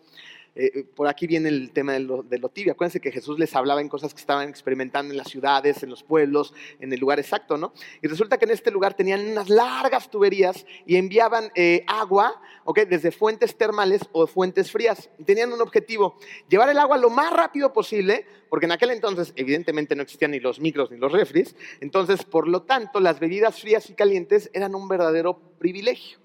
Eh, 0.56 0.72
eh, 0.74 0.84
por 0.84 1.08
aquí 1.08 1.28
viene 1.28 1.50
el 1.50 1.72
tema 1.72 1.94
de 1.94 2.00
lo, 2.00 2.50
tibio. 2.50 2.74
Acuérdense 2.74 3.00
que 3.00 3.12
Jesús 3.12 3.38
les 3.40 3.56
hablaba 3.56 3.82
en 3.82 3.90
cosas 3.90 4.14
que 4.14 4.20
estaban 4.20 4.50
experimentando 4.50 5.12
en 5.14 5.18
las 5.18 5.28
ciudades, 5.28 5.84
en 5.84 5.90
los 5.90 6.04
pueblos, 6.04 6.54
en 6.80 6.92
el 6.92 7.00
lugar 7.00 7.20
exacto, 7.20 7.58
¿no? 7.58 7.74
Y 8.02 8.08
resulta 8.08 8.38
que 8.38 8.46
en 8.46 8.52
este 8.52 8.72
lugar 8.72 8.94
tenían 8.96 9.28
unas 9.28 9.50
largas 9.50 10.10
tuberías 10.10 10.66
y 10.86 10.96
enviaban 10.96 11.52
eh, 11.56 11.84
agua, 11.88 12.42
¿ok? 12.66 12.80
Desde 12.82 13.12
fuentes 13.12 13.56
termales 13.56 14.02
o 14.12 14.28
fuentes 14.28 14.72
frías. 14.72 15.10
Tenían 15.26 15.54
un 15.54 15.62
objetivo, 15.62 16.18
llevar 16.50 16.70
el 16.70 16.80
agua 16.80 16.98
lo 16.98 17.10
más 17.10 17.32
rápido 17.32 17.72
posible, 17.72 18.26
porque 18.50 18.66
en 18.66 18.72
aquel 18.72 18.90
entonces 18.92 19.34
evidentemente 19.36 19.96
no 19.96 20.02
existían 20.02 20.32
ni 20.32 20.40
los 20.40 20.60
micros 20.60 20.92
ni 20.92 20.98
los 20.98 21.12
refris. 21.12 21.56
Entonces, 21.80 22.24
por 22.24 22.48
lo 22.48 22.64
tanto, 22.64 23.00
las 23.00 23.20
bebidas 23.20 23.62
frías 23.62 23.90
y 23.90 23.94
calientes 23.94 24.50
eran 24.54 24.76
un 24.76 24.88
verdadero 24.88 25.40
privilegio. 25.60 26.20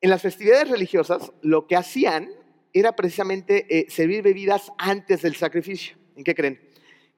En 0.00 0.08
las 0.08 0.22
festividades 0.22 0.70
religiosas, 0.70 1.30
lo 1.42 1.66
que 1.66 1.76
hacían 1.76 2.39
era 2.72 2.92
precisamente 2.92 3.66
eh, 3.68 3.90
servir 3.90 4.22
bebidas 4.22 4.72
antes 4.78 5.22
del 5.22 5.36
sacrificio. 5.36 5.96
¿En 6.16 6.24
qué 6.24 6.34
creen? 6.34 6.60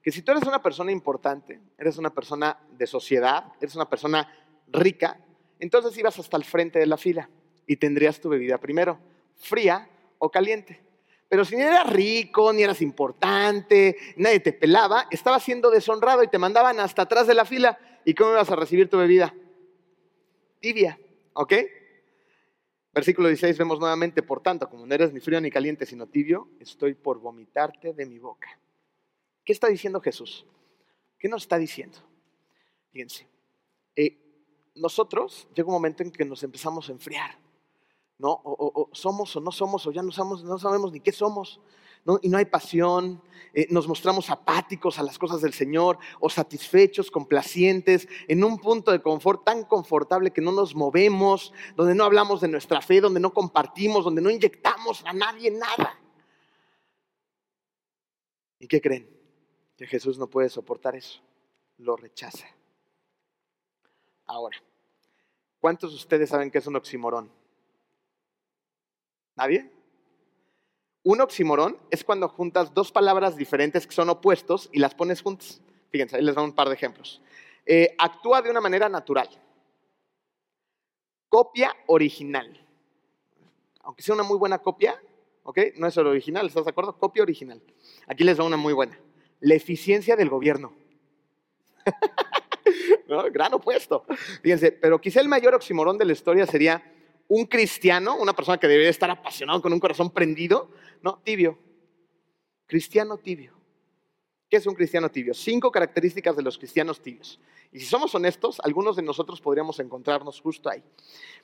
Que 0.01 0.11
si 0.11 0.21
tú 0.21 0.31
eres 0.31 0.43
una 0.43 0.61
persona 0.61 0.91
importante, 0.91 1.59
eres 1.77 1.97
una 1.97 2.13
persona 2.13 2.57
de 2.71 2.87
sociedad, 2.87 3.53
eres 3.61 3.75
una 3.75 3.89
persona 3.89 4.29
rica, 4.67 5.19
entonces 5.59 5.97
ibas 5.97 6.17
hasta 6.19 6.37
el 6.37 6.43
frente 6.43 6.79
de 6.79 6.87
la 6.87 6.97
fila 6.97 7.29
y 7.65 7.77
tendrías 7.77 8.19
tu 8.19 8.29
bebida 8.29 8.57
primero, 8.57 8.99
fría 9.37 9.87
o 10.17 10.29
caliente. 10.29 10.81
Pero 11.29 11.45
si 11.45 11.55
ni 11.55 11.63
eras 11.63 11.91
rico, 11.91 12.53
ni 12.53 12.63
eras 12.63 12.81
importante, 12.81 13.97
nadie 14.17 14.39
te 14.39 14.53
pelaba, 14.53 15.07
estabas 15.09 15.41
siendo 15.41 15.71
deshonrado 15.71 16.23
y 16.23 16.27
te 16.27 16.37
mandaban 16.37 16.79
hasta 16.79 17.03
atrás 17.03 17.25
de 17.25 17.33
la 17.33 17.45
fila. 17.45 17.77
¿Y 18.05 18.13
cómo 18.13 18.31
ibas 18.31 18.51
a 18.51 18.55
recibir 18.55 18.89
tu 18.89 18.97
bebida? 18.97 19.33
Tibia, 20.59 20.99
¿ok? 21.33 21.53
Versículo 22.93 23.27
16 23.27 23.57
vemos 23.57 23.79
nuevamente, 23.79 24.21
por 24.21 24.41
tanto, 24.41 24.69
como 24.69 24.85
no 24.85 24.93
eres 24.93 25.11
ni 25.11 25.19
frío 25.19 25.41
ni 25.41 25.49
caliente, 25.49 25.85
sino 25.85 26.07
tibio, 26.07 26.49
estoy 26.59 26.93
por 26.93 27.19
vomitarte 27.19 27.93
de 27.93 28.05
mi 28.05 28.19
boca. 28.19 28.59
¿Qué 29.43 29.51
está 29.51 29.67
diciendo 29.67 29.99
Jesús? 29.99 30.45
¿Qué 31.17 31.27
nos 31.27 31.43
está 31.43 31.57
diciendo? 31.57 31.97
Fíjense, 32.91 33.27
eh, 33.95 34.17
nosotros 34.75 35.47
llega 35.55 35.67
un 35.67 35.73
momento 35.73 36.03
en 36.03 36.11
que 36.11 36.23
nos 36.23 36.43
empezamos 36.43 36.87
a 36.87 36.91
enfriar, 36.91 37.39
¿no? 38.19 38.39
O, 38.43 38.89
somos 38.93 39.35
o 39.35 39.41
no 39.41 39.51
somos, 39.51 39.87
o 39.87 39.91
ya 39.91 40.03
no, 40.03 40.11
somos, 40.11 40.43
no 40.43 40.59
sabemos 40.59 40.91
ni 40.91 40.99
qué 40.99 41.11
somos 41.11 41.59
y 42.21 42.29
no 42.29 42.37
hay 42.37 42.45
pasión, 42.45 43.21
eh, 43.53 43.67
nos 43.69 43.87
mostramos 43.87 44.29
apáticos 44.29 44.97
a 44.97 45.03
las 45.03 45.19
cosas 45.19 45.41
del 45.41 45.53
Señor 45.53 45.99
o 46.19 46.29
satisfechos, 46.29 47.11
complacientes, 47.11 48.07
en 48.27 48.43
un 48.43 48.57
punto 48.57 48.91
de 48.91 49.01
confort 49.01 49.45
tan 49.45 49.63
confortable 49.63 50.31
que 50.31 50.41
no 50.41 50.51
nos 50.51 50.75
movemos, 50.75 51.53
donde 51.75 51.93
no 51.93 52.03
hablamos 52.03 52.41
de 52.41 52.47
nuestra 52.47 52.81
fe, 52.81 52.99
donde 52.99 53.19
no 53.19 53.31
compartimos, 53.33 54.03
donde 54.03 54.21
no 54.21 54.29
inyectamos 54.29 55.03
a 55.05 55.13
nadie 55.13 55.51
nada. 55.51 55.99
¿Y 58.59 58.67
qué 58.67 58.81
creen? 58.81 59.09
Que 59.77 59.85
Jesús 59.85 60.17
no 60.17 60.27
puede 60.27 60.49
soportar 60.49 60.95
eso, 60.95 61.21
lo 61.77 61.95
rechaza. 61.95 62.47
Ahora, 64.25 64.57
¿cuántos 65.59 65.91
de 65.91 65.97
ustedes 65.97 66.29
saben 66.29 66.49
que 66.49 66.57
es 66.57 66.67
un 66.67 66.75
oximorón? 66.75 67.31
¿Nadie? 69.35 69.71
Un 71.03 71.19
oximorón 71.19 71.77
es 71.91 72.03
cuando 72.03 72.29
juntas 72.29 72.73
dos 72.73 72.91
palabras 72.91 73.35
diferentes 73.35 73.85
que 73.85 73.93
son 73.93 74.09
opuestos 74.09 74.69
y 74.71 74.79
las 74.79 74.95
pones 74.95 75.21
juntas. 75.21 75.61
Fíjense, 75.89 76.15
ahí 76.15 76.23
les 76.23 76.33
doy 76.33 76.45
un 76.45 76.53
par 76.53 76.69
de 76.69 76.75
ejemplos. 76.75 77.21
Eh, 77.65 77.93
actúa 77.97 78.41
de 78.41 78.49
una 78.49 78.61
manera 78.61 78.87
natural. 78.87 79.29
Copia 81.27 81.75
original. 81.87 82.65
Aunque 83.81 84.01
sea 84.01 84.15
una 84.15 84.23
muy 84.23 84.37
buena 84.37 84.59
copia, 84.59 85.01
¿ok? 85.43 85.59
No 85.75 85.87
es 85.87 85.97
el 85.97 86.07
original, 86.07 86.47
¿estás 86.47 86.63
de 86.63 86.71
acuerdo? 86.71 86.97
Copia 86.97 87.21
original. 87.21 87.61
Aquí 88.07 88.23
les 88.23 88.37
doy 88.37 88.47
una 88.47 88.57
muy 88.57 88.71
buena. 88.71 88.97
La 89.41 89.55
eficiencia 89.55 90.15
del 90.15 90.29
gobierno. 90.29 90.73
Gran 93.33 93.53
opuesto. 93.53 94.05
Fíjense, 94.41 94.71
pero 94.71 95.01
quizá 95.01 95.19
el 95.19 95.27
mayor 95.27 95.53
oximorón 95.53 95.97
de 95.97 96.05
la 96.05 96.13
historia 96.13 96.47
sería 96.47 96.92
un 97.33 97.45
cristiano, 97.47 98.15
una 98.15 98.33
persona 98.33 98.59
que 98.59 98.67
debería 98.67 98.91
estar 98.91 99.09
apasionado 99.09 99.59
con 99.59 99.73
un 99.73 99.79
corazón 99.79 100.11
prendido, 100.11 100.69
no, 101.01 101.19
tibio. 101.23 101.57
Cristiano 102.67 103.17
tibio. 103.17 103.53
¿Qué 104.47 104.57
es 104.57 104.67
un 104.67 104.75
cristiano 104.75 105.09
tibio? 105.09 105.33
Cinco 105.33 105.71
características 105.71 106.35
de 106.35 106.43
los 106.43 106.59
cristianos 106.59 107.01
tibios. 107.01 107.39
Y 107.71 107.79
si 107.79 107.85
somos 107.85 108.13
honestos, 108.13 108.61
algunos 108.63 108.95
de 108.95 109.01
nosotros 109.01 109.41
podríamos 109.41 109.79
encontrarnos 109.79 110.39
justo 110.39 110.69
ahí. 110.69 110.83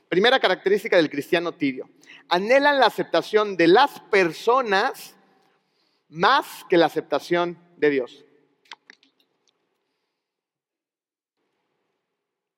Primera 0.08 0.40
característica 0.40 0.96
del 0.96 1.10
cristiano 1.10 1.54
tibio. 1.54 1.90
Anhelan 2.28 2.80
la 2.80 2.86
aceptación 2.86 3.58
de 3.58 3.68
las 3.68 4.00
personas 4.12 5.16
más 6.08 6.66
que 6.70 6.78
la 6.78 6.86
aceptación 6.86 7.58
de 7.78 7.90
Dios. 7.90 8.26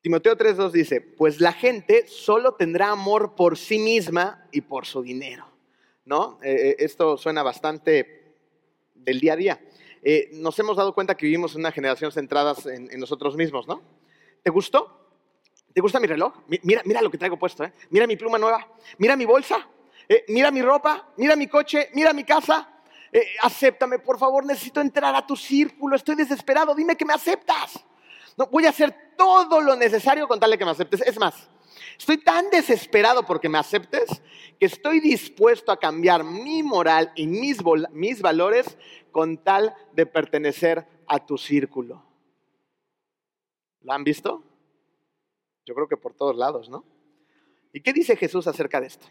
Timoteo 0.02 0.36
3.2 0.36 0.72
dice, 0.72 1.00
pues 1.00 1.40
la 1.40 1.54
gente 1.54 2.08
solo 2.08 2.56
tendrá 2.56 2.90
amor 2.90 3.36
por 3.36 3.56
sí 3.56 3.78
misma 3.78 4.48
y 4.52 4.62
por 4.62 4.88
su 4.88 5.04
dinero. 5.04 5.46
¿No? 6.06 6.40
Eh, 6.42 6.70
eh, 6.70 6.76
esto 6.80 7.18
suena 7.18 7.44
bastante 7.44 8.34
del 8.96 9.20
día 9.20 9.34
a 9.34 9.36
día. 9.36 9.62
Eh, 10.02 10.32
nos 10.34 10.58
hemos 10.58 10.76
dado 10.76 10.96
cuenta 10.96 11.16
que 11.16 11.28
vivimos 11.28 11.54
una 11.54 11.72
generación 11.72 12.12
centrada 12.12 12.56
en, 12.66 13.00
nosotros 13.00 13.36
mismos, 13.36 13.68
¿no? 13.68 13.84
¿Te 14.42 14.50
gustó? 14.50 15.12
¿Te 15.72 15.80
gusta 15.80 16.00
mi 16.00 16.08
reloj? 16.08 16.34
Mira, 16.64 16.82
mira 16.86 17.04
lo 17.04 17.12
que 17.12 17.20
traigo 17.20 17.38
puesto, 17.38 17.64
¿eh? 17.64 17.72
Mira 17.92 18.08
mi 18.08 18.18
pluma 18.18 18.40
nueva, 18.40 18.68
mira 18.98 19.16
mi 19.16 19.26
bolsa, 19.26 19.70
mira 20.28 20.50
mi 20.50 20.64
ropa, 20.64 21.14
mira 21.18 21.36
mi 21.36 21.46
coche, 21.46 21.90
mira 21.94 22.12
mi 22.12 22.24
casa. 22.24 22.68
acéptame, 23.44 24.00
por 24.00 24.18
favor, 24.18 24.44
necesito 24.44 24.82
entrar 24.82 25.16
a 25.16 25.26
tu 25.26 25.36
círculo, 25.36 25.96
estoy 25.96 26.16
desesperado, 26.16 26.74
dime 26.74 26.98
que 26.98 27.06
me 27.06 27.14
aceptas. 27.14 27.86
No, 28.38 28.48
voy 28.48 28.66
a 28.66 28.70
hacer 28.70 29.14
todo 29.18 29.62
lo 29.62 29.76
necesario 29.76 30.28
con 30.28 30.40
tal 30.40 30.52
de 30.52 30.58
que 30.58 30.66
me 30.66 30.72
aceptes. 30.72 31.02
Es 31.02 31.20
más, 31.20 31.50
estoy 31.98 32.18
tan 32.18 32.50
desesperado 32.50 33.24
porque 33.26 33.50
me 33.50 33.58
aceptes 33.58 34.22
que 34.60 34.66
estoy 34.66 35.00
dispuesto 35.00 35.72
a 35.72 35.80
cambiar 35.80 36.24
mi 36.24 36.64
moral 36.64 37.12
y 37.16 37.28
mis, 37.28 37.58
mis 37.92 38.22
valores 38.22 38.78
con 39.12 39.38
tal 39.38 39.76
de 39.94 40.06
pertenecer 40.06 40.86
a 41.08 41.26
tu 41.26 41.38
círculo. 41.38 42.04
¿Lo 43.82 43.94
han 43.94 44.04
visto? 44.04 44.44
Yo 45.66 45.76
creo 45.76 45.88
que 45.88 45.98
por 45.98 46.14
todos 46.14 46.36
lados, 46.36 46.70
¿no? 46.70 46.86
¿Y 47.74 47.82
qué 47.82 47.94
dice 47.94 48.16
Jesús 48.16 48.48
acerca 48.48 48.80
de 48.80 48.88
esto? 48.88 49.08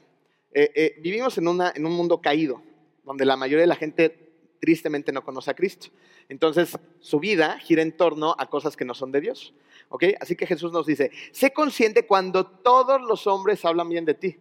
Eh, 0.53 0.71
eh, 0.75 0.95
vivimos 1.01 1.39
en, 1.39 1.47
en 1.47 1.87
un 1.87 1.93
mundo 1.93 2.21
caído, 2.21 2.63
donde 3.05 3.25
la 3.25 3.37
mayoría 3.37 3.63
de 3.63 3.69
la 3.69 3.77
gente 3.77 4.30
tristemente 4.61 5.11
no 5.11 5.25
conoce 5.25 5.51
a 5.51 5.55
Cristo. 5.55 5.89
Entonces, 6.29 6.79
su 7.01 7.19
vida 7.19 7.59
gira 7.59 7.83
en 7.83 7.97
torno 7.97 8.37
a 8.39 8.49
cosas 8.49 8.77
que 8.77 8.85
no 8.85 8.95
son 8.95 9.11
de 9.11 9.21
Dios. 9.21 9.55
¿Ok? 9.89 10.05
Así 10.21 10.37
que 10.37 10.47
Jesús 10.47 10.71
nos 10.71 10.87
dice, 10.87 11.11
sé 11.33 11.53
consciente 11.53 12.07
cuando 12.07 12.47
todos 12.47 13.01
los 13.01 13.27
hombres 13.27 13.65
hablan 13.65 13.89
bien 13.89 14.05
de 14.05 14.15
ti. 14.15 14.39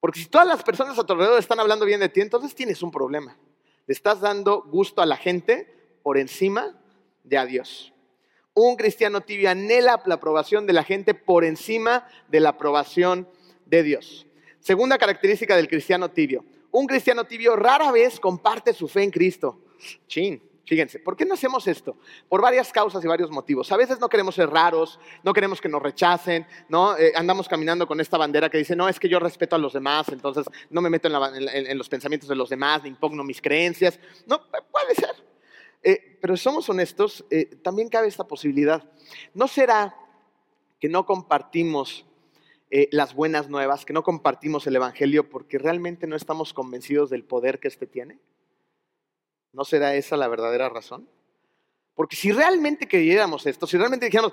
Porque 0.00 0.20
si 0.20 0.26
todas 0.26 0.48
las 0.48 0.62
personas 0.62 0.98
a 0.98 1.04
tu 1.04 1.12
alrededor 1.12 1.38
están 1.38 1.60
hablando 1.60 1.86
bien 1.86 2.00
de 2.00 2.08
ti, 2.08 2.20
entonces 2.20 2.54
tienes 2.54 2.82
un 2.82 2.90
problema. 2.90 3.36
Le 3.86 3.92
estás 3.92 4.20
dando 4.20 4.62
gusto 4.62 5.02
a 5.02 5.06
la 5.06 5.16
gente 5.16 5.98
por 6.02 6.18
encima 6.18 6.78
de 7.22 7.38
a 7.38 7.46
Dios. 7.46 7.92
Un 8.54 8.76
cristiano 8.76 9.20
tibio 9.22 9.50
anhela 9.50 10.02
la 10.06 10.14
aprobación 10.14 10.66
de 10.66 10.72
la 10.72 10.84
gente 10.84 11.14
por 11.14 11.44
encima 11.44 12.06
de 12.28 12.40
la 12.40 12.50
aprobación 12.50 13.28
de 13.66 13.82
Dios. 13.82 14.26
Segunda 14.60 14.96
característica 14.96 15.56
del 15.56 15.68
cristiano 15.68 16.10
tibio. 16.10 16.44
Un 16.74 16.88
cristiano 16.88 17.22
tibio 17.22 17.54
rara 17.54 17.92
vez 17.92 18.18
comparte 18.18 18.74
su 18.74 18.88
fe 18.88 19.04
en 19.04 19.12
Cristo. 19.12 19.60
Chin, 20.08 20.42
fíjense, 20.64 20.98
¿por 20.98 21.16
qué 21.16 21.24
no 21.24 21.34
hacemos 21.34 21.68
esto? 21.68 21.96
Por 22.28 22.42
varias 22.42 22.72
causas 22.72 23.04
y 23.04 23.06
varios 23.06 23.30
motivos. 23.30 23.70
A 23.70 23.76
veces 23.76 24.00
no 24.00 24.08
queremos 24.08 24.34
ser 24.34 24.50
raros, 24.50 24.98
no 25.22 25.32
queremos 25.32 25.60
que 25.60 25.68
nos 25.68 25.80
rechacen, 25.80 26.44
¿no? 26.68 26.98
Eh, 26.98 27.12
andamos 27.14 27.46
caminando 27.46 27.86
con 27.86 28.00
esta 28.00 28.18
bandera 28.18 28.50
que 28.50 28.58
dice, 28.58 28.74
no, 28.74 28.88
es 28.88 28.98
que 28.98 29.08
yo 29.08 29.20
respeto 29.20 29.54
a 29.54 29.58
los 29.60 29.72
demás, 29.72 30.08
entonces 30.08 30.46
no 30.68 30.80
me 30.80 30.90
meto 30.90 31.06
en, 31.06 31.78
los 31.78 31.88
pensamientos 31.88 32.28
de 32.28 32.34
los 32.34 32.48
demás, 32.48 32.82
ni 32.82 32.88
impugno 32.88 33.22
mis 33.22 33.40
creencias. 33.40 34.00
No, 34.26 34.40
puede 34.48 34.96
ser. 34.96 35.14
Eh, 35.80 36.18
pero 36.20 36.36
somos 36.36 36.68
honestos, 36.68 37.24
eh, 37.30 37.54
también 37.62 37.88
cabe 37.88 38.08
esta 38.08 38.24
posibilidad. 38.24 38.82
¿No 39.32 39.46
será 39.46 39.94
que 40.80 40.88
no 40.88 41.06
compartimos 41.06 42.04
eh, 42.76 42.88
las 42.90 43.14
buenas 43.14 43.48
nuevas, 43.48 43.84
que 43.84 43.92
no 43.92 44.02
compartimos 44.02 44.66
el 44.66 44.74
Evangelio 44.74 45.30
porque 45.30 45.58
realmente 45.58 46.08
no 46.08 46.16
estamos 46.16 46.52
convencidos 46.52 47.08
del 47.08 47.22
poder 47.22 47.60
que 47.60 47.68
éste 47.68 47.86
tiene? 47.86 48.18
¿No 49.52 49.64
será 49.64 49.94
esa 49.94 50.16
la 50.16 50.26
verdadera 50.26 50.68
razón? 50.68 51.08
Porque 51.94 52.16
si 52.16 52.32
realmente 52.32 52.88
creyéramos 52.88 53.46
esto, 53.46 53.68
si 53.68 53.76
realmente 53.76 54.06
dijéramos, 54.06 54.32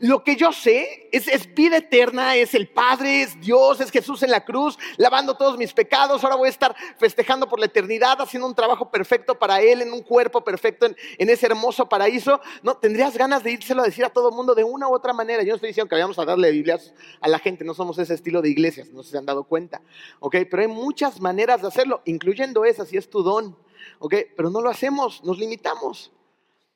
lo 0.00 0.24
que 0.24 0.34
yo 0.34 0.52
sé 0.52 1.08
es, 1.12 1.54
vida 1.54 1.76
eterna, 1.76 2.34
es 2.34 2.54
el 2.54 2.68
Padre, 2.68 3.22
es 3.22 3.40
Dios, 3.40 3.80
es 3.80 3.92
Jesús 3.92 4.24
en 4.24 4.32
la 4.32 4.44
cruz, 4.44 4.76
lavando 4.96 5.36
todos 5.36 5.56
mis 5.56 5.72
pecados, 5.72 6.24
ahora 6.24 6.34
voy 6.34 6.48
a 6.48 6.50
estar 6.50 6.74
festejando 6.98 7.48
por 7.48 7.60
la 7.60 7.66
eternidad, 7.66 8.20
haciendo 8.20 8.48
un 8.48 8.54
trabajo 8.54 8.90
perfecto 8.90 9.38
para 9.38 9.60
Él, 9.60 9.82
en 9.82 9.92
un 9.92 10.02
cuerpo 10.02 10.42
perfecto, 10.42 10.86
en, 10.86 10.96
en 11.18 11.30
ese 11.30 11.46
hermoso 11.46 11.88
paraíso, 11.88 12.40
no, 12.64 12.76
tendrías 12.76 13.16
ganas 13.16 13.44
de 13.44 13.52
írselo 13.52 13.82
a 13.82 13.84
decir 13.84 14.04
a 14.04 14.10
todo 14.10 14.30
el 14.30 14.34
mundo 14.34 14.56
de 14.56 14.64
una 14.64 14.88
u 14.88 14.92
otra 14.92 15.12
manera. 15.12 15.44
Yo 15.44 15.50
no 15.50 15.54
estoy 15.54 15.68
diciendo 15.68 15.88
que 15.88 15.94
vayamos 15.94 16.18
a 16.18 16.24
darle 16.24 16.50
Biblias 16.50 16.92
a 17.20 17.28
la 17.28 17.38
gente, 17.38 17.64
no 17.64 17.74
somos 17.74 17.96
ese 17.98 18.14
estilo 18.14 18.42
de 18.42 18.50
iglesias, 18.50 18.90
no 18.90 19.04
se 19.04 19.16
han 19.16 19.24
dado 19.24 19.44
cuenta, 19.44 19.82
¿ok? 20.18 20.34
Pero 20.50 20.62
hay 20.62 20.68
muchas 20.68 21.20
maneras 21.20 21.62
de 21.62 21.68
hacerlo, 21.68 22.02
incluyendo 22.06 22.64
esa, 22.64 22.84
si 22.84 22.96
es 22.96 23.08
tu 23.08 23.22
don, 23.22 23.56
¿ok? 24.00 24.14
Pero 24.36 24.50
no 24.50 24.60
lo 24.60 24.68
hacemos, 24.68 25.22
nos 25.22 25.38
limitamos. 25.38 26.10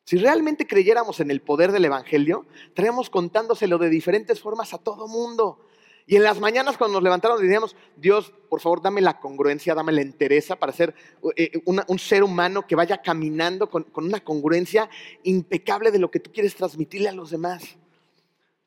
Si 0.05 0.17
realmente 0.17 0.67
creyéramos 0.67 1.21
en 1.21 1.31
el 1.31 1.41
poder 1.41 1.73
del 1.73 1.85
Evangelio, 1.85 2.47
estaríamos 2.67 3.09
contándoselo 3.09 3.79
de 3.79 3.89
diferentes 3.89 4.41
formas 4.41 4.75
a 4.75 4.79
todo 4.79 5.07
mundo. 5.07 5.61
Y 6.07 6.17
en 6.17 6.25
las 6.25 6.41
mañanas 6.41 6.77
cuando 6.77 6.95
nos 6.95 7.05
levantamos 7.05 7.41
diríamos, 7.41 7.77
Dios, 7.97 8.33
por 8.49 8.61
favor, 8.61 8.83
dame 8.83 9.01
la 9.01 9.21
congruencia, 9.21 9.75
dame 9.75 9.93
la 9.93 10.03
entereza 10.03 10.57
para 10.57 10.73
ser 10.73 10.95
eh, 11.37 11.53
eh, 11.55 11.63
un 11.65 11.99
ser 11.99 12.25
humano 12.25 12.67
que 12.67 12.75
vaya 12.75 13.01
caminando 13.01 13.71
con, 13.71 13.87
una 13.95 14.21
congruencia 14.21 14.91
impecable 15.23 15.93
de 15.93 16.01
lo 16.01 16.11
que 16.11 16.21
tú 16.21 16.33
quieres 16.33 16.57
transmitirle 16.57 17.09
a 17.09 17.13
los 17.13 17.31
demás. 17.31 17.77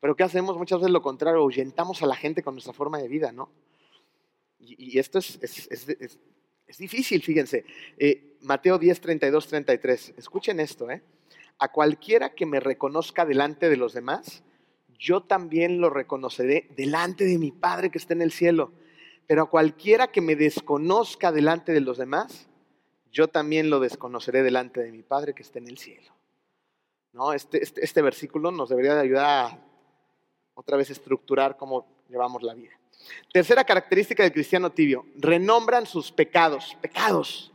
Pero 0.00 0.16
¿qué 0.16 0.24
hacemos? 0.24 0.56
Muchas 0.56 0.80
veces 0.80 0.92
lo 0.92 1.02
contrario, 1.02 1.40
ahuyentamos 1.40 2.02
a 2.02 2.06
la 2.06 2.16
gente 2.16 2.42
con 2.42 2.54
nuestra 2.54 2.72
forma 2.72 2.98
de 2.98 3.08
vida, 3.08 3.32
¿no? 3.32 3.50
Y, 4.58 4.98
esto 4.98 5.18
es, 5.18 5.38
difícil, 6.78 7.22
fíjense. 7.22 7.64
Eh, 7.98 8.38
Mateo 8.42 8.78
10, 8.78 9.00
32, 9.00 9.46
33. 9.46 10.14
Escuchen 10.16 10.60
esto, 10.60 10.90
¿eh? 10.90 11.02
A 11.58 11.72
cualquiera 11.72 12.34
que 12.34 12.46
me 12.46 12.60
reconozca 12.60 13.24
delante 13.24 13.68
de 13.68 13.76
los 13.76 13.92
demás, 13.92 14.42
yo 14.98 15.22
también 15.22 15.80
lo 15.80 15.90
reconoceré 15.90 16.68
delante 16.76 17.24
de 17.24 17.38
mi 17.38 17.50
Padre 17.52 17.90
que 17.90 17.98
está 17.98 18.14
en 18.14 18.22
el 18.22 18.32
cielo. 18.32 18.72
Pero 19.26 19.42
a 19.42 19.50
cualquiera 19.50 20.08
que 20.08 20.20
me 20.20 20.36
desconozca 20.36 21.32
delante 21.32 21.72
de 21.72 21.80
los 21.80 21.98
demás, 21.98 22.48
yo 23.10 23.28
también 23.28 23.70
lo 23.70 23.80
desconoceré 23.80 24.42
delante 24.42 24.82
de 24.82 24.92
mi 24.92 25.02
Padre 25.02 25.34
que 25.34 25.42
está 25.42 25.58
en 25.58 25.68
el 25.68 25.78
cielo. 25.78 26.12
¿No? 27.12 27.32
Este, 27.32 27.62
este, 27.62 27.82
este 27.84 28.02
versículo 28.02 28.50
nos 28.50 28.68
debería 28.68 28.94
de 28.94 29.00
ayudar 29.00 29.24
a 29.24 29.58
otra 30.54 30.76
vez 30.76 30.90
estructurar 30.90 31.56
cómo 31.56 31.86
llevamos 32.08 32.42
la 32.42 32.54
vida. 32.54 32.72
Tercera 33.32 33.64
característica 33.64 34.22
del 34.22 34.32
cristiano 34.32 34.70
tibio, 34.70 35.06
renombran 35.16 35.86
sus 35.86 36.12
pecados, 36.12 36.76
pecados, 36.80 37.52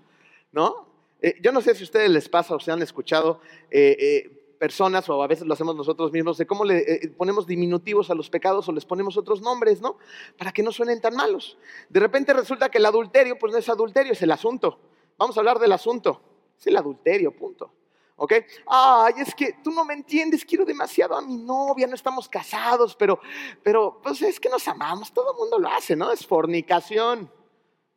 ¿no? 0.51 0.90
Eh, 1.21 1.35
yo 1.41 1.51
no 1.51 1.61
sé 1.61 1.75
si 1.75 1.83
a 1.83 1.85
ustedes 1.85 2.09
les 2.09 2.27
pasa 2.27 2.55
o 2.55 2.59
se 2.59 2.71
han 2.71 2.81
escuchado 2.81 3.41
eh, 3.69 3.95
eh, 3.99 4.55
personas, 4.57 5.07
o 5.09 5.21
a 5.21 5.27
veces 5.27 5.45
lo 5.45 5.53
hacemos 5.53 5.75
nosotros 5.75 6.11
mismos, 6.11 6.37
de 6.37 6.45
cómo 6.45 6.65
le 6.65 7.13
ponemos 7.17 7.47
diminutivos 7.47 8.09
a 8.09 8.15
los 8.15 8.29
pecados 8.29 8.67
o 8.67 8.71
les 8.71 8.85
ponemos 8.85 9.17
otros 9.17 9.41
nombres, 9.41 9.81
¿no? 9.81 9.97
Para 10.37 10.51
que 10.51 10.61
no 10.61 10.71
suenen 10.71 11.01
tan 11.01 11.15
malos. 11.15 11.57
De 11.89 11.99
repente 11.99 12.33
resulta 12.33 12.69
que 12.69 12.77
el 12.77 12.85
adulterio, 12.85 13.37
pues 13.39 13.53
no 13.53 13.59
es 13.59 13.69
adulterio, 13.69 14.13
es 14.13 14.21
el 14.21 14.31
asunto. 14.31 14.79
Vamos 15.17 15.35
a 15.37 15.39
hablar 15.39 15.59
del 15.59 15.71
asunto. 15.71 16.21
Es 16.59 16.67
el 16.67 16.77
adulterio, 16.77 17.31
punto. 17.35 17.71
¿Ok? 18.17 18.33
Ay, 18.67 19.13
es 19.17 19.33
que 19.33 19.55
tú 19.63 19.71
no 19.71 19.83
me 19.83 19.95
entiendes, 19.95 20.45
quiero 20.45 20.63
demasiado 20.63 21.15
a 21.15 21.21
mi 21.21 21.37
novia, 21.37 21.87
no 21.87 21.95
estamos 21.95 22.29
casados, 22.29 22.95
pero, 22.95 23.19
pero 23.63 23.99
pues 24.03 24.21
es 24.21 24.39
que 24.39 24.47
nos 24.47 24.67
amamos, 24.67 25.11
todo 25.11 25.31
el 25.31 25.37
mundo 25.39 25.57
lo 25.57 25.67
hace, 25.69 25.95
¿no? 25.95 26.11
Es 26.11 26.25
fornicación. 26.25 27.31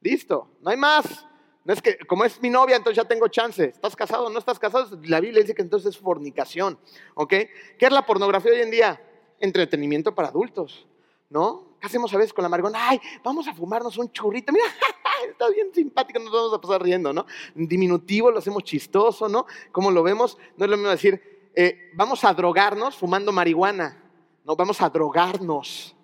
Listo, 0.01 0.49
no 0.63 0.71
hay 0.71 0.79
más. 0.79 1.27
No 1.65 1.73
es 1.73 1.81
que, 1.81 1.97
como 2.07 2.25
es 2.25 2.41
mi 2.43 2.51
novia, 2.51 2.77
entonces 2.77 3.03
ya 3.03 3.09
tengo 3.09 3.27
chance. 3.29 3.65
¿Estás 3.65 3.97
casado 3.97 4.29
no 4.29 4.39
estás 4.39 4.59
casado? 4.59 4.99
La 5.05 5.21
Biblia 5.21 5.41
dice 5.41 5.55
que 5.55 5.63
entonces 5.63 5.95
es 5.95 5.99
fornicación. 5.99 6.79
¿Ok? 7.15 7.31
¿Qué 7.31 7.87
es 7.87 7.93
la 7.93 8.05
pornografía 8.05 8.53
hoy 8.53 8.61
en 8.61 8.71
día? 8.71 9.03
Entretenimiento 9.41 10.15
para 10.15 10.29
adultos. 10.29 10.87
¿No? 11.31 11.75
¿Qué 11.81 11.87
hacemos 11.87 12.13
a 12.13 12.19
veces 12.19 12.35
con 12.35 12.43
la 12.43 12.51
margona? 12.51 12.91
Ay, 12.91 13.01
vamos 13.25 13.49
a 13.49 13.55
fumarnos 13.55 13.97
un 13.97 14.13
churrito. 14.13 14.53
Mira, 14.53 14.67
está 15.31 15.49
bien 15.49 15.73
simpático, 15.73 16.19
nos 16.19 16.31
vamos 16.33 16.53
a 16.53 16.61
pasar 16.61 16.83
riendo, 16.83 17.13
¿no? 17.13 17.27
Diminutivo, 17.55 18.31
lo 18.31 18.39
hacemos 18.39 18.63
chistoso, 18.63 19.29
¿no? 19.29 19.47
Como 19.73 19.91
lo 19.91 20.03
vemos, 20.03 20.37
no 20.57 20.67
es 20.67 20.71
lo 20.71 20.77
mismo 20.77 20.91
decir, 20.91 21.51
eh, 21.57 21.91
vamos 21.95 22.25
a 22.25 22.35
drogarnos 22.35 22.97
fumando 22.97 23.33
marihuana. 23.33 24.03
No, 24.45 24.55
vamos 24.55 24.83
a 24.83 24.91
drogarnos. 24.91 25.97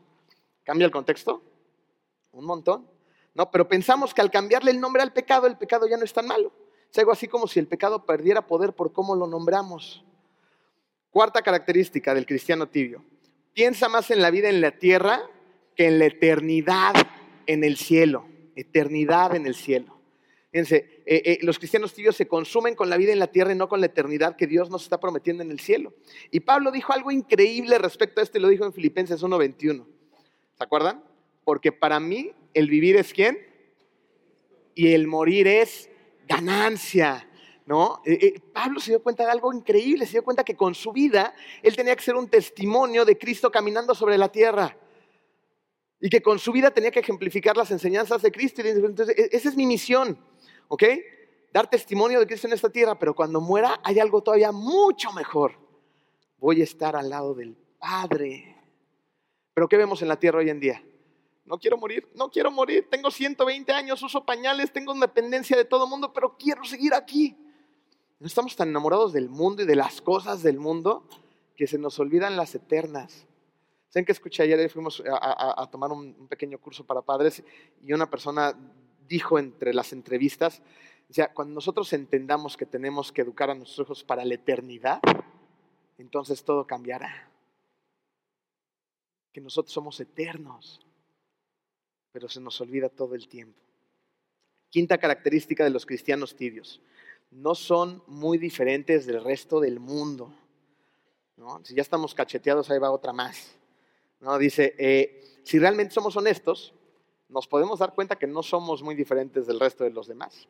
¿Cambia 0.64 0.87
el 0.87 0.90
contexto? 0.90 1.42
Un 2.33 2.46
montón. 2.46 2.87
No, 3.35 3.51
pero 3.51 3.69
pensamos 3.69 4.12
que 4.12 4.21
al 4.21 4.31
cambiarle 4.31 4.71
el 4.71 4.81
nombre 4.81 5.03
al 5.03 5.12
pecado, 5.12 5.47
el 5.47 5.57
pecado 5.57 5.87
ya 5.87 5.97
no 5.97 6.05
es 6.05 6.12
tan 6.12 6.27
malo. 6.27 6.53
Es 6.90 6.99
algo 6.99 7.12
así 7.12 7.29
como 7.29 7.47
si 7.47 7.61
el 7.61 7.69
pecado 7.69 8.05
perdiera 8.05 8.47
poder 8.47 8.73
por 8.73 8.93
cómo 8.93 9.14
lo 9.14 9.27
nombramos. 9.27 10.05
Cuarta 11.11 11.43
característica 11.43 12.14
del 12.14 12.27
cristiano 12.27 12.69
tibio. 12.69 13.05
Piensa 13.53 13.88
más 13.88 14.11
en 14.11 14.23
la 14.23 14.31
vida 14.31 14.49
en 14.49 14.61
la 14.61 14.73
tierra 14.73 15.23
que 15.77 15.87
en 15.87 15.99
la 15.99 16.07
eternidad 16.07 16.95
en 17.47 17.64
el 17.64 17.77
cielo. 17.77 18.27
Eternidad 18.57 19.35
en 19.37 19.47
el 19.47 19.55
cielo. 19.55 20.01
Fíjense, 20.51 21.03
eh, 21.07 21.23
eh, 21.25 21.38
los 21.43 21.59
cristianos 21.59 21.95
tibios 21.95 22.16
se 22.16 22.27
consumen 22.27 22.75
con 22.75 22.90
la 22.90 22.97
vida 22.97 23.12
en 23.12 23.21
la 23.21 23.29
tierra 23.29 23.53
y 23.53 23.57
no 23.57 23.69
con 23.69 23.81
la 23.81 23.87
eternidad 23.87 24.35
que 24.35 24.49
Dios 24.49 24.69
nos 24.69 24.83
está 24.83 24.99
prometiendo 24.99 25.45
en 25.45 25.53
el 25.53 25.61
cielo. 25.61 25.95
Y 26.33 26.40
Pablo 26.40 26.73
dijo 26.73 26.93
algo 26.93 27.12
increíble 27.12 27.79
respecto 27.79 28.21
a 28.21 28.25
esto 28.25 28.38
y 28.38 28.40
lo 28.40 28.49
dijo 28.49 28.64
en 28.64 28.73
Filipenses 28.73 29.23
1.21. 29.23 29.87
¿Se 30.57 30.64
acuerdan? 30.64 31.05
Porque 31.45 31.71
para 31.71 32.01
mí 32.01 32.33
el 32.55 32.69
vivir 32.69 32.97
es 32.97 33.13
quién? 33.13 33.39
Y 34.75 34.93
el 34.93 35.07
morir 35.07 35.47
es 35.47 35.91
ganancia. 36.27 37.27
¿No? 37.67 38.03
Eh, 38.05 38.19
eh, 38.21 38.41
Pablo 38.53 38.81
se 38.81 38.91
dio 38.91 39.01
cuenta 39.01 39.25
de 39.25 39.31
algo 39.31 39.53
increíble, 39.53 40.05
se 40.05 40.13
dio 40.13 40.25
cuenta 40.25 40.43
que 40.43 40.57
con 40.57 40.75
su 40.75 40.91
vida 40.91 41.33
él 41.63 41.77
tenía 41.77 41.95
que 41.95 42.03
ser 42.03 42.17
un 42.17 42.29
testimonio 42.29 43.05
de 43.05 43.17
Cristo 43.17 43.49
caminando 43.49 43.95
sobre 43.95 44.19
la 44.19 44.33
tierra 44.33 44.77
y 46.01 46.09
que 46.09 46.23
con 46.23 46.39
su 46.39 46.51
vida 46.51 46.71
tenía 46.71 46.91
que 46.91 47.01
ejemplificar 47.01 47.57
las 47.57 47.71
enseñanzas 47.71 48.23
de 48.23 48.33
Cristo. 48.33 48.63
Entonces, 48.63 49.17
e, 49.17 49.29
esa 49.31 49.51
es 49.51 49.57
mi 49.57 49.67
misión, 49.67 50.19
¿ok? 50.69 50.85
Dar 51.53 51.69
testimonio 51.69 52.19
de 52.19 52.27
Cristo 52.27 52.47
en 52.47 52.55
esta 52.55 52.71
tierra, 52.71 52.99
pero 52.99 53.15
cuando 53.15 53.41
muera 53.41 53.81
hay 53.85 54.01
algo 54.01 54.23
todavía 54.23 54.51
mucho 54.51 55.13
mejor. 55.13 55.55
Voy 56.39 56.63
a 56.63 56.65
estar 56.65 56.97
al 56.97 57.11
lado 57.11 57.35
del 57.35 57.55
Padre. 57.79 58.57
Pero 59.53 59.69
¿qué 59.69 59.77
vemos 59.77 60.01
en 60.01 60.09
la 60.09 60.19
tierra 60.19 60.39
hoy 60.39 60.49
en 60.49 60.59
día? 60.59 60.83
No 61.51 61.59
quiero 61.59 61.77
morir, 61.77 62.09
no 62.15 62.31
quiero 62.31 62.53
morir, 62.53 62.87
tengo 62.89 63.11
120 63.11 63.73
años, 63.73 64.01
uso 64.05 64.25
pañales, 64.25 64.72
tengo 64.72 64.93
una 64.93 65.07
dependencia 65.07 65.57
de 65.57 65.64
todo 65.64 65.83
el 65.83 65.91
mundo, 65.91 66.12
pero 66.12 66.37
quiero 66.39 66.62
seguir 66.62 66.95
aquí. 66.95 67.37
No 68.20 68.29
estamos 68.29 68.55
tan 68.55 68.68
enamorados 68.68 69.12
del 69.12 69.29
mundo 69.29 69.64
y 69.64 69.66
de 69.66 69.74
las 69.74 70.01
cosas 70.01 70.45
del 70.45 70.61
mundo 70.61 71.09
que 71.57 71.66
se 71.66 71.77
nos 71.77 71.99
olvidan 71.99 72.37
las 72.37 72.55
eternas. 72.55 73.27
¿Saben 73.89 74.05
que 74.05 74.12
escuché 74.12 74.45
ayer? 74.45 74.70
Fuimos 74.70 75.03
a, 75.05 75.68
tomar 75.72 75.91
un, 75.91 76.29
pequeño 76.29 76.57
curso 76.61 76.87
para 76.87 77.03
padres 77.03 77.43
y 77.83 77.93
una 77.93 78.09
persona 78.09 78.55
dijo 79.09 79.37
entre 79.37 79.74
las 79.74 79.93
entrevistas, 79.93 80.62
o 81.11 81.12
sea, 81.12 81.35
cuando 81.35 81.55
nosotros 81.55 81.93
entendamos 81.93 82.57
que 82.57 82.64
tenemos 82.64 83.11
que 83.11 83.22
educar 83.22 83.51
a 83.51 83.57
nuestros 83.57 83.87
hijos 83.87 84.05
para 84.05 84.24
la 84.24 84.35
eternidad, 84.35 85.01
entonces 85.99 86.45
todo 86.45 86.64
cambiará. 86.64 87.29
Que 89.33 89.41
nosotros 89.41 89.72
somos 89.72 89.99
eternos 89.99 90.87
pero 92.13 92.29
se 92.29 92.41
nos 92.41 92.61
olvida 92.61 92.89
todo 92.89 93.15
el 93.15 93.29
tiempo. 93.29 93.61
Quinta 94.69 94.99
característica 94.99 95.65
de 95.65 95.71
los 95.71 95.87
cristianos 95.87 96.37
tibios. 96.37 96.81
No 97.31 97.55
son 97.55 98.03
muy 98.07 98.39
diferentes 98.39 99.07
del 99.07 99.23
resto 99.23 99.61
del 99.61 99.81
mundo. 99.81 100.33
Si 101.65 101.75
ya 101.75 101.83
estamos 101.83 102.15
cacheteados, 102.15 102.71
ahí 102.71 102.79
va 102.79 102.91
otra 102.91 103.13
más. 103.13 103.57
Dice, 104.39 104.75
eh, 104.79 105.41
si 105.45 105.59
realmente 105.59 105.95
somos 105.95 106.17
honestos, 106.17 106.75
nos 107.29 107.47
podemos 107.47 107.79
dar 107.79 107.95
cuenta 107.95 108.17
que 108.17 108.27
no 108.27 108.43
somos 108.43 108.83
muy 108.83 108.95
diferentes 108.95 109.47
del 109.47 109.59
resto 109.59 109.85
de 109.85 109.91
los 109.91 110.07
demás. 110.07 110.49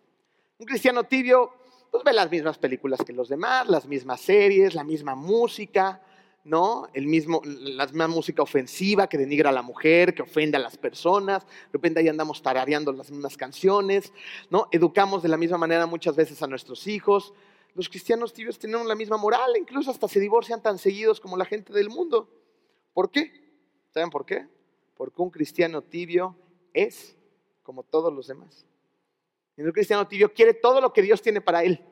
Un 0.59 0.67
cristiano 0.67 1.05
tibio 1.05 1.53
pues, 1.91 2.03
ve 2.05 2.13
las 2.13 2.31
mismas 2.31 2.59
películas 2.59 3.01
que 3.05 3.13
los 3.13 3.29
demás, 3.29 3.69
las 3.69 3.87
mismas 3.87 4.21
series, 4.21 4.75
la 4.75 4.85
misma 4.85 5.15
música, 5.15 6.03
¿no? 6.45 6.89
El 6.95 7.07
mismo, 7.07 7.43
la 7.45 7.87
misma 7.87 8.09
música 8.09 8.43
ofensiva 8.43 9.09
que 9.09 9.19
denigra 9.19 9.51
a 9.51 9.53
la 9.53 9.63
mujer, 9.63 10.15
que 10.15 10.23
ofende 10.23 10.57
a 10.57 10.61
las 10.61 10.77
personas. 10.77 11.45
De 11.47 11.73
repente 11.75 12.01
ahí 12.01 12.09
andamos 12.09 12.43
tarareando 12.43 12.93
las 12.93 13.11
mismas 13.11 13.37
canciones, 13.37 14.13
¿no? 14.49 14.69
Educamos 14.71 15.23
de 15.23 15.29
la 15.29 15.37
misma 15.37 15.59
manera 15.59 15.87
muchas 15.87 16.17
veces 16.17 16.43
a 16.43 16.47
nuestros 16.47 16.87
hijos. 16.87 17.35
Los 17.75 17.89
cristianos 17.89 18.33
tibios 18.33 18.59
tienen 18.59 18.87
la 18.89 18.95
misma 18.95 19.17
moral, 19.17 19.57
incluso 19.57 19.91
hasta 19.91 20.09
se 20.09 20.19
divorcian 20.19 20.63
tan 20.63 20.79
seguidos 20.79 21.21
como 21.21 21.37
la 21.37 21.45
gente 21.45 21.73
del 21.73 21.89
mundo. 21.89 22.29
¿Por 22.93 23.11
qué? 23.11 23.33
¿Saben 23.91 24.11
por 24.11 24.25
qué? 24.25 24.49
Porque 24.97 25.23
un 25.23 25.31
cristiano 25.31 25.83
tibio 25.83 26.37
es 26.73 27.17
como 27.63 27.83
todos 27.83 28.13
los 28.13 28.27
demás. 28.27 28.67
Un 29.57 29.73
cristiano 29.73 30.09
tibio 30.09 30.33
quiere 30.33 30.55
todo 30.55 30.81
lo 30.81 30.93
que 30.93 31.03
Dios 31.03 31.21
tiene 31.21 31.41
para 31.41 31.63
él, 31.63 31.85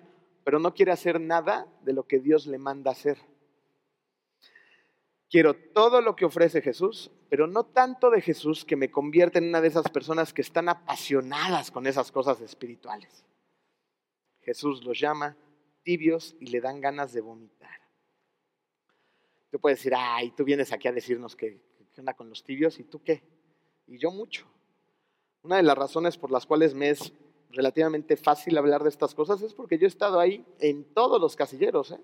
pero 0.43 0.59
no 0.59 0.73
quiere 0.73 0.91
hacer 0.91 1.21
nada 1.21 1.67
de 1.83 1.93
lo 1.93 2.07
que 2.07 2.19
Dios 2.19 2.47
le 2.47 2.59
manda 2.59 2.91
hacer. 2.91 3.19
Quiero 5.31 5.55
todo 5.55 6.01
lo 6.01 6.17
que 6.17 6.25
ofrece 6.25 6.63
Jesús, 6.63 7.11
pero 7.29 7.47
no 7.47 7.65
tanto 7.67 8.11
de 8.11 8.23
Jesús 8.23 8.65
que 8.65 8.77
me 8.77 8.91
convierta 8.91 9.39
en 9.39 9.49
una 9.49 9.61
de 9.61 9.69
esas 9.69 9.89
personas 9.91 10.33
que 10.33 10.41
están 10.41 10.69
apasionadas 10.69 11.71
con 11.71 11.87
esas 11.87 12.11
cosas 12.11 12.41
espirituales. 12.41 13.25
Jesús 14.41 14.83
los 14.85 14.99
llama 14.99 15.37
tibios 15.83 16.35
y 16.41 16.47
le 16.47 16.61
dan 16.61 16.81
ganas 16.81 17.13
de 17.13 17.21
vomitar. 17.21 17.79
Tú 19.51 19.61
puedes 19.61 19.79
decir, 19.79 19.93
ay, 19.95 20.31
tú 20.31 20.45
vienes 20.45 20.73
aquí 20.73 20.89
a 20.89 20.93
decirnos 20.93 21.37
que, 21.37 21.61
qué 21.95 22.01
onda 22.01 22.15
con 22.15 22.31
los 22.31 22.43
tibios 22.43 22.79
y 22.79 22.85
tú 22.85 23.03
qué. 23.03 23.23
Y 23.87 23.99
yo 23.99 24.11
mucho. 24.11 24.47
Una 25.43 25.57
de 25.57 25.63
las 25.63 25.77
razones 25.77 26.17
por 26.17 26.31
las 26.31 26.47
cuales 26.47 26.75
me 26.75 26.91
es 26.91 27.13
relativamente 27.51 28.17
fácil 28.17 28.57
hablar 28.57 28.83
de 28.83 28.89
estas 28.89 29.15
cosas 29.15 29.43
es 29.43 29.55
porque 29.55 29.79
yo 29.79 29.85
he 29.85 29.89
estado 29.89 30.21
ahí 30.21 30.45
en 30.59 30.85
todos 30.95 31.21
los 31.21 31.37
casilleros 31.37 31.93
¿eh? 31.93 32.01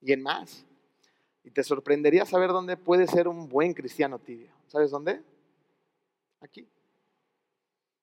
y 0.00 0.12
en 0.12 0.22
más. 0.22 0.66
Y 1.44 1.50
te 1.50 1.62
sorprendería 1.62 2.24
saber 2.24 2.50
dónde 2.50 2.76
puede 2.76 3.06
ser 3.06 3.28
un 3.28 3.48
buen 3.48 3.74
cristiano 3.74 4.18
tibio. 4.18 4.50
¿Sabes 4.68 4.90
dónde? 4.90 5.20
Aquí. 6.40 6.68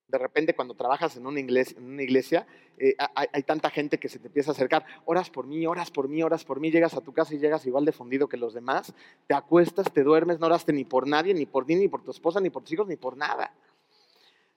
De 0.08 0.18
repente 0.18 0.56
cuando 0.56 0.74
trabajas 0.74 1.16
en 1.18 1.28
una 1.28 1.40
iglesia, 1.40 2.48
eh, 2.82 2.96
hay, 3.14 3.44
tanta 3.44 3.70
gente 3.70 3.98
que 3.98 4.08
se 4.08 4.20
te 4.20 4.28
empieza 4.28 4.52
a 4.52 4.54
acercar, 4.54 4.86
horas 5.04 5.30
por 5.30 5.46
mí, 5.46 5.68
horas 5.68 5.92
por 5.92 6.08
mí, 6.08 6.24
horas 6.24 6.46
por 6.46 6.62
mí, 6.62 6.72
llegas 6.72 6.94
a 6.94 7.02
tu 7.02 7.14
casa 7.14 7.36
y 7.36 7.38
llegas 7.38 7.66
igual 7.66 7.84
de 7.84 7.92
fundido 7.92 8.30
que 8.30 8.38
los 8.38 8.54
demás, 8.54 8.94
te 9.28 9.36
acuestas, 9.36 9.92
te 9.92 10.02
duermes, 10.02 10.40
no 10.40 10.48
oraste 10.48 10.72
ni 10.72 10.86
por 10.86 11.06
nadie, 11.06 11.34
ni 11.34 11.46
por 11.46 11.66
ti, 11.66 11.76
ni 11.76 11.90
por 11.90 12.02
tu 12.02 12.12
esposa, 12.12 12.40
ni 12.40 12.50
por 12.50 12.64
tus 12.64 12.72
hijos, 12.72 12.88
ni 12.88 12.96
por 12.96 13.18
nada. 13.18 13.54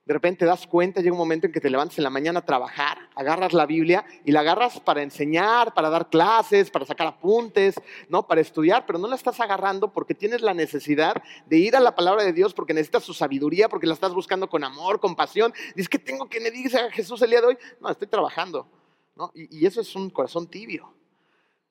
De 0.04 0.14
repente 0.14 0.40
te 0.40 0.46
das 0.46 0.66
cuenta, 0.66 1.00
llega 1.00 1.12
un 1.12 1.18
momento 1.18 1.46
en 1.46 1.52
que 1.52 1.60
te 1.60 1.70
levantas 1.70 1.96
en 1.96 2.02
la 2.02 2.10
mañana 2.10 2.40
a 2.40 2.44
trabajar, 2.44 2.98
agarras 3.14 3.52
la 3.52 3.66
Biblia 3.66 4.04
y 4.24 4.32
la 4.32 4.40
agarras 4.40 4.80
para 4.80 5.00
enseñar, 5.00 5.74
para 5.74 5.90
dar 5.90 6.10
clases, 6.10 6.72
para 6.72 6.84
sacar 6.84 7.06
apuntes, 7.06 7.76
¿no? 8.08 8.26
Para 8.26 8.40
estudiar, 8.40 8.84
pero 8.84 8.98
no 8.98 9.06
la 9.06 9.14
estás 9.14 9.38
agarrando 9.38 9.92
porque 9.92 10.14
tienes 10.14 10.42
la 10.42 10.54
necesidad 10.54 11.22
de 11.46 11.58
ir 11.58 11.76
a 11.76 11.80
la 11.80 11.94
palabra 11.94 12.24
de 12.24 12.32
Dios, 12.32 12.52
porque 12.52 12.74
necesitas 12.74 13.04
su 13.04 13.14
sabiduría, 13.14 13.68
porque 13.68 13.86
la 13.86 13.94
estás 13.94 14.12
buscando 14.12 14.48
con 14.48 14.64
amor, 14.64 14.98
con 14.98 15.14
pasión. 15.14 15.52
Dices, 15.76 15.88
¿qué 15.88 16.00
tengo 16.00 16.28
que 16.28 16.40
me 16.40 16.50
dice 16.50 16.80
a 16.80 16.90
Jesús 16.90 17.22
el 17.22 17.30
día 17.30 17.40
de 17.40 17.46
hoy? 17.46 17.58
No, 17.80 17.88
estoy 17.88 18.08
trabajando, 18.08 18.66
¿no? 19.14 19.30
Y, 19.34 19.64
eso 19.64 19.80
es 19.82 19.94
un 19.94 20.10
corazón 20.10 20.48
tibio. 20.48 20.92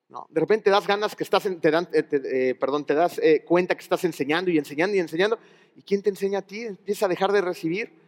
¿No? 0.07 0.25
De 0.29 0.39
repente 0.39 0.69
das 0.69 0.87
ganas 0.87 1.15
que 1.15 1.23
estás, 1.23 1.43
te, 1.43 1.71
dan, 1.71 1.87
eh, 1.93 2.05
eh, 2.11 2.55
perdón, 2.59 2.85
te 2.85 2.93
das 2.93 3.17
eh, 3.19 3.43
cuenta 3.45 3.75
que 3.75 3.81
estás 3.81 4.03
enseñando 4.03 4.51
y 4.51 4.57
enseñando 4.57 4.95
y 4.95 4.99
enseñando. 4.99 5.37
¿Y 5.75 5.81
quién 5.83 6.01
te 6.01 6.09
enseña 6.09 6.39
a 6.39 6.41
ti? 6.41 6.63
Empieza 6.63 7.05
a 7.05 7.09
dejar 7.09 7.31
de 7.31 7.39
recibir 7.39 8.01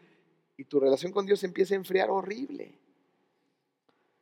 y 0.58 0.66
tu 0.66 0.80
relación 0.80 1.12
con 1.12 1.26
Dios 1.26 1.44
empieza 1.44 1.74
a 1.74 1.78
enfriar 1.78 2.10
horrible. 2.10 2.78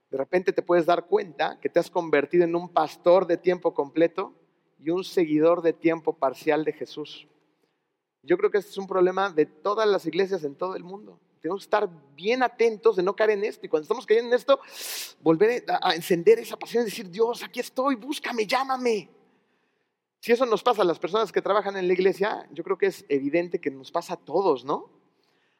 De 0.09 0.17
repente 0.17 0.51
te 0.51 0.61
puedes 0.61 0.85
dar 0.85 1.07
cuenta 1.07 1.57
que 1.59 1.69
te 1.69 1.79
has 1.79 1.89
convertido 1.89 2.43
en 2.43 2.55
un 2.55 2.69
pastor 2.69 3.25
de 3.25 3.37
tiempo 3.37 3.73
completo 3.73 4.33
y 4.77 4.89
un 4.89 5.03
seguidor 5.03 5.61
de 5.61 5.73
tiempo 5.73 6.13
parcial 6.13 6.65
de 6.65 6.73
Jesús. 6.73 7.27
Yo 8.23 8.37
creo 8.37 8.51
que 8.51 8.57
este 8.57 8.71
es 8.71 8.77
un 8.77 8.87
problema 8.87 9.31
de 9.31 9.45
todas 9.45 9.87
las 9.87 10.05
iglesias 10.05 10.43
en 10.43 10.55
todo 10.55 10.75
el 10.75 10.83
mundo. 10.83 11.19
Tenemos 11.41 11.61
que 11.61 11.65
estar 11.65 11.89
bien 12.15 12.43
atentos 12.43 12.95
de 12.95 13.03
no 13.03 13.15
caer 13.15 13.31
en 13.31 13.43
esto. 13.45 13.65
Y 13.65 13.69
cuando 13.69 13.83
estamos 13.83 14.05
cayendo 14.05 14.29
en 14.29 14.35
esto, 14.35 14.59
volver 15.21 15.63
a 15.81 15.95
encender 15.95 16.37
esa 16.37 16.57
pasión 16.57 16.83
y 16.83 16.85
decir, 16.85 17.09
Dios, 17.09 17.41
aquí 17.41 17.59
estoy, 17.59 17.95
búscame, 17.95 18.45
llámame. 18.45 19.09
Si 20.19 20.31
eso 20.31 20.45
nos 20.45 20.61
pasa 20.61 20.83
a 20.83 20.85
las 20.85 20.99
personas 20.99 21.31
que 21.31 21.41
trabajan 21.41 21.77
en 21.77 21.87
la 21.87 21.93
iglesia, 21.93 22.47
yo 22.51 22.63
creo 22.63 22.77
que 22.77 22.85
es 22.87 23.05
evidente 23.09 23.59
que 23.59 23.71
nos 23.71 23.91
pasa 23.91 24.13
a 24.13 24.17
todos, 24.17 24.65
¿no? 24.65 25.00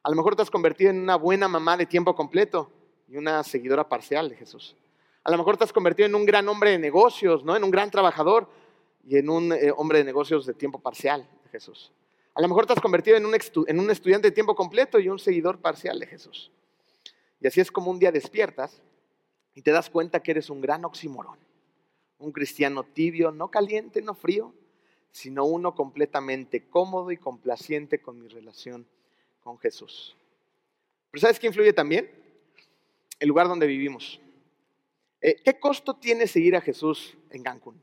A 0.03 0.09
lo 0.09 0.15
mejor 0.15 0.35
te 0.35 0.41
has 0.41 0.49
convertido 0.49 0.89
en 0.89 0.99
una 0.99 1.15
buena 1.15 1.47
mamá 1.47 1.77
de 1.77 1.85
tiempo 1.85 2.15
completo 2.15 2.71
y 3.07 3.17
una 3.17 3.43
seguidora 3.43 3.87
parcial 3.87 4.29
de 4.29 4.35
Jesús. 4.35 4.75
A 5.23 5.29
lo 5.29 5.37
mejor 5.37 5.57
te 5.57 5.63
has 5.63 5.73
convertido 5.73 6.07
en 6.07 6.15
un 6.15 6.25
gran 6.25 6.47
hombre 6.49 6.71
de 6.71 6.79
negocios, 6.79 7.43
¿no? 7.43 7.55
En 7.55 7.63
un 7.63 7.69
gran 7.69 7.91
trabajador 7.91 8.49
y 9.07 9.17
en 9.17 9.29
un 9.29 9.53
eh, 9.53 9.71
hombre 9.75 9.99
de 9.99 10.03
negocios 10.03 10.45
de 10.47 10.55
tiempo 10.55 10.79
parcial 10.79 11.29
de 11.43 11.49
Jesús. 11.49 11.91
A 12.33 12.41
lo 12.41 12.47
mejor 12.47 12.65
te 12.65 12.73
has 12.73 12.79
convertido 12.79 13.17
en 13.17 13.25
un, 13.25 13.35
en 13.67 13.79
un 13.79 13.91
estudiante 13.91 14.29
de 14.29 14.31
tiempo 14.31 14.55
completo 14.55 14.99
y 14.99 15.09
un 15.09 15.19
seguidor 15.19 15.59
parcial 15.59 15.99
de 15.99 16.07
Jesús. 16.07 16.51
Y 17.39 17.47
así 17.47 17.61
es 17.61 17.71
como 17.71 17.91
un 17.91 17.99
día 17.99 18.11
despiertas 18.11 18.81
y 19.53 19.61
te 19.61 19.71
das 19.71 19.89
cuenta 19.89 20.23
que 20.23 20.31
eres 20.31 20.49
un 20.49 20.61
gran 20.61 20.83
oxímoron. 20.85 21.37
Un 22.17 22.31
cristiano 22.31 22.83
tibio, 22.83 23.31
no 23.31 23.49
caliente, 23.49 24.01
no 24.01 24.15
frío, 24.15 24.53
sino 25.11 25.45
uno 25.45 25.75
completamente 25.75 26.67
cómodo 26.69 27.11
y 27.11 27.17
complaciente 27.17 28.01
con 28.01 28.19
mi 28.19 28.27
relación 28.27 28.87
con 29.41 29.57
Jesús. 29.57 30.15
Pero 31.11 31.21
¿sabes 31.21 31.39
qué 31.39 31.47
influye 31.47 31.73
también? 31.73 32.09
El 33.19 33.29
lugar 33.29 33.47
donde 33.47 33.67
vivimos. 33.67 34.19
Eh, 35.21 35.35
¿Qué 35.43 35.59
costo 35.59 35.95
tiene 35.95 36.25
seguir 36.25 36.55
a 36.55 36.61
Jesús 36.61 37.15
en 37.29 37.43
Cancún, 37.43 37.81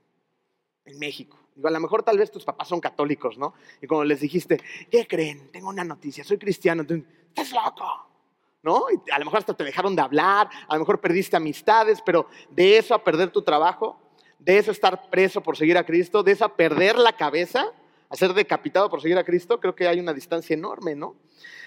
en 0.84 0.98
México? 0.98 1.38
Digo, 1.54 1.68
a 1.68 1.70
lo 1.70 1.80
mejor 1.80 2.02
tal 2.02 2.18
vez 2.18 2.30
tus 2.30 2.44
papás 2.44 2.68
son 2.68 2.80
católicos, 2.80 3.38
¿no? 3.38 3.54
Y 3.80 3.86
como 3.86 4.04
les 4.04 4.20
dijiste, 4.20 4.60
¿qué 4.90 5.06
creen? 5.06 5.50
Tengo 5.52 5.68
una 5.68 5.84
noticia, 5.84 6.24
soy 6.24 6.38
cristiano. 6.38 6.82
Estás 6.82 7.52
loco, 7.52 8.08
¿no? 8.62 8.86
A 9.12 9.18
lo 9.18 9.24
mejor 9.24 9.38
hasta 9.38 9.54
te 9.54 9.64
dejaron 9.64 9.94
de 9.94 10.02
hablar, 10.02 10.48
a 10.66 10.74
lo 10.74 10.80
mejor 10.80 11.00
perdiste 11.00 11.36
amistades, 11.36 12.00
pero 12.04 12.28
de 12.50 12.78
eso 12.78 12.94
a 12.94 13.04
perder 13.04 13.30
tu 13.30 13.42
trabajo, 13.42 14.00
de 14.38 14.58
eso 14.58 14.70
a 14.70 14.72
estar 14.72 15.10
preso 15.10 15.42
por 15.42 15.56
seguir 15.56 15.76
a 15.78 15.84
Cristo, 15.84 16.22
de 16.22 16.32
eso 16.32 16.44
a 16.44 16.56
perder 16.56 16.96
la 16.96 17.12
cabeza, 17.12 17.72
a 18.10 18.16
ser 18.16 18.32
decapitado 18.32 18.88
por 18.88 19.02
seguir 19.02 19.18
a 19.18 19.24
Cristo, 19.24 19.60
creo 19.60 19.74
que 19.74 19.86
hay 19.86 20.00
una 20.00 20.14
distancia 20.14 20.54
enorme, 20.54 20.94
¿no? 20.94 21.16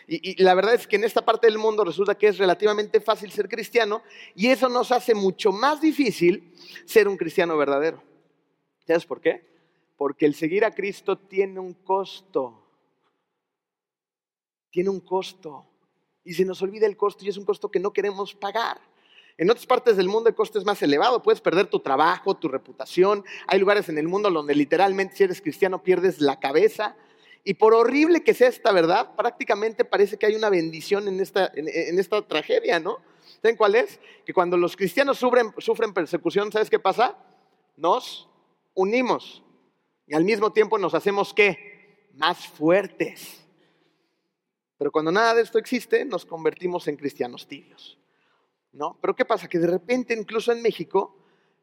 Y, 0.07 0.41
la 0.43 0.55
verdad 0.55 0.73
es 0.73 0.87
que 0.87 0.95
en 0.95 1.03
esta 1.03 1.23
parte 1.23 1.47
del 1.47 1.57
mundo 1.57 1.83
resulta 1.83 2.15
que 2.15 2.27
es 2.27 2.37
relativamente 2.37 2.99
fácil 2.99 3.31
ser 3.31 3.47
cristiano 3.47 4.01
y 4.35 4.47
eso 4.47 4.67
nos 4.67 4.91
hace 4.91 5.13
mucho 5.13 5.51
más 5.51 5.79
difícil 5.79 6.53
ser 6.85 7.07
un 7.07 7.17
cristiano 7.17 7.55
verdadero. 7.55 8.03
¿Sabes 8.85 9.05
por 9.05 9.21
qué? 9.21 9.45
Porque 9.95 10.25
el 10.25 10.35
seguir 10.35 10.65
a 10.65 10.71
Cristo 10.71 11.17
tiene 11.17 11.59
un 11.59 11.75
costo. 11.75 12.67
Tiene 14.71 14.89
un 14.89 14.99
costo. 15.01 15.67
Y 16.23 16.33
se 16.33 16.45
nos 16.45 16.61
olvida 16.61 16.87
el 16.87 16.97
costo 16.97 17.23
y 17.23 17.29
es 17.29 17.37
un 17.37 17.45
costo 17.45 17.69
que 17.69 17.79
no 17.79 17.93
queremos 17.93 18.33
pagar. 18.33 18.81
En 19.41 19.49
otras 19.49 19.65
partes 19.65 19.97
del 19.97 20.07
mundo 20.07 20.29
el 20.29 20.35
costo 20.35 20.59
es 20.59 20.65
más 20.65 20.83
elevado, 20.83 21.23
puedes 21.23 21.41
perder 21.41 21.65
tu 21.65 21.79
trabajo, 21.79 22.35
tu 22.35 22.47
reputación. 22.47 23.25
Hay 23.47 23.57
lugares 23.57 23.89
en 23.89 23.97
el 23.97 24.07
mundo 24.07 24.29
donde 24.29 24.53
literalmente 24.53 25.15
si 25.15 25.23
eres 25.23 25.41
cristiano 25.41 25.81
pierdes 25.81 26.21
la 26.21 26.39
cabeza. 26.39 26.95
Y 27.43 27.55
por 27.55 27.73
horrible 27.73 28.23
que 28.23 28.35
sea 28.35 28.49
esta 28.49 28.71
verdad, 28.71 29.15
prácticamente 29.15 29.83
parece 29.83 30.19
que 30.19 30.27
hay 30.27 30.35
una 30.35 30.51
bendición 30.51 31.07
en 31.07 31.19
esta, 31.19 31.51
en, 31.55 31.97
esta 31.97 32.21
tragedia, 32.21 32.79
¿no? 32.79 32.99
¿Saben 33.41 33.57
cuál 33.57 33.73
es? 33.73 33.99
Que 34.27 34.31
cuando 34.31 34.57
los 34.57 34.77
cristianos 34.77 35.17
sufren, 35.17 35.51
sufren 35.57 35.91
persecución, 35.91 36.51
¿sabes 36.51 36.69
qué 36.69 36.77
pasa? 36.77 37.17
Nos 37.77 38.29
unimos 38.75 39.41
y 40.05 40.13
al 40.13 40.23
mismo 40.23 40.53
tiempo 40.53 40.77
nos 40.77 40.93
hacemos 40.93 41.33
qué? 41.33 42.11
Más 42.13 42.45
fuertes. 42.45 43.43
Pero 44.77 44.91
cuando 44.91 45.11
nada 45.11 45.33
de 45.33 45.41
esto 45.41 45.57
existe, 45.57 46.05
nos 46.05 46.27
convertimos 46.27 46.87
en 46.87 46.95
cristianos 46.95 47.47
tibios. 47.47 47.97
¿No? 48.73 48.97
Pero 49.01 49.15
¿qué 49.15 49.25
pasa? 49.25 49.47
Que 49.47 49.59
de 49.59 49.67
repente, 49.67 50.13
incluso 50.13 50.51
en 50.51 50.61
México, 50.61 51.17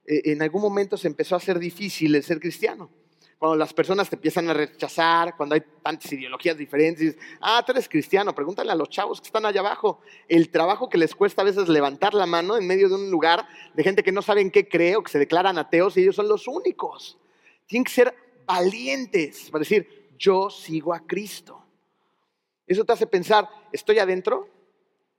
eh, 0.06 0.32
en 0.32 0.42
algún 0.42 0.62
momento 0.62 0.96
se 0.96 1.08
empezó 1.08 1.34
a 1.34 1.38
hacer 1.38 1.58
difícil 1.58 2.14
el 2.14 2.22
ser 2.22 2.40
cristiano. 2.40 2.90
Cuando 3.38 3.56
las 3.56 3.72
personas 3.72 4.10
te 4.10 4.16
empiezan 4.16 4.50
a 4.50 4.54
rechazar, 4.54 5.36
cuando 5.36 5.54
hay 5.54 5.62
tantas 5.82 6.12
ideologías 6.12 6.58
diferentes, 6.58 7.00
dices, 7.00 7.20
ah, 7.40 7.62
tú 7.64 7.70
eres 7.70 7.88
cristiano, 7.88 8.34
pregúntale 8.34 8.72
a 8.72 8.74
los 8.74 8.88
chavos 8.88 9.20
que 9.20 9.26
están 9.26 9.46
allá 9.46 9.60
abajo. 9.60 10.00
El 10.28 10.50
trabajo 10.50 10.88
que 10.88 10.98
les 10.98 11.14
cuesta 11.14 11.42
a 11.42 11.44
veces 11.44 11.68
levantar 11.68 12.14
la 12.14 12.26
mano 12.26 12.56
en 12.56 12.66
medio 12.66 12.88
de 12.88 12.96
un 12.96 13.10
lugar 13.12 13.46
de 13.74 13.84
gente 13.84 14.02
que 14.02 14.10
no 14.10 14.22
saben 14.22 14.50
qué 14.50 14.68
cree 14.68 14.96
o 14.96 15.02
que 15.04 15.12
se 15.12 15.20
declaran 15.20 15.56
ateos 15.56 15.96
y 15.96 16.02
ellos 16.02 16.16
son 16.16 16.28
los 16.28 16.48
únicos. 16.48 17.16
Tienen 17.66 17.84
que 17.84 17.92
ser 17.92 18.14
valientes 18.44 19.50
para 19.50 19.60
decir, 19.60 20.08
yo 20.18 20.50
sigo 20.50 20.92
a 20.92 21.06
Cristo. 21.06 21.64
Eso 22.66 22.84
te 22.84 22.92
hace 22.92 23.06
pensar, 23.06 23.48
¿estoy 23.72 24.00
adentro 24.00 24.48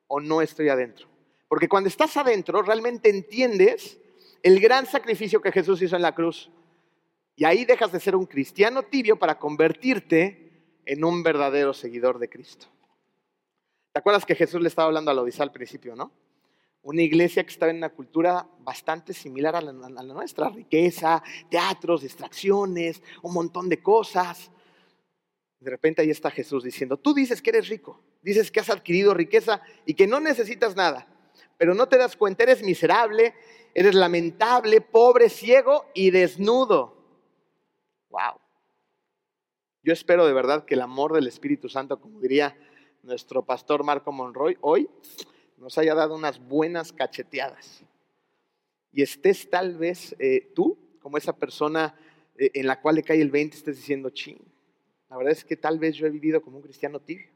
o 0.07 0.19
no 0.19 0.41
estoy 0.41 0.67
adentro? 0.67 1.08
Porque 1.49 1.67
cuando 1.67 1.89
estás 1.89 2.15
adentro, 2.15 2.61
realmente 2.61 3.09
entiendes 3.09 3.99
el 4.43 4.61
gran 4.61 4.85
sacrificio 4.85 5.41
que 5.41 5.51
Jesús 5.51 5.81
hizo 5.81 5.95
en 5.95 6.03
la 6.03 6.15
cruz. 6.15 6.49
Y 7.35 7.43
ahí 7.43 7.65
dejas 7.65 7.91
de 7.91 7.99
ser 7.99 8.15
un 8.15 8.25
cristiano 8.25 8.83
tibio 8.83 9.17
para 9.17 9.39
convertirte 9.39 10.79
en 10.85 11.03
un 11.03 11.23
verdadero 11.23 11.73
seguidor 11.73 12.19
de 12.19 12.29
Cristo. 12.29 12.67
¿Te 13.91 13.99
acuerdas 13.99 14.25
que 14.25 14.35
Jesús 14.35 14.61
le 14.61 14.67
estaba 14.67 14.87
hablando 14.87 15.09
a 15.09 15.13
la 15.13 15.23
Odisea 15.23 15.43
al 15.43 15.51
principio, 15.51 15.95
no? 15.95 16.11
Una 16.83 17.01
iglesia 17.01 17.43
que 17.43 17.51
estaba 17.51 17.71
en 17.71 17.77
una 17.77 17.89
cultura 17.89 18.47
bastante 18.59 19.13
similar 19.13 19.55
a 19.55 19.61
la, 19.61 19.71
a 19.71 19.89
la 19.89 20.13
nuestra, 20.13 20.49
riqueza, 20.49 21.21
teatros, 21.49 22.03
distracciones, 22.03 23.01
un 23.23 23.33
montón 23.33 23.67
de 23.67 23.81
cosas. 23.81 24.51
De 25.59 25.71
repente 25.71 26.01
ahí 26.01 26.11
está 26.11 26.29
Jesús 26.29 26.63
diciendo, 26.63 26.97
tú 26.97 27.13
dices 27.13 27.41
que 27.41 27.49
eres 27.49 27.67
rico, 27.67 28.01
dices 28.21 28.51
que 28.51 28.59
has 28.59 28.69
adquirido 28.69 29.13
riqueza 29.13 29.61
y 29.85 29.95
que 29.95 30.07
no 30.07 30.19
necesitas 30.19 30.75
nada, 30.75 31.07
pero 31.59 31.75
no 31.75 31.89
te 31.89 31.97
das 31.97 32.15
cuenta, 32.15 32.43
eres 32.43 32.63
miserable, 32.63 33.33
eres 33.73 33.93
lamentable, 33.93 34.79
pobre, 34.79 35.27
ciego 35.27 35.87
y 35.93 36.09
desnudo. 36.09 36.95
Wow. 38.09 38.39
Yo 39.83 39.91
espero 39.91 40.25
de 40.25 40.31
verdad 40.31 40.63
que 40.63 40.75
el 40.75 40.81
amor 40.81 41.11
del 41.11 41.27
Espíritu 41.27 41.67
Santo, 41.67 41.99
como 41.99 42.21
diría 42.21 42.57
nuestro 43.03 43.43
pastor 43.43 43.83
Marco 43.83 44.13
Monroy, 44.13 44.57
hoy 44.61 44.89
nos 45.57 45.77
haya 45.77 45.93
dado 45.93 46.15
unas 46.15 46.39
buenas 46.39 46.93
cacheteadas. 46.93 47.83
Y 48.93 49.01
estés 49.01 49.49
tal 49.49 49.75
vez 49.77 50.15
eh, 50.17 50.53
tú, 50.55 50.79
como 51.01 51.17
esa 51.17 51.35
persona 51.35 51.93
eh, 52.37 52.51
en 52.53 52.67
la 52.67 52.79
cual 52.79 52.95
le 52.95 53.03
cae 53.03 53.21
el 53.21 53.31
20, 53.31 53.57
estés 53.57 53.75
diciendo, 53.75 54.11
ching, 54.11 54.39
la 55.09 55.17
verdad 55.17 55.33
es 55.33 55.43
que 55.43 55.57
tal 55.57 55.77
vez 55.77 55.97
yo 55.97 56.07
he 56.07 56.09
vivido 56.09 56.41
como 56.41 56.55
un 56.55 56.63
cristiano 56.63 57.01
tibio. 57.01 57.27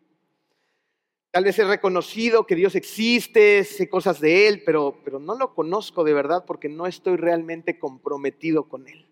Tal 1.33 1.45
vez 1.45 1.57
he 1.57 1.63
reconocido 1.63 2.45
que 2.45 2.53
Dios 2.53 2.75
existe, 2.75 3.63
sé 3.63 3.89
cosas 3.89 4.21
de 4.21 4.47
Él, 4.47 4.61
pero, 4.63 5.01
pero 5.03 5.17
no 5.17 5.33
lo 5.33 5.55
conozco 5.55 6.03
de 6.03 6.13
verdad 6.13 6.45
porque 6.45 6.69
no 6.69 6.85
estoy 6.85 7.17
realmente 7.17 7.79
comprometido 7.79 8.69
con 8.69 8.87
Él. 8.87 9.09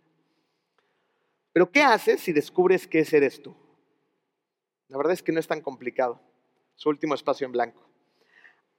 Pero 1.51 1.71
¿qué 1.71 1.81
haces 1.81 2.21
si 2.21 2.31
descubres 2.31 2.85
que 2.85 3.03
eres 3.11 3.41
tú? 3.41 3.55
La 4.87 4.97
verdad 4.97 5.13
es 5.13 5.23
que 5.23 5.31
no 5.31 5.39
es 5.39 5.47
tan 5.47 5.61
complicado. 5.61 6.21
Su 6.75 6.89
último 6.89 7.15
espacio 7.15 7.45
en 7.45 7.53
blanco. 7.53 7.81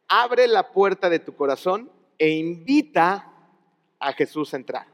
Abre 0.07 0.47
la 0.47 0.70
puerta 0.70 1.11
de 1.11 1.18
tu 1.18 1.34
corazón 1.34 1.90
e 2.18 2.28
invita 2.30 3.32
a 3.99 4.12
Jesús 4.12 4.55
a 4.55 4.59
entrar. 4.59 4.86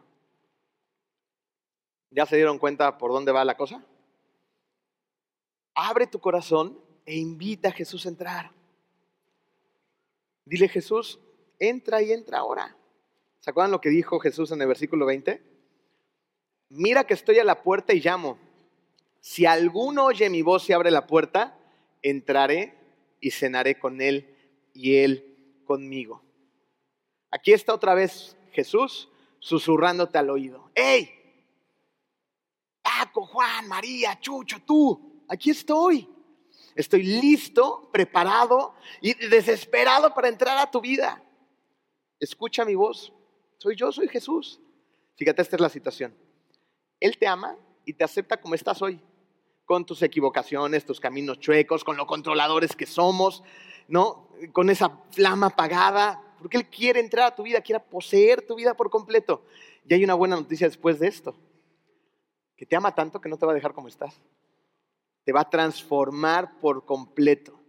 ¿Ya 2.11 2.25
se 2.25 2.37
dieron 2.37 2.59
cuenta 2.59 2.97
por 2.97 3.13
dónde 3.13 3.31
va 3.31 3.45
la 3.45 3.59
cosa? 3.59 3.85
abre 5.79 6.09
tu 6.09 6.19
corazón 6.19 6.77
e 7.09 7.17
invita 7.17 7.71
a 7.71 7.73
Jesús 7.73 8.05
a 8.05 8.11
entrar. 8.11 8.53
Dile 10.45 10.69
Jesús, 10.69 11.19
entra 11.59 12.03
y 12.03 12.13
entra 12.13 12.41
ahora. 12.41 12.77
¿Se 13.41 13.49
acuerdan 13.49 13.71
lo 13.71 13.81
que 13.81 13.89
dijo 13.89 14.21
Jesús 14.21 14.53
en 14.53 14.61
el 14.61 14.69
versículo 14.69 15.07
20? 15.07 15.43
Mira 16.69 17.05
que 17.05 17.15
estoy 17.15 17.39
a 17.39 17.45
la 17.45 17.63
puerta 17.63 17.95
y 17.95 18.01
llamo. 18.01 18.39
Si 19.21 19.47
alguno 19.47 20.05
oye 20.05 20.29
mi 20.29 20.43
voz 20.43 20.69
y 20.69 20.75
abre 20.75 20.91
la 20.91 21.07
puerta, 21.07 21.59
entraré 22.03 22.75
y 23.23 23.31
cenaré 23.31 23.79
con 23.79 24.03
él 24.03 24.37
y 24.75 24.97
él 24.97 25.63
conmigo. 25.65 26.23
Aquí 27.31 27.55
está 27.55 27.73
otra 27.73 27.95
vez 27.95 28.37
Jesús 28.53 29.09
susurrándote 29.39 30.19
al 30.19 30.29
oído. 30.29 30.71
¡Ey! 30.75 31.11
Paco, 32.83 33.25
Juan, 33.25 33.67
María, 33.67 34.21
Chucho, 34.21 34.59
tú, 34.67 35.25
aquí 35.27 35.51
estoy. 35.51 36.18
Estoy 36.79 37.03
listo, 37.03 37.91
preparado 37.93 38.73
y 39.01 39.13
desesperado 39.15 40.15
para 40.15 40.29
entrar 40.29 40.57
a 40.59 40.71
tu 40.71 40.81
vida. 40.81 41.21
Escucha 42.21 42.65
mi 42.65 42.77
voz. 42.77 43.13
Soy 43.57 43.75
yo, 43.75 43.91
soy 43.91 44.07
Jesús. 44.07 44.61
Fíjate, 45.17 45.43
esta 45.43 45.57
es 45.57 45.61
la 45.61 45.71
situación. 45.71 46.15
Él 47.01 47.19
te 47.19 47.27
ama 47.27 47.57
y 47.85 47.95
te 47.95 48.05
acepta 48.05 48.41
como 48.41 48.55
estás 48.55 48.81
hoy, 48.81 49.01
con 49.65 49.85
tus 49.85 50.03
equivocaciones, 50.03 50.85
tus 50.85 51.01
caminos 51.01 51.41
chuecos, 51.41 51.83
con 51.83 51.97
lo 51.97 52.07
controladores 52.07 52.77
que 52.77 52.87
somos, 52.87 53.43
¿no? 53.89 54.29
Con 54.53 54.71
esa 54.71 55.01
flama 55.11 55.49
apagada, 55.49 56.23
porque 56.39 56.59
Él 56.59 56.69
quiere 56.69 57.01
entrar 57.01 57.27
a 57.27 57.35
tu 57.35 57.43
vida, 57.43 57.61
quiere 57.61 57.81
poseer 57.81 58.47
tu 58.47 58.55
vida 58.55 58.75
por 58.75 58.89
completo. 58.89 59.45
Y 59.85 59.95
hay 59.95 60.05
una 60.05 60.15
buena 60.15 60.37
noticia 60.37 60.69
después 60.69 61.01
de 61.01 61.09
esto, 61.09 61.35
que 62.57 62.67
te 62.67 62.77
ama 62.77 62.95
tanto 62.95 63.21
que 63.21 63.29
no 63.29 63.37
te 63.37 63.47
va 63.47 63.51
a 63.51 63.57
dejar 63.57 63.75
como 63.75 63.89
estás 63.89 64.21
te 65.29 65.33
va 65.33 65.43
a 65.43 65.51
transformar 65.51 66.59
por 66.59 66.87
completo. 66.87 67.61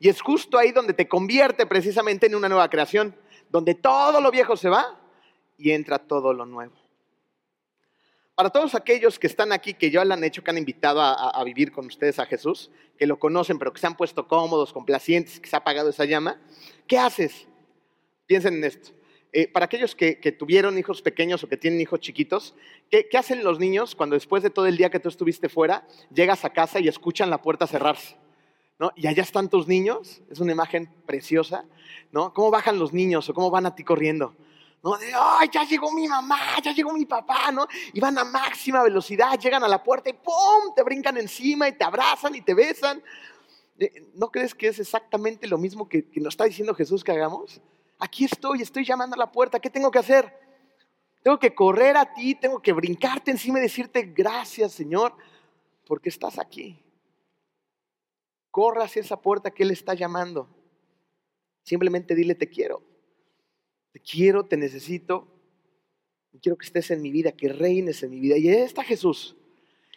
Y 0.00 0.08
es 0.08 0.20
justo 0.20 0.58
ahí 0.58 0.72
donde 0.72 0.94
te 0.94 1.06
convierte 1.06 1.64
precisamente 1.64 2.26
en 2.26 2.34
una 2.34 2.48
nueva 2.48 2.68
creación, 2.68 3.14
donde 3.50 3.76
todo 3.76 4.20
lo 4.20 4.32
viejo 4.32 4.56
se 4.56 4.68
va 4.68 5.00
y 5.56 5.70
entra 5.70 6.00
todo 6.00 6.32
lo 6.32 6.44
nuevo. 6.44 6.74
Para 8.34 8.50
todos 8.50 8.74
aquellos 8.74 9.20
que 9.20 9.28
están 9.28 9.52
aquí, 9.52 9.74
que 9.74 9.92
ya 9.92 10.04
lo 10.04 10.12
han 10.12 10.24
hecho, 10.24 10.42
que 10.42 10.50
han 10.50 10.58
invitado 10.58 11.00
a, 11.00 11.44
vivir 11.44 11.70
con 11.70 11.86
ustedes 11.86 12.18
a 12.18 12.26
Jesús, 12.26 12.72
que 12.98 13.06
lo 13.06 13.16
conocen, 13.20 13.60
pero 13.60 13.72
que 13.72 13.78
se 13.78 13.86
han 13.86 13.96
puesto 13.96 14.26
cómodos, 14.26 14.72
complacientes, 14.72 15.38
que 15.38 15.48
se 15.48 15.54
ha 15.54 15.60
apagado 15.60 15.90
esa 15.90 16.06
llama, 16.06 16.40
¿qué 16.88 16.98
haces? 16.98 17.46
Piensen 18.26 18.54
en 18.54 18.64
esto. 18.64 18.90
Eh, 19.36 19.48
para 19.48 19.64
aquellos 19.64 19.96
que, 19.96 20.14
tuvieron 20.38 20.78
hijos 20.78 21.02
pequeños 21.02 21.42
o 21.42 21.48
que 21.48 21.56
tienen 21.56 21.80
hijos 21.80 21.98
chiquitos, 21.98 22.54
¿qué, 22.88 23.08
hacen 23.18 23.42
los 23.42 23.58
niños 23.58 23.96
cuando 23.96 24.14
después 24.14 24.44
de 24.44 24.50
todo 24.50 24.66
el 24.66 24.76
día 24.76 24.90
que 24.90 25.00
tú 25.00 25.08
estuviste 25.08 25.48
fuera, 25.48 25.84
llegas 26.14 26.44
a 26.44 26.50
casa 26.50 26.78
y 26.78 26.86
escuchan 26.86 27.30
la 27.30 27.42
puerta 27.42 27.66
cerrarse? 27.66 28.16
¿no? 28.78 28.92
Y 28.94 29.08
allá 29.08 29.24
están 29.24 29.48
tus 29.48 29.66
niños, 29.66 30.22
es 30.30 30.38
una 30.38 30.52
imagen 30.52 30.88
preciosa, 31.04 31.64
¿no? 32.12 32.32
¿Cómo 32.32 32.52
bajan 32.52 32.78
los 32.78 32.92
niños 32.92 33.28
o 33.28 33.34
cómo 33.34 33.50
van 33.50 33.66
a 33.66 33.74
ti 33.74 33.82
corriendo? 33.82 34.36
¿no? 34.84 34.96
De, 34.98 35.12
¡ay, 35.12 35.48
ya 35.52 35.64
llegó 35.64 35.90
mi 35.90 36.06
mamá, 36.06 36.38
ya 36.62 36.72
llegó 36.72 36.92
mi 36.92 37.04
papá! 37.04 37.50
¿no? 37.50 37.66
Y 37.92 37.98
van 37.98 38.16
a 38.16 38.22
máxima 38.22 38.84
velocidad, 38.84 39.36
llegan 39.40 39.64
a 39.64 39.68
la 39.68 39.82
puerta 39.82 40.10
y 40.10 40.12
¡pum! 40.12 40.72
Te 40.76 40.84
brincan 40.84 41.16
encima 41.16 41.68
y 41.68 41.72
te 41.72 41.82
abrazan 41.82 42.36
y 42.36 42.40
te 42.40 42.54
besan. 42.54 43.02
Eh, 43.80 44.12
¿No 44.14 44.30
crees 44.30 44.54
que 44.54 44.68
es 44.68 44.78
exactamente 44.78 45.48
lo 45.48 45.58
mismo 45.58 45.88
que, 45.88 46.08
que 46.08 46.20
nos 46.20 46.34
está 46.34 46.44
diciendo 46.44 46.72
Jesús 46.72 47.02
que 47.02 47.10
hagamos? 47.10 47.60
Aquí 48.04 48.24
estoy, 48.26 48.62
estoy 48.62 48.84
llamando 48.84 49.14
a 49.14 49.18
la 49.18 49.32
puerta, 49.32 49.58
¿qué 49.58 49.70
tengo 49.70 49.90
que 49.90 49.98
hacer? 49.98 50.32
Tengo 51.22 51.38
que 51.38 51.54
correr 51.54 51.96
a 51.96 52.12
ti, 52.12 52.34
tengo 52.34 52.60
que 52.60 52.72
brincarte 52.72 53.30
encima 53.30 53.58
y 53.58 53.62
decirte 53.62 54.02
gracias 54.02 54.72
Señor, 54.72 55.14
porque 55.86 56.10
estás 56.10 56.38
aquí. 56.38 56.82
Corra 58.50 58.84
hacia 58.84 59.00
esa 59.00 59.20
puerta 59.20 59.50
que 59.50 59.64
Él 59.64 59.70
está 59.70 59.94
llamando. 59.94 60.48
Simplemente 61.62 62.14
dile 62.14 62.34
te 62.34 62.48
quiero. 62.48 62.82
Te 63.90 64.00
quiero, 64.00 64.44
te 64.44 64.56
necesito. 64.56 65.26
Quiero 66.42 66.58
que 66.58 66.66
estés 66.66 66.90
en 66.90 67.00
mi 67.00 67.10
vida, 67.10 67.32
que 67.32 67.48
reines 67.48 68.02
en 68.02 68.10
mi 68.10 68.20
vida. 68.20 68.36
Y 68.36 68.48
ahí 68.48 68.56
está 68.56 68.84
Jesús, 68.84 69.36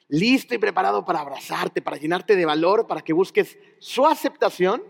listo 0.08 0.56
y 0.56 0.60
preparado 0.60 1.04
para 1.04 1.20
abrazarte, 1.20 1.82
para 1.82 1.98
llenarte 1.98 2.36
de 2.36 2.46
valor, 2.46 2.88
para 2.88 3.02
que 3.02 3.14
busques 3.14 3.58
su 3.80 4.06
aceptación 4.06 4.84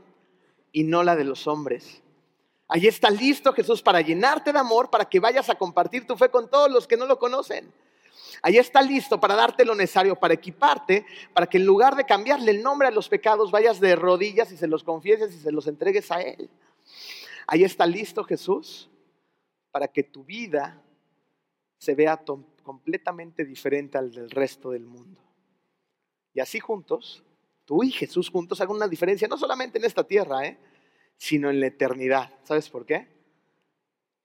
y 0.71 0.83
no 0.83 1.03
la 1.03 1.15
de 1.15 1.23
los 1.23 1.47
hombres. 1.47 2.03
Allí 2.67 2.87
está 2.87 3.09
listo 3.09 3.53
Jesús 3.53 3.81
para 3.81 4.01
llenarte 4.01 4.51
de 4.51 4.59
amor, 4.59 4.89
para 4.89 5.05
que 5.05 5.19
vayas 5.19 5.49
a 5.49 5.55
compartir 5.55 6.05
tu 6.05 6.17
fe 6.17 6.29
con 6.29 6.49
todos 6.49 6.69
los 6.69 6.85
que 6.85 6.97
no 6.97 7.05
lo 7.05 7.17
conocen. 7.17 7.71
Allí 8.41 8.57
está 8.57 8.81
listo 8.81 9.19
para 9.19 9.35
darte 9.35 9.65
lo 9.65 9.73
necesario, 9.73 10.15
para 10.15 10.33
equiparte, 10.33 11.05
para 11.33 11.47
que 11.47 11.57
en 11.57 11.65
lugar 11.65 11.95
de 11.95 12.05
cambiarle 12.05 12.51
el 12.51 12.61
nombre 12.61 12.87
a 12.87 12.91
los 12.91 13.07
pecados, 13.07 13.51
vayas 13.51 13.79
de 13.79 13.95
rodillas 13.95 14.51
y 14.51 14.57
se 14.57 14.67
los 14.67 14.83
confieses 14.83 15.33
y 15.33 15.39
se 15.39 15.51
los 15.51 15.67
entregues 15.67 16.11
a 16.11 16.21
Él. 16.21 16.49
Allí 17.47 17.63
está 17.63 17.85
listo 17.85 18.23
Jesús 18.23 18.89
para 19.71 19.87
que 19.87 20.03
tu 20.03 20.23
vida 20.23 20.81
se 21.77 21.95
vea 21.95 22.21
completamente 22.63 23.45
diferente 23.45 23.97
al 23.97 24.11
del 24.11 24.29
resto 24.29 24.71
del 24.71 24.85
mundo. 24.85 25.21
Y 26.33 26.41
así 26.41 26.59
juntos, 26.59 27.23
tú 27.65 27.83
y 27.83 27.91
Jesús 27.91 28.29
juntos 28.29 28.59
hagan 28.59 28.75
una 28.75 28.87
diferencia, 28.87 29.27
no 29.27 29.37
solamente 29.37 29.77
en 29.77 29.85
esta 29.85 30.03
tierra, 30.03 30.45
¿eh? 30.45 30.57
Sino 31.17 31.49
en 31.49 31.59
la 31.59 31.67
eternidad. 31.67 32.33
¿Sabes 32.43 32.69
por 32.69 32.85
qué? 32.85 33.07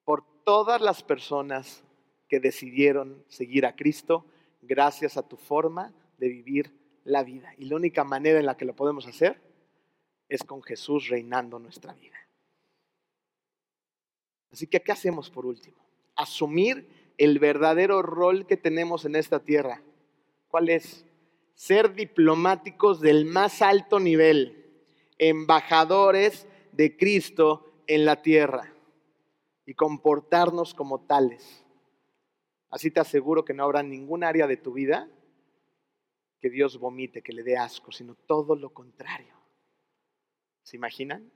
Por 0.04 0.24
todas 0.44 0.80
las 0.80 1.02
personas 1.02 1.84
que 2.28 2.40
decidieron 2.40 3.24
seguir 3.28 3.66
a 3.66 3.76
Cristo 3.76 4.24
gracias 4.62 5.16
a 5.16 5.26
tu 5.26 5.36
forma 5.36 5.92
de 6.18 6.28
vivir 6.28 6.72
la 7.04 7.24
vida. 7.24 7.52
Y 7.58 7.66
la 7.66 7.76
única 7.76 8.04
manera 8.04 8.38
en 8.38 8.46
la 8.46 8.56
que 8.56 8.64
lo 8.64 8.74
podemos 8.74 9.06
hacer 9.06 9.40
es 10.28 10.44
con 10.44 10.62
Jesús 10.62 11.08
reinando 11.08 11.58
nuestra 11.58 11.92
vida. 11.92 12.16
Así 14.50 14.66
que, 14.66 14.80
¿qué 14.80 14.92
hacemos 14.92 15.30
por 15.30 15.46
último? 15.46 15.76
Asumir 16.14 16.86
el 17.18 17.38
verdadero 17.38 18.02
rol 18.02 18.46
que 18.46 18.56
tenemos 18.56 19.04
en 19.04 19.16
esta 19.16 19.40
tierra. 19.40 19.82
¿Cuál 20.48 20.68
es? 20.68 21.04
Ser 21.54 21.94
diplomáticos 21.94 23.00
del 23.00 23.24
más 23.24 23.62
alto 23.62 23.98
nivel, 23.98 24.70
embajadores 25.18 26.46
de 26.72 26.96
Cristo 26.96 27.82
en 27.86 28.04
la 28.04 28.22
tierra 28.22 28.72
y 29.64 29.74
comportarnos 29.74 30.74
como 30.74 31.02
tales. 31.02 31.64
Así 32.70 32.90
te 32.90 33.00
aseguro 33.00 33.44
que 33.44 33.54
no 33.54 33.64
habrá 33.64 33.82
ningún 33.82 34.24
área 34.24 34.46
de 34.46 34.56
tu 34.56 34.72
vida 34.72 35.08
que 36.40 36.50
Dios 36.50 36.78
vomite, 36.78 37.22
que 37.22 37.32
le 37.32 37.44
dé 37.44 37.56
asco, 37.56 37.92
sino 37.92 38.14
todo 38.14 38.56
lo 38.56 38.70
contrario. 38.70 39.34
¿Se 40.62 40.76
imaginan? 40.76 41.30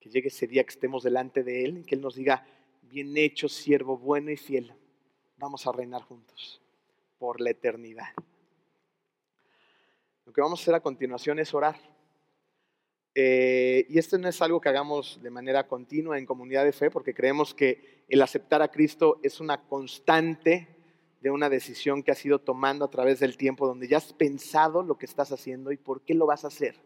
Que 0.00 0.10
llegue 0.10 0.28
ese 0.28 0.46
día 0.46 0.64
que 0.64 0.70
estemos 0.70 1.02
delante 1.02 1.42
de 1.42 1.64
Él 1.64 1.78
y 1.78 1.84
que 1.84 1.94
Él 1.94 2.02
nos 2.02 2.16
diga, 2.16 2.46
bien 2.82 3.16
hecho, 3.16 3.48
siervo 3.48 3.96
bueno 3.96 4.30
y 4.30 4.36
fiel, 4.36 4.74
vamos 5.38 5.66
a 5.66 5.72
reinar 5.72 6.02
juntos 6.02 6.60
por 7.18 7.40
la 7.40 7.50
eternidad. 7.50 8.08
Lo 10.26 10.32
que 10.32 10.40
vamos 10.40 10.60
a 10.60 10.62
hacer 10.62 10.74
a 10.74 10.80
continuación 10.80 11.38
es 11.38 11.54
orar. 11.54 11.76
Eh, 13.18 13.86
y 13.88 13.98
esto 13.98 14.18
no 14.18 14.28
es 14.28 14.42
algo 14.42 14.60
que 14.60 14.68
hagamos 14.68 15.18
de 15.22 15.30
manera 15.30 15.66
continua 15.66 16.18
en 16.18 16.26
comunidad 16.26 16.66
de 16.66 16.72
fe, 16.72 16.90
porque 16.90 17.14
creemos 17.14 17.54
que 17.54 18.04
el 18.10 18.20
aceptar 18.20 18.60
a 18.60 18.70
Cristo 18.70 19.20
es 19.22 19.40
una 19.40 19.62
constante 19.62 20.68
de 21.22 21.30
una 21.30 21.48
decisión 21.48 22.02
que 22.02 22.10
has 22.10 22.22
ido 22.26 22.38
tomando 22.38 22.84
a 22.84 22.90
través 22.90 23.18
del 23.18 23.38
tiempo, 23.38 23.66
donde 23.66 23.88
ya 23.88 23.96
has 23.96 24.12
pensado 24.12 24.82
lo 24.82 24.98
que 24.98 25.06
estás 25.06 25.32
haciendo 25.32 25.72
y 25.72 25.78
por 25.78 26.02
qué 26.02 26.12
lo 26.12 26.26
vas 26.26 26.44
a 26.44 26.48
hacer, 26.48 26.76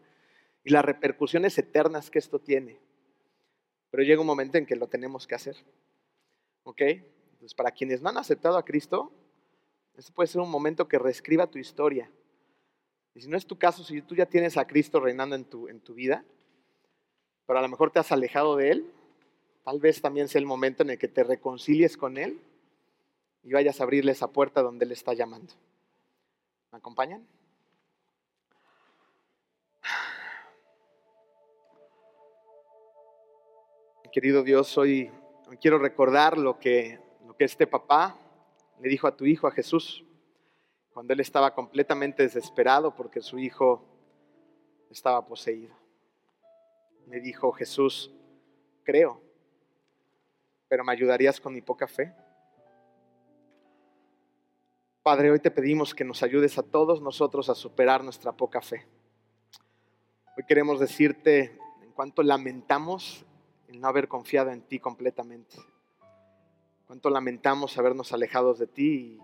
y 0.63 0.69
las 0.69 0.85
repercusiones 0.85 1.57
eternas 1.57 2.09
que 2.09 2.19
esto 2.19 2.39
tiene. 2.39 2.79
Pero 3.89 4.03
llega 4.03 4.21
un 4.21 4.27
momento 4.27 4.57
en 4.57 4.65
que 4.65 4.77
lo 4.77 4.87
tenemos 4.87 5.27
que 5.27 5.35
hacer. 5.35 5.57
¿Ok? 6.63 6.81
Entonces, 6.81 7.53
para 7.53 7.71
quienes 7.71 8.01
no 8.01 8.07
han 8.07 8.17
aceptado 8.17 8.55
a 8.55 8.63
Cristo, 8.63 9.11
este 9.97 10.13
puede 10.13 10.27
ser 10.27 10.39
un 10.39 10.49
momento 10.49 10.87
que 10.87 10.97
reescriba 10.97 11.51
tu 11.51 11.59
historia 11.59 12.09
y 13.13 13.21
si 13.21 13.27
no 13.27 13.37
es 13.37 13.45
tu 13.45 13.57
caso, 13.57 13.83
si 13.83 14.01
tú 14.01 14.15
ya 14.15 14.25
tienes 14.25 14.57
a 14.57 14.65
Cristo 14.65 14.99
reinando 14.99 15.35
en 15.35 15.45
tu, 15.45 15.67
en 15.67 15.79
tu 15.81 15.93
vida, 15.93 16.23
pero 17.45 17.59
a 17.59 17.61
lo 17.61 17.67
mejor 17.67 17.91
te 17.91 17.99
has 17.99 18.11
alejado 18.11 18.55
de 18.55 18.71
Él, 18.71 18.91
tal 19.63 19.79
vez 19.79 20.01
también 20.01 20.27
sea 20.29 20.39
el 20.39 20.45
momento 20.45 20.83
en 20.83 20.91
el 20.91 20.97
que 20.97 21.07
te 21.07 21.23
reconcilies 21.23 21.97
con 21.97 22.17
Él 22.17 22.39
y 23.43 23.51
vayas 23.51 23.79
a 23.79 23.83
abrirle 23.83 24.13
esa 24.13 24.31
puerta 24.31 24.61
donde 24.61 24.85
Él 24.85 24.91
está 24.91 25.13
llamando. 25.13 25.53
¿Me 26.71 26.77
acompañan? 26.77 27.27
Querido 34.13 34.43
Dios, 34.43 34.77
hoy 34.77 35.09
quiero 35.61 35.79
recordar 35.79 36.37
lo 36.37 36.59
que, 36.59 36.99
lo 37.25 37.35
que 37.35 37.45
este 37.45 37.65
papá 37.65 38.17
le 38.81 38.89
dijo 38.89 39.07
a 39.07 39.15
tu 39.15 39.25
hijo, 39.25 39.47
a 39.47 39.51
Jesús 39.51 40.03
cuando 40.93 41.13
él 41.13 41.19
estaba 41.19 41.53
completamente 41.53 42.23
desesperado 42.23 42.93
porque 42.95 43.21
su 43.21 43.39
hijo 43.39 43.83
estaba 44.89 45.25
poseído. 45.25 45.73
Me 47.07 47.19
dijo 47.19 47.51
Jesús, 47.51 48.11
creo, 48.83 49.21
pero 50.67 50.83
¿me 50.83 50.91
ayudarías 50.91 51.39
con 51.39 51.53
mi 51.53 51.61
poca 51.61 51.87
fe? 51.87 52.13
Padre, 55.03 55.31
hoy 55.31 55.39
te 55.39 55.49
pedimos 55.49 55.95
que 55.95 56.03
nos 56.03 56.21
ayudes 56.21 56.57
a 56.57 56.63
todos 56.63 57.01
nosotros 57.01 57.49
a 57.49 57.55
superar 57.55 58.03
nuestra 58.03 58.31
poca 58.33 58.61
fe. 58.61 58.85
Hoy 60.37 60.43
queremos 60.47 60.79
decirte 60.79 61.57
en 61.81 61.91
cuanto 61.91 62.21
lamentamos 62.21 63.25
el 63.67 63.81
no 63.81 63.87
haber 63.87 64.07
confiado 64.07 64.51
en 64.51 64.61
ti 64.61 64.79
completamente. 64.79 65.57
Cuánto 66.85 67.09
lamentamos 67.09 67.77
habernos 67.77 68.13
alejado 68.13 68.53
de 68.53 68.67
ti 68.67 69.19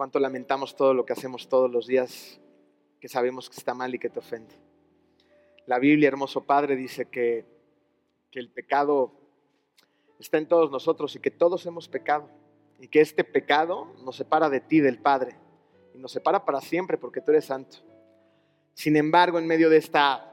cuánto 0.00 0.18
lamentamos 0.18 0.76
todo 0.76 0.94
lo 0.94 1.04
que 1.04 1.12
hacemos 1.12 1.46
todos 1.46 1.70
los 1.70 1.86
días 1.86 2.40
que 3.00 3.06
sabemos 3.06 3.50
que 3.50 3.58
está 3.58 3.74
mal 3.74 3.94
y 3.94 3.98
que 3.98 4.08
te 4.08 4.18
ofende. 4.18 4.54
La 5.66 5.78
Biblia, 5.78 6.08
hermoso 6.08 6.40
Padre, 6.40 6.74
dice 6.74 7.10
que, 7.10 7.44
que 8.30 8.40
el 8.40 8.48
pecado 8.48 9.12
está 10.18 10.38
en 10.38 10.48
todos 10.48 10.70
nosotros 10.70 11.14
y 11.16 11.18
que 11.18 11.30
todos 11.30 11.66
hemos 11.66 11.86
pecado 11.86 12.30
y 12.78 12.88
que 12.88 13.02
este 13.02 13.24
pecado 13.24 13.92
nos 14.02 14.16
separa 14.16 14.48
de 14.48 14.60
ti, 14.60 14.80
del 14.80 14.98
Padre, 14.98 15.36
y 15.94 15.98
nos 15.98 16.12
separa 16.12 16.46
para 16.46 16.62
siempre 16.62 16.96
porque 16.96 17.20
tú 17.20 17.32
eres 17.32 17.44
santo. 17.44 17.76
Sin 18.72 18.96
embargo, 18.96 19.38
en 19.38 19.46
medio 19.46 19.68
de 19.68 19.76
esta 19.76 20.32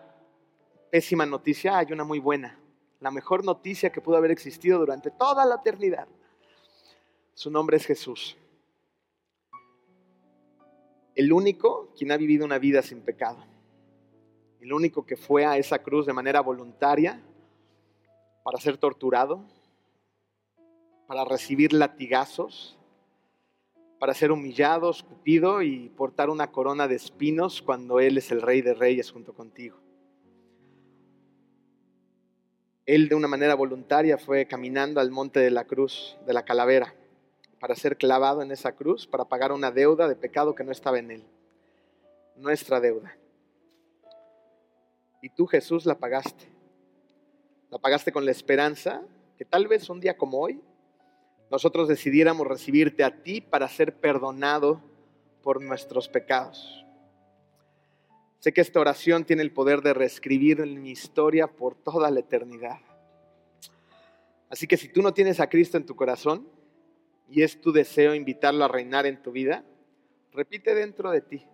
pésima 0.90 1.26
noticia 1.26 1.78
hay 1.78 1.92
una 1.92 2.06
muy 2.06 2.20
buena, 2.20 2.58
la 3.02 3.12
mejor 3.12 3.44
noticia 3.44 3.92
que 3.92 4.00
pudo 4.00 4.16
haber 4.16 4.32
existido 4.32 4.80
durante 4.80 5.12
toda 5.12 5.46
la 5.46 5.56
eternidad. 5.56 6.08
Su 7.34 7.52
nombre 7.52 7.76
es 7.76 7.86
Jesús 7.86 8.38
el 11.18 11.34
único 11.34 11.92
quien 11.98 12.12
ha 12.12 12.18
vivido 12.18 12.46
una 12.46 12.60
vida 12.60 12.84
sin 12.84 13.02
pecado. 13.02 13.44
El 14.62 14.72
único 14.72 15.04
que 15.04 15.18
fue 15.18 15.46
a 15.46 15.58
esa 15.58 15.80
cruz 15.80 16.06
de 16.06 16.14
manera 16.14 16.42
voluntaria 16.42 17.20
para 18.44 18.60
ser 18.60 18.78
torturado, 18.78 19.44
para 21.08 21.26
recibir 21.26 21.74
latigazos, 21.74 22.78
para 24.00 24.14
ser 24.14 24.32
humillado, 24.32 24.92
escupido 24.92 25.64
y 25.64 25.90
portar 25.90 26.30
una 26.30 26.52
corona 26.52 26.88
de 26.88 26.96
espinos 26.96 27.64
cuando 27.64 28.00
Él 28.00 28.20
es 28.20 28.32
el 28.32 28.44
rey 28.44 28.62
de 28.62 28.76
reyes 28.76 29.10
junto 29.10 29.34
contigo. 29.34 29.78
Él 32.86 33.10
de 33.10 33.16
una 33.16 33.28
manera 33.28 33.56
voluntaria 33.56 34.20
fue 34.20 34.46
caminando 34.46 35.02
al 35.02 35.10
monte 35.10 35.40
de 35.40 35.50
la 35.50 35.66
cruz, 35.66 36.16
de 36.28 36.34
la 36.34 36.46
calavera 36.46 36.94
para 37.60 37.76
ser 37.76 37.98
clavado 37.98 38.42
en 38.42 38.52
esa 38.52 38.74
cruz, 38.74 39.08
para 39.08 39.26
pagar 39.26 39.52
una 39.52 39.72
deuda 39.72 40.08
de 40.08 40.16
pecado 40.16 40.56
que 40.56 40.64
no 40.64 40.72
estaba 40.72 41.00
en 41.00 41.12
él. 41.12 41.24
Nuestra 42.36 42.80
deuda. 42.80 43.18
Y 45.22 45.30
tú 45.30 45.48
Jesús 45.48 45.86
la 45.86 45.98
pagaste. 45.98 46.48
La 47.70 47.80
pagaste 47.80 48.12
con 48.12 48.26
la 48.26 48.32
esperanza 48.32 49.02
que 49.38 49.46
tal 49.46 49.68
vez 49.68 49.90
un 49.90 50.00
día 50.00 50.18
como 50.18 50.40
hoy 50.40 50.62
nosotros 51.50 51.88
decidiéramos 51.88 52.46
recibirte 52.46 53.04
a 53.04 53.24
ti 53.24 53.42
para 53.42 53.68
ser 53.68 53.96
perdonado 53.96 54.82
por 55.42 55.62
nuestros 55.62 56.10
pecados. 56.10 56.86
Sé 58.40 58.54
que 58.54 58.62
esta 58.62 58.80
oración 58.80 59.26
tiene 59.26 59.42
el 59.42 59.52
poder 59.52 59.82
de 59.82 59.94
reescribir 59.94 60.66
mi 60.66 60.92
historia 60.92 61.48
por 61.48 61.76
toda 61.76 62.12
la 62.12 62.20
eternidad. 62.20 62.80
Así 64.50 64.68
que 64.68 64.78
si 64.78 64.90
tú 64.90 65.02
no 65.02 65.14
tienes 65.14 65.40
a 65.40 65.50
Cristo 65.50 65.78
en 65.78 65.86
tu 65.86 65.96
corazón, 65.96 66.48
y 67.30 67.42
es 67.42 67.60
tu 67.60 67.72
deseo 67.72 68.16
invitarlo 68.16 68.66
a 68.66 68.68
reinar 68.68 69.06
en 69.06 69.22
tu 69.22 69.32
vida, 69.32 69.64
repite 70.32 70.74
dentro 70.74 71.12
de 71.12 71.22
ti. 71.22 71.46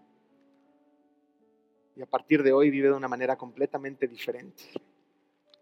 Y 1.95 2.01
a 2.01 2.05
partir 2.05 2.43
de 2.43 2.53
hoy 2.53 2.69
vive 2.69 2.89
de 2.89 2.95
una 2.95 3.07
manera 3.07 3.37
completamente 3.37 4.07
diferente. 4.07 4.63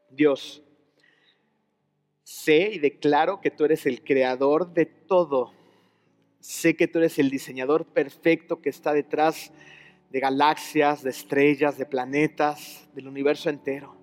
Dios, 0.09 0.63
sé 2.23 2.71
y 2.73 2.79
declaro 2.79 3.41
que 3.41 3.51
tú 3.51 3.65
eres 3.65 3.85
el 3.85 4.03
creador 4.03 4.73
de 4.73 4.85
todo. 4.85 5.53
Sé 6.39 6.75
que 6.75 6.87
tú 6.87 6.99
eres 6.99 7.19
el 7.19 7.29
diseñador 7.29 7.85
perfecto 7.85 8.61
que 8.61 8.69
está 8.69 8.93
detrás 8.93 9.51
de 10.09 10.19
galaxias, 10.19 11.03
de 11.03 11.11
estrellas, 11.11 11.77
de 11.77 11.85
planetas, 11.85 12.89
del 12.93 13.07
universo 13.07 13.49
entero. 13.49 14.00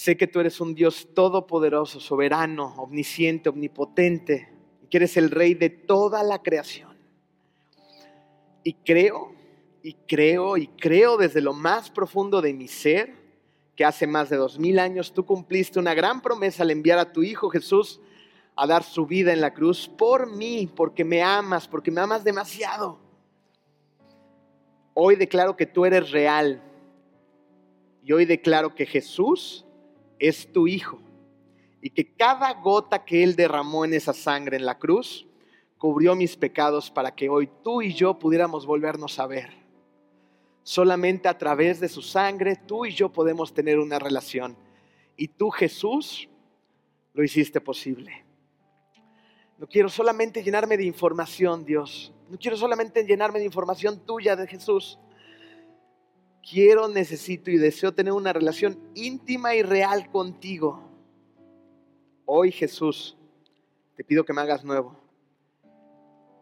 Sé 0.00 0.16
que 0.16 0.26
tú 0.26 0.40
eres 0.40 0.62
un 0.62 0.74
Dios 0.74 1.08
todopoderoso, 1.14 2.00
soberano, 2.00 2.74
omnisciente, 2.78 3.50
omnipotente, 3.50 4.48
y 4.82 4.86
que 4.86 4.96
eres 4.96 5.18
el 5.18 5.30
rey 5.30 5.52
de 5.52 5.68
toda 5.68 6.22
la 6.22 6.42
creación. 6.42 6.96
Y 8.64 8.72
creo, 8.72 9.34
y 9.82 9.92
creo, 10.08 10.56
y 10.56 10.68
creo 10.68 11.18
desde 11.18 11.42
lo 11.42 11.52
más 11.52 11.90
profundo 11.90 12.40
de 12.40 12.54
mi 12.54 12.66
ser, 12.66 13.14
que 13.76 13.84
hace 13.84 14.06
más 14.06 14.30
de 14.30 14.38
dos 14.38 14.58
mil 14.58 14.78
años 14.78 15.12
tú 15.12 15.26
cumpliste 15.26 15.78
una 15.78 15.92
gran 15.92 16.22
promesa 16.22 16.62
al 16.62 16.70
enviar 16.70 16.98
a 16.98 17.12
tu 17.12 17.22
Hijo 17.22 17.50
Jesús 17.50 18.00
a 18.56 18.66
dar 18.66 18.84
su 18.84 19.04
vida 19.04 19.34
en 19.34 19.42
la 19.42 19.52
cruz 19.52 19.86
por 19.86 20.34
mí, 20.34 20.66
porque 20.74 21.04
me 21.04 21.22
amas, 21.22 21.68
porque 21.68 21.90
me 21.90 22.00
amas 22.00 22.24
demasiado. 22.24 22.98
Hoy 24.94 25.16
declaro 25.16 25.58
que 25.58 25.66
tú 25.66 25.84
eres 25.84 26.10
real. 26.10 26.62
Y 28.02 28.12
hoy 28.12 28.24
declaro 28.24 28.74
que 28.74 28.86
Jesús 28.86 29.66
es 30.20 30.52
tu 30.52 30.68
Hijo 30.68 31.00
y 31.82 31.90
que 31.90 32.12
cada 32.14 32.52
gota 32.54 33.04
que 33.04 33.24
Él 33.24 33.34
derramó 33.34 33.84
en 33.84 33.94
esa 33.94 34.12
sangre 34.12 34.56
en 34.56 34.66
la 34.66 34.78
cruz 34.78 35.26
cubrió 35.78 36.14
mis 36.14 36.36
pecados 36.36 36.90
para 36.90 37.14
que 37.14 37.28
hoy 37.28 37.48
tú 37.64 37.80
y 37.80 37.94
yo 37.94 38.18
pudiéramos 38.18 38.66
volvernos 38.66 39.18
a 39.18 39.26
ver. 39.26 39.50
Solamente 40.62 41.26
a 41.26 41.38
través 41.38 41.80
de 41.80 41.88
su 41.88 42.02
sangre 42.02 42.54
tú 42.54 42.84
y 42.84 42.92
yo 42.92 43.10
podemos 43.10 43.54
tener 43.54 43.78
una 43.78 43.98
relación. 43.98 44.56
Y 45.16 45.28
tú, 45.28 45.50
Jesús, 45.50 46.28
lo 47.14 47.24
hiciste 47.24 47.62
posible. 47.62 48.24
No 49.58 49.66
quiero 49.66 49.88
solamente 49.88 50.42
llenarme 50.42 50.76
de 50.76 50.84
información, 50.84 51.64
Dios. 51.64 52.12
No 52.28 52.38
quiero 52.38 52.58
solamente 52.58 53.04
llenarme 53.04 53.38
de 53.38 53.46
información 53.46 54.04
tuya 54.04 54.36
de 54.36 54.46
Jesús 54.46 54.98
quiero, 56.48 56.88
necesito 56.88 57.50
y 57.50 57.56
deseo 57.56 57.92
tener 57.92 58.12
una 58.12 58.32
relación 58.32 58.78
íntima 58.94 59.54
y 59.54 59.62
real 59.62 60.10
contigo. 60.10 60.82
Hoy 62.24 62.52
Jesús, 62.52 63.16
te 63.96 64.04
pido 64.04 64.24
que 64.24 64.32
me 64.32 64.40
hagas 64.40 64.64
nuevo, 64.64 64.96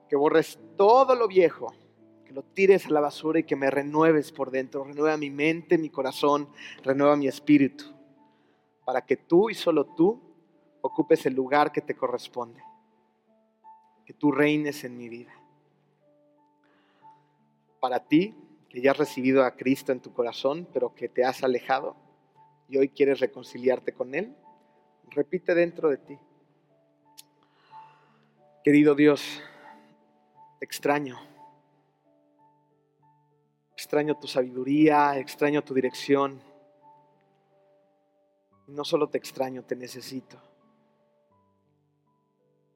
que 0.09 0.17
borres 0.17 0.59
todo 0.77 1.15
lo 1.15 1.29
viejo, 1.29 1.73
que 2.25 2.33
lo 2.33 2.43
tires 2.43 2.87
a 2.87 2.91
la 2.91 3.01
basura 3.01 3.41
y 3.41 3.45
que 3.45 3.57
me 3.57 3.71
renueves 3.71 4.33
por 4.33 4.51
dentro, 4.51 4.85
renueva 4.85 5.17
mi 5.17 5.31
mente, 5.31 5.79
mi 5.79 5.91
corazón, 5.91 6.49
renueva 6.83 7.17
mi 7.17 7.27
espíritu, 7.27 7.85
para 8.85 9.05
que 9.05 9.17
tú 9.17 9.51
y 9.51 9.55
solo 9.55 9.87
tú 9.87 10.21
ocupes 10.81 11.27
el 11.27 11.35
lugar 11.35 11.73
que 11.73 11.81
te 11.81 11.95
corresponde, 11.95 12.63
que 14.05 14.13
tú 14.13 14.31
reines 14.31 14.85
en 14.85 14.97
mi 14.97 15.09
vida. 15.09 15.33
Para 17.81 18.01
ti 18.01 18.35
que 18.69 18.81
ya 18.81 18.91
has 18.91 18.99
recibido 18.99 19.45
a 19.45 19.57
Cristo 19.57 19.93
en 19.93 20.01
tu 20.01 20.13
corazón, 20.13 20.69
pero 20.73 20.95
que 20.95 21.09
te 21.09 21.25
has 21.25 21.43
alejado 21.43 21.97
y 22.69 22.77
hoy 22.77 22.91
quieres 22.91 23.21
reconciliarte 23.21 23.93
con 23.93 24.15
Él, 24.15 24.37
repite 25.11 25.55
dentro 25.55 25.89
de 25.89 25.97
ti. 25.97 26.19
Querido 28.63 28.95
Dios, 28.95 29.43
extraño. 30.61 31.19
Extraño 33.73 34.19
tu 34.19 34.27
sabiduría, 34.27 35.19
extraño 35.19 35.63
tu 35.63 35.73
dirección. 35.73 36.43
No 38.67 38.85
solo 38.85 39.09
te 39.09 39.17
extraño, 39.17 39.63
te 39.63 39.77
necesito. 39.77 40.37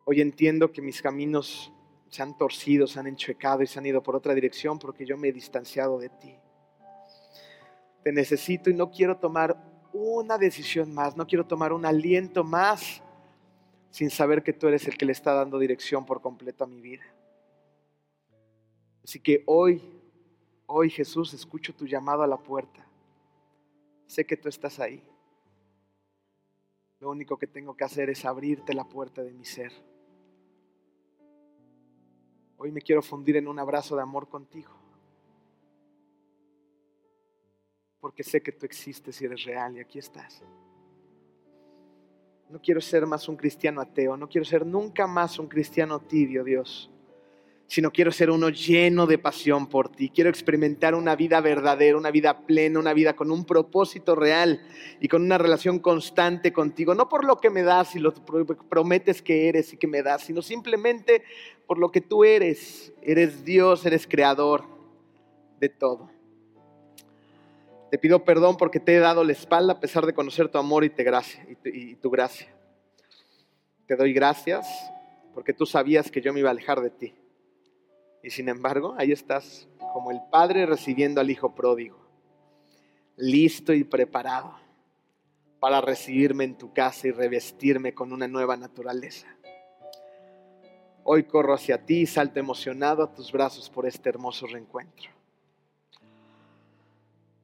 Hoy 0.04 0.20
entiendo 0.20 0.72
que 0.72 0.80
mis 0.80 1.02
caminos 1.02 1.70
se 2.12 2.22
han 2.22 2.36
torcido, 2.36 2.86
se 2.86 3.00
han 3.00 3.06
enchuecado 3.06 3.62
y 3.62 3.66
se 3.66 3.78
han 3.78 3.86
ido 3.86 4.02
por 4.02 4.14
otra 4.14 4.34
dirección 4.34 4.78
porque 4.78 5.06
yo 5.06 5.16
me 5.16 5.28
he 5.28 5.32
distanciado 5.32 5.98
de 5.98 6.10
ti. 6.10 6.36
Te 8.04 8.12
necesito 8.12 8.68
y 8.68 8.74
no 8.74 8.90
quiero 8.90 9.16
tomar 9.16 9.56
una 9.94 10.36
decisión 10.36 10.92
más, 10.92 11.16
no 11.16 11.26
quiero 11.26 11.46
tomar 11.46 11.72
un 11.72 11.86
aliento 11.86 12.44
más 12.44 13.02
sin 13.88 14.10
saber 14.10 14.42
que 14.42 14.52
tú 14.52 14.68
eres 14.68 14.86
el 14.86 14.98
que 14.98 15.06
le 15.06 15.12
está 15.12 15.32
dando 15.32 15.58
dirección 15.58 16.04
por 16.04 16.20
completo 16.20 16.64
a 16.64 16.66
mi 16.66 16.82
vida. 16.82 17.04
Así 19.02 19.18
que 19.18 19.42
hoy, 19.46 19.80
hoy 20.66 20.90
Jesús, 20.90 21.32
escucho 21.32 21.74
tu 21.74 21.86
llamado 21.86 22.22
a 22.22 22.26
la 22.26 22.36
puerta. 22.36 22.86
Sé 24.06 24.26
que 24.26 24.36
tú 24.36 24.50
estás 24.50 24.78
ahí. 24.80 25.02
Lo 27.00 27.10
único 27.10 27.38
que 27.38 27.46
tengo 27.46 27.74
que 27.74 27.84
hacer 27.84 28.10
es 28.10 28.26
abrirte 28.26 28.74
la 28.74 28.84
puerta 28.84 29.22
de 29.22 29.32
mi 29.32 29.46
ser. 29.46 29.72
Hoy 32.64 32.70
me 32.70 32.80
quiero 32.80 33.02
fundir 33.02 33.36
en 33.36 33.48
un 33.48 33.58
abrazo 33.58 33.96
de 33.96 34.02
amor 34.02 34.28
contigo. 34.28 34.70
Porque 37.98 38.22
sé 38.22 38.40
que 38.40 38.52
tú 38.52 38.66
existes 38.66 39.20
y 39.20 39.24
eres 39.24 39.42
real 39.42 39.76
y 39.76 39.80
aquí 39.80 39.98
estás. 39.98 40.44
No 42.48 42.60
quiero 42.62 42.80
ser 42.80 43.04
más 43.04 43.28
un 43.28 43.34
cristiano 43.34 43.80
ateo, 43.80 44.16
no 44.16 44.28
quiero 44.28 44.44
ser 44.44 44.64
nunca 44.64 45.08
más 45.08 45.40
un 45.40 45.48
cristiano 45.48 45.98
tibio, 45.98 46.44
Dios 46.44 46.91
sino 47.72 47.90
quiero 47.90 48.12
ser 48.12 48.30
uno 48.30 48.50
lleno 48.50 49.06
de 49.06 49.16
pasión 49.16 49.66
por 49.66 49.88
ti. 49.88 50.10
Quiero 50.10 50.28
experimentar 50.28 50.94
una 50.94 51.16
vida 51.16 51.40
verdadera, 51.40 51.96
una 51.96 52.10
vida 52.10 52.44
plena, 52.46 52.78
una 52.78 52.92
vida 52.92 53.14
con 53.14 53.30
un 53.30 53.46
propósito 53.46 54.14
real 54.14 54.60
y 55.00 55.08
con 55.08 55.22
una 55.22 55.38
relación 55.38 55.78
constante 55.78 56.52
contigo. 56.52 56.94
No 56.94 57.08
por 57.08 57.24
lo 57.24 57.38
que 57.38 57.48
me 57.48 57.62
das 57.62 57.96
y 57.96 57.98
lo 57.98 58.12
prometes 58.12 59.22
que 59.22 59.48
eres 59.48 59.72
y 59.72 59.78
que 59.78 59.86
me 59.86 60.02
das, 60.02 60.24
sino 60.24 60.42
simplemente 60.42 61.24
por 61.66 61.78
lo 61.78 61.90
que 61.90 62.02
tú 62.02 62.24
eres. 62.24 62.92
Eres 63.00 63.42
Dios, 63.42 63.86
eres 63.86 64.06
creador 64.06 64.64
de 65.58 65.70
todo. 65.70 66.10
Te 67.90 67.96
pido 67.96 68.22
perdón 68.22 68.58
porque 68.58 68.80
te 68.80 68.96
he 68.96 68.98
dado 68.98 69.24
la 69.24 69.32
espalda 69.32 69.72
a 69.74 69.80
pesar 69.80 70.04
de 70.04 70.12
conocer 70.12 70.50
tu 70.50 70.58
amor 70.58 70.84
y, 70.84 70.90
te 70.90 71.04
y 71.64 71.94
tu 71.94 72.10
gracia. 72.10 72.48
Te 73.86 73.96
doy 73.96 74.12
gracias 74.12 74.66
porque 75.32 75.54
tú 75.54 75.64
sabías 75.64 76.10
que 76.10 76.20
yo 76.20 76.34
me 76.34 76.40
iba 76.40 76.50
a 76.50 76.52
alejar 76.52 76.82
de 76.82 76.90
ti 76.90 77.14
y 78.22 78.30
sin 78.30 78.48
embargo, 78.48 78.94
ahí 78.96 79.12
estás 79.12 79.68
como 79.92 80.10
el 80.10 80.20
padre 80.30 80.64
recibiendo 80.66 81.20
al 81.20 81.30
hijo 81.30 81.54
pródigo, 81.54 81.98
listo 83.16 83.72
y 83.72 83.84
preparado 83.84 84.54
para 85.58 85.80
recibirme 85.80 86.44
en 86.44 86.56
tu 86.56 86.72
casa 86.72 87.08
y 87.08 87.10
revestirme 87.10 87.94
con 87.94 88.12
una 88.12 88.28
nueva 88.28 88.56
naturaleza. 88.56 89.28
Hoy 91.04 91.24
corro 91.24 91.54
hacia 91.54 91.84
ti 91.84 92.02
y 92.02 92.06
salto 92.06 92.38
emocionado 92.38 93.02
a 93.02 93.12
tus 93.12 93.32
brazos 93.32 93.68
por 93.68 93.86
este 93.86 94.08
hermoso 94.08 94.46
reencuentro. 94.46 95.10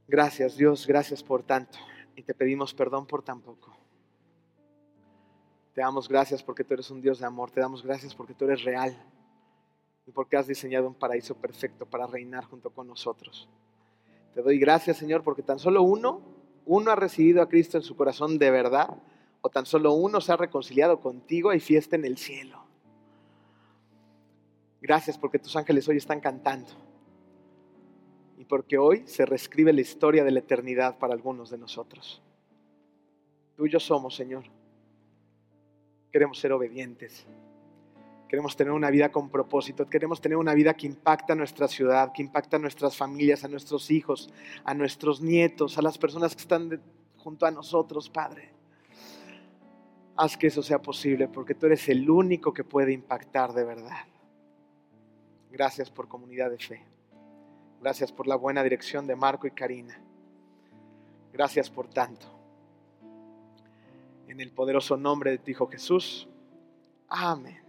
Gracias 0.07 0.57
Dios, 0.57 0.87
gracias 0.87 1.23
por 1.23 1.43
tanto 1.43 1.79
y 2.17 2.23
te 2.23 2.35
pedimos 2.35 2.73
perdón 2.73 3.07
por 3.07 3.23
tan 3.23 3.41
poco. 3.41 3.77
Te 5.75 5.81
damos 5.81 6.09
gracias 6.09 6.43
porque 6.43 6.65
tú 6.65 6.75
eres 6.75 6.91
un 6.91 7.01
Dios 7.01 7.19
de 7.19 7.27
amor, 7.27 7.51
te 7.51 7.61
damos 7.61 7.83
gracias 7.83 8.15
porque 8.15 8.35
tú 8.35 8.47
eres 8.47 8.65
real, 8.65 8.97
y 10.09 10.11
porque 10.11 10.39
has 10.39 10.47
diseñado 10.47 10.89
un 10.89 10.95
paraíso 10.95 11.35
perfecto 11.35 11.85
para 11.85 12.07
reinar 12.07 12.45
junto 12.47 12.71
con 12.71 12.87
nosotros. 12.87 13.47
Te 14.35 14.41
doy 14.41 14.59
gracias, 14.59 14.97
Señor, 14.97 15.23
porque 15.23 15.43
tan 15.43 15.59
solo 15.59 15.83
uno, 15.83 16.23
uno 16.65 16.91
ha 16.91 16.97
recibido 16.97 17.43
a 17.43 17.49
Cristo 17.49 17.77
en 17.77 17.83
su 17.83 17.95
corazón 17.95 18.39
de 18.39 18.51
verdad, 18.51 18.97
o 19.43 19.51
tan 19.51 19.67
solo 19.67 19.93
uno 19.93 20.23
se 20.23 20.33
ha 20.33 20.37
reconciliado 20.39 20.99
contigo 21.01 21.53
y 21.53 21.61
fiesta 21.61 21.95
en 21.95 22.07
el 22.07 22.17
cielo. 22.17 22.65
Gracias 24.81 25.19
porque 25.19 25.39
tus 25.39 25.55
ángeles 25.57 25.87
hoy 25.89 25.99
están 25.99 26.21
cantando 26.21 26.71
y 28.39 28.45
porque 28.45 28.79
hoy 28.79 29.07
se 29.07 29.27
reescribe 29.27 29.75
la 29.75 29.83
historia 29.83 30.25
de 30.25 30.31
la 30.31 30.39
eternidad 30.39 30.99
para 30.99 31.13
algunos 31.13 31.51
de 31.51 31.59
nosotros. 31.59 32.23
Tuyos 33.57 33.85
somos, 33.85 34.17
Señor. 34.17 34.45
Queremos 36.11 36.39
ser 36.39 36.53
obedientes. 36.53 37.27
Queremos 38.29 38.55
tener 38.57 38.73
una 38.73 38.91
vida 38.91 39.11
con 39.11 39.31
propósito, 39.31 39.89
queremos 39.89 40.21
tener 40.21 40.37
una 40.37 40.53
vida 40.53 40.75
que 40.75 40.87
impacta 40.87 41.33
a 41.33 41.37
nuestra 41.37 41.67
ciudad, 41.67 42.13
que 42.13 42.23
impacta 42.23 42.57
a 42.57 42.61
nuestras 42.61 42.95
familias, 42.95 43.43
a 43.43 43.49
nuestros 43.49 43.91
hijos, 43.91 44.31
a 44.65 44.75
nuestros 44.75 45.23
nietos, 45.23 45.79
a 45.79 45.83
las 45.83 45.97
personas 45.97 46.37
que 46.37 46.43
están 46.43 46.81
junto 47.17 47.47
a 47.47 47.51
nosotros, 47.51 48.11
Padre. 48.11 48.51
Haz 50.15 50.37
que 50.37 50.49
eso 50.49 50.63
sea 50.63 50.83
posible 50.83 51.29
porque 51.29 51.55
tú 51.55 51.67
eres 51.67 51.89
el 51.89 52.11
único 52.11 52.53
que 52.53 52.65
puede 52.65 52.93
impactar 52.93 53.55
de 53.55 53.65
verdad. 53.65 54.05
Gracias 55.51 55.91
por 55.91 56.07
comunidad 56.07 56.51
de 56.51 56.59
fe. 56.59 56.85
Gracias 57.81 58.13
por 58.13 58.27
la 58.27 58.37
buena 58.37 58.63
dirección 58.63 59.07
de 59.07 59.17
Marco 59.17 59.47
y 59.47 59.53
Karina. 59.53 59.99
Gracias 61.33 61.71
por 61.71 61.89
tanto. 61.89 62.27
En 64.27 64.41
el 64.41 64.51
poderoso 64.51 64.97
nombre 64.97 65.31
de 65.31 65.39
tu 65.39 65.51
Hijo 65.51 65.67
Jesús. 65.69 66.29
Amén. 67.09 67.68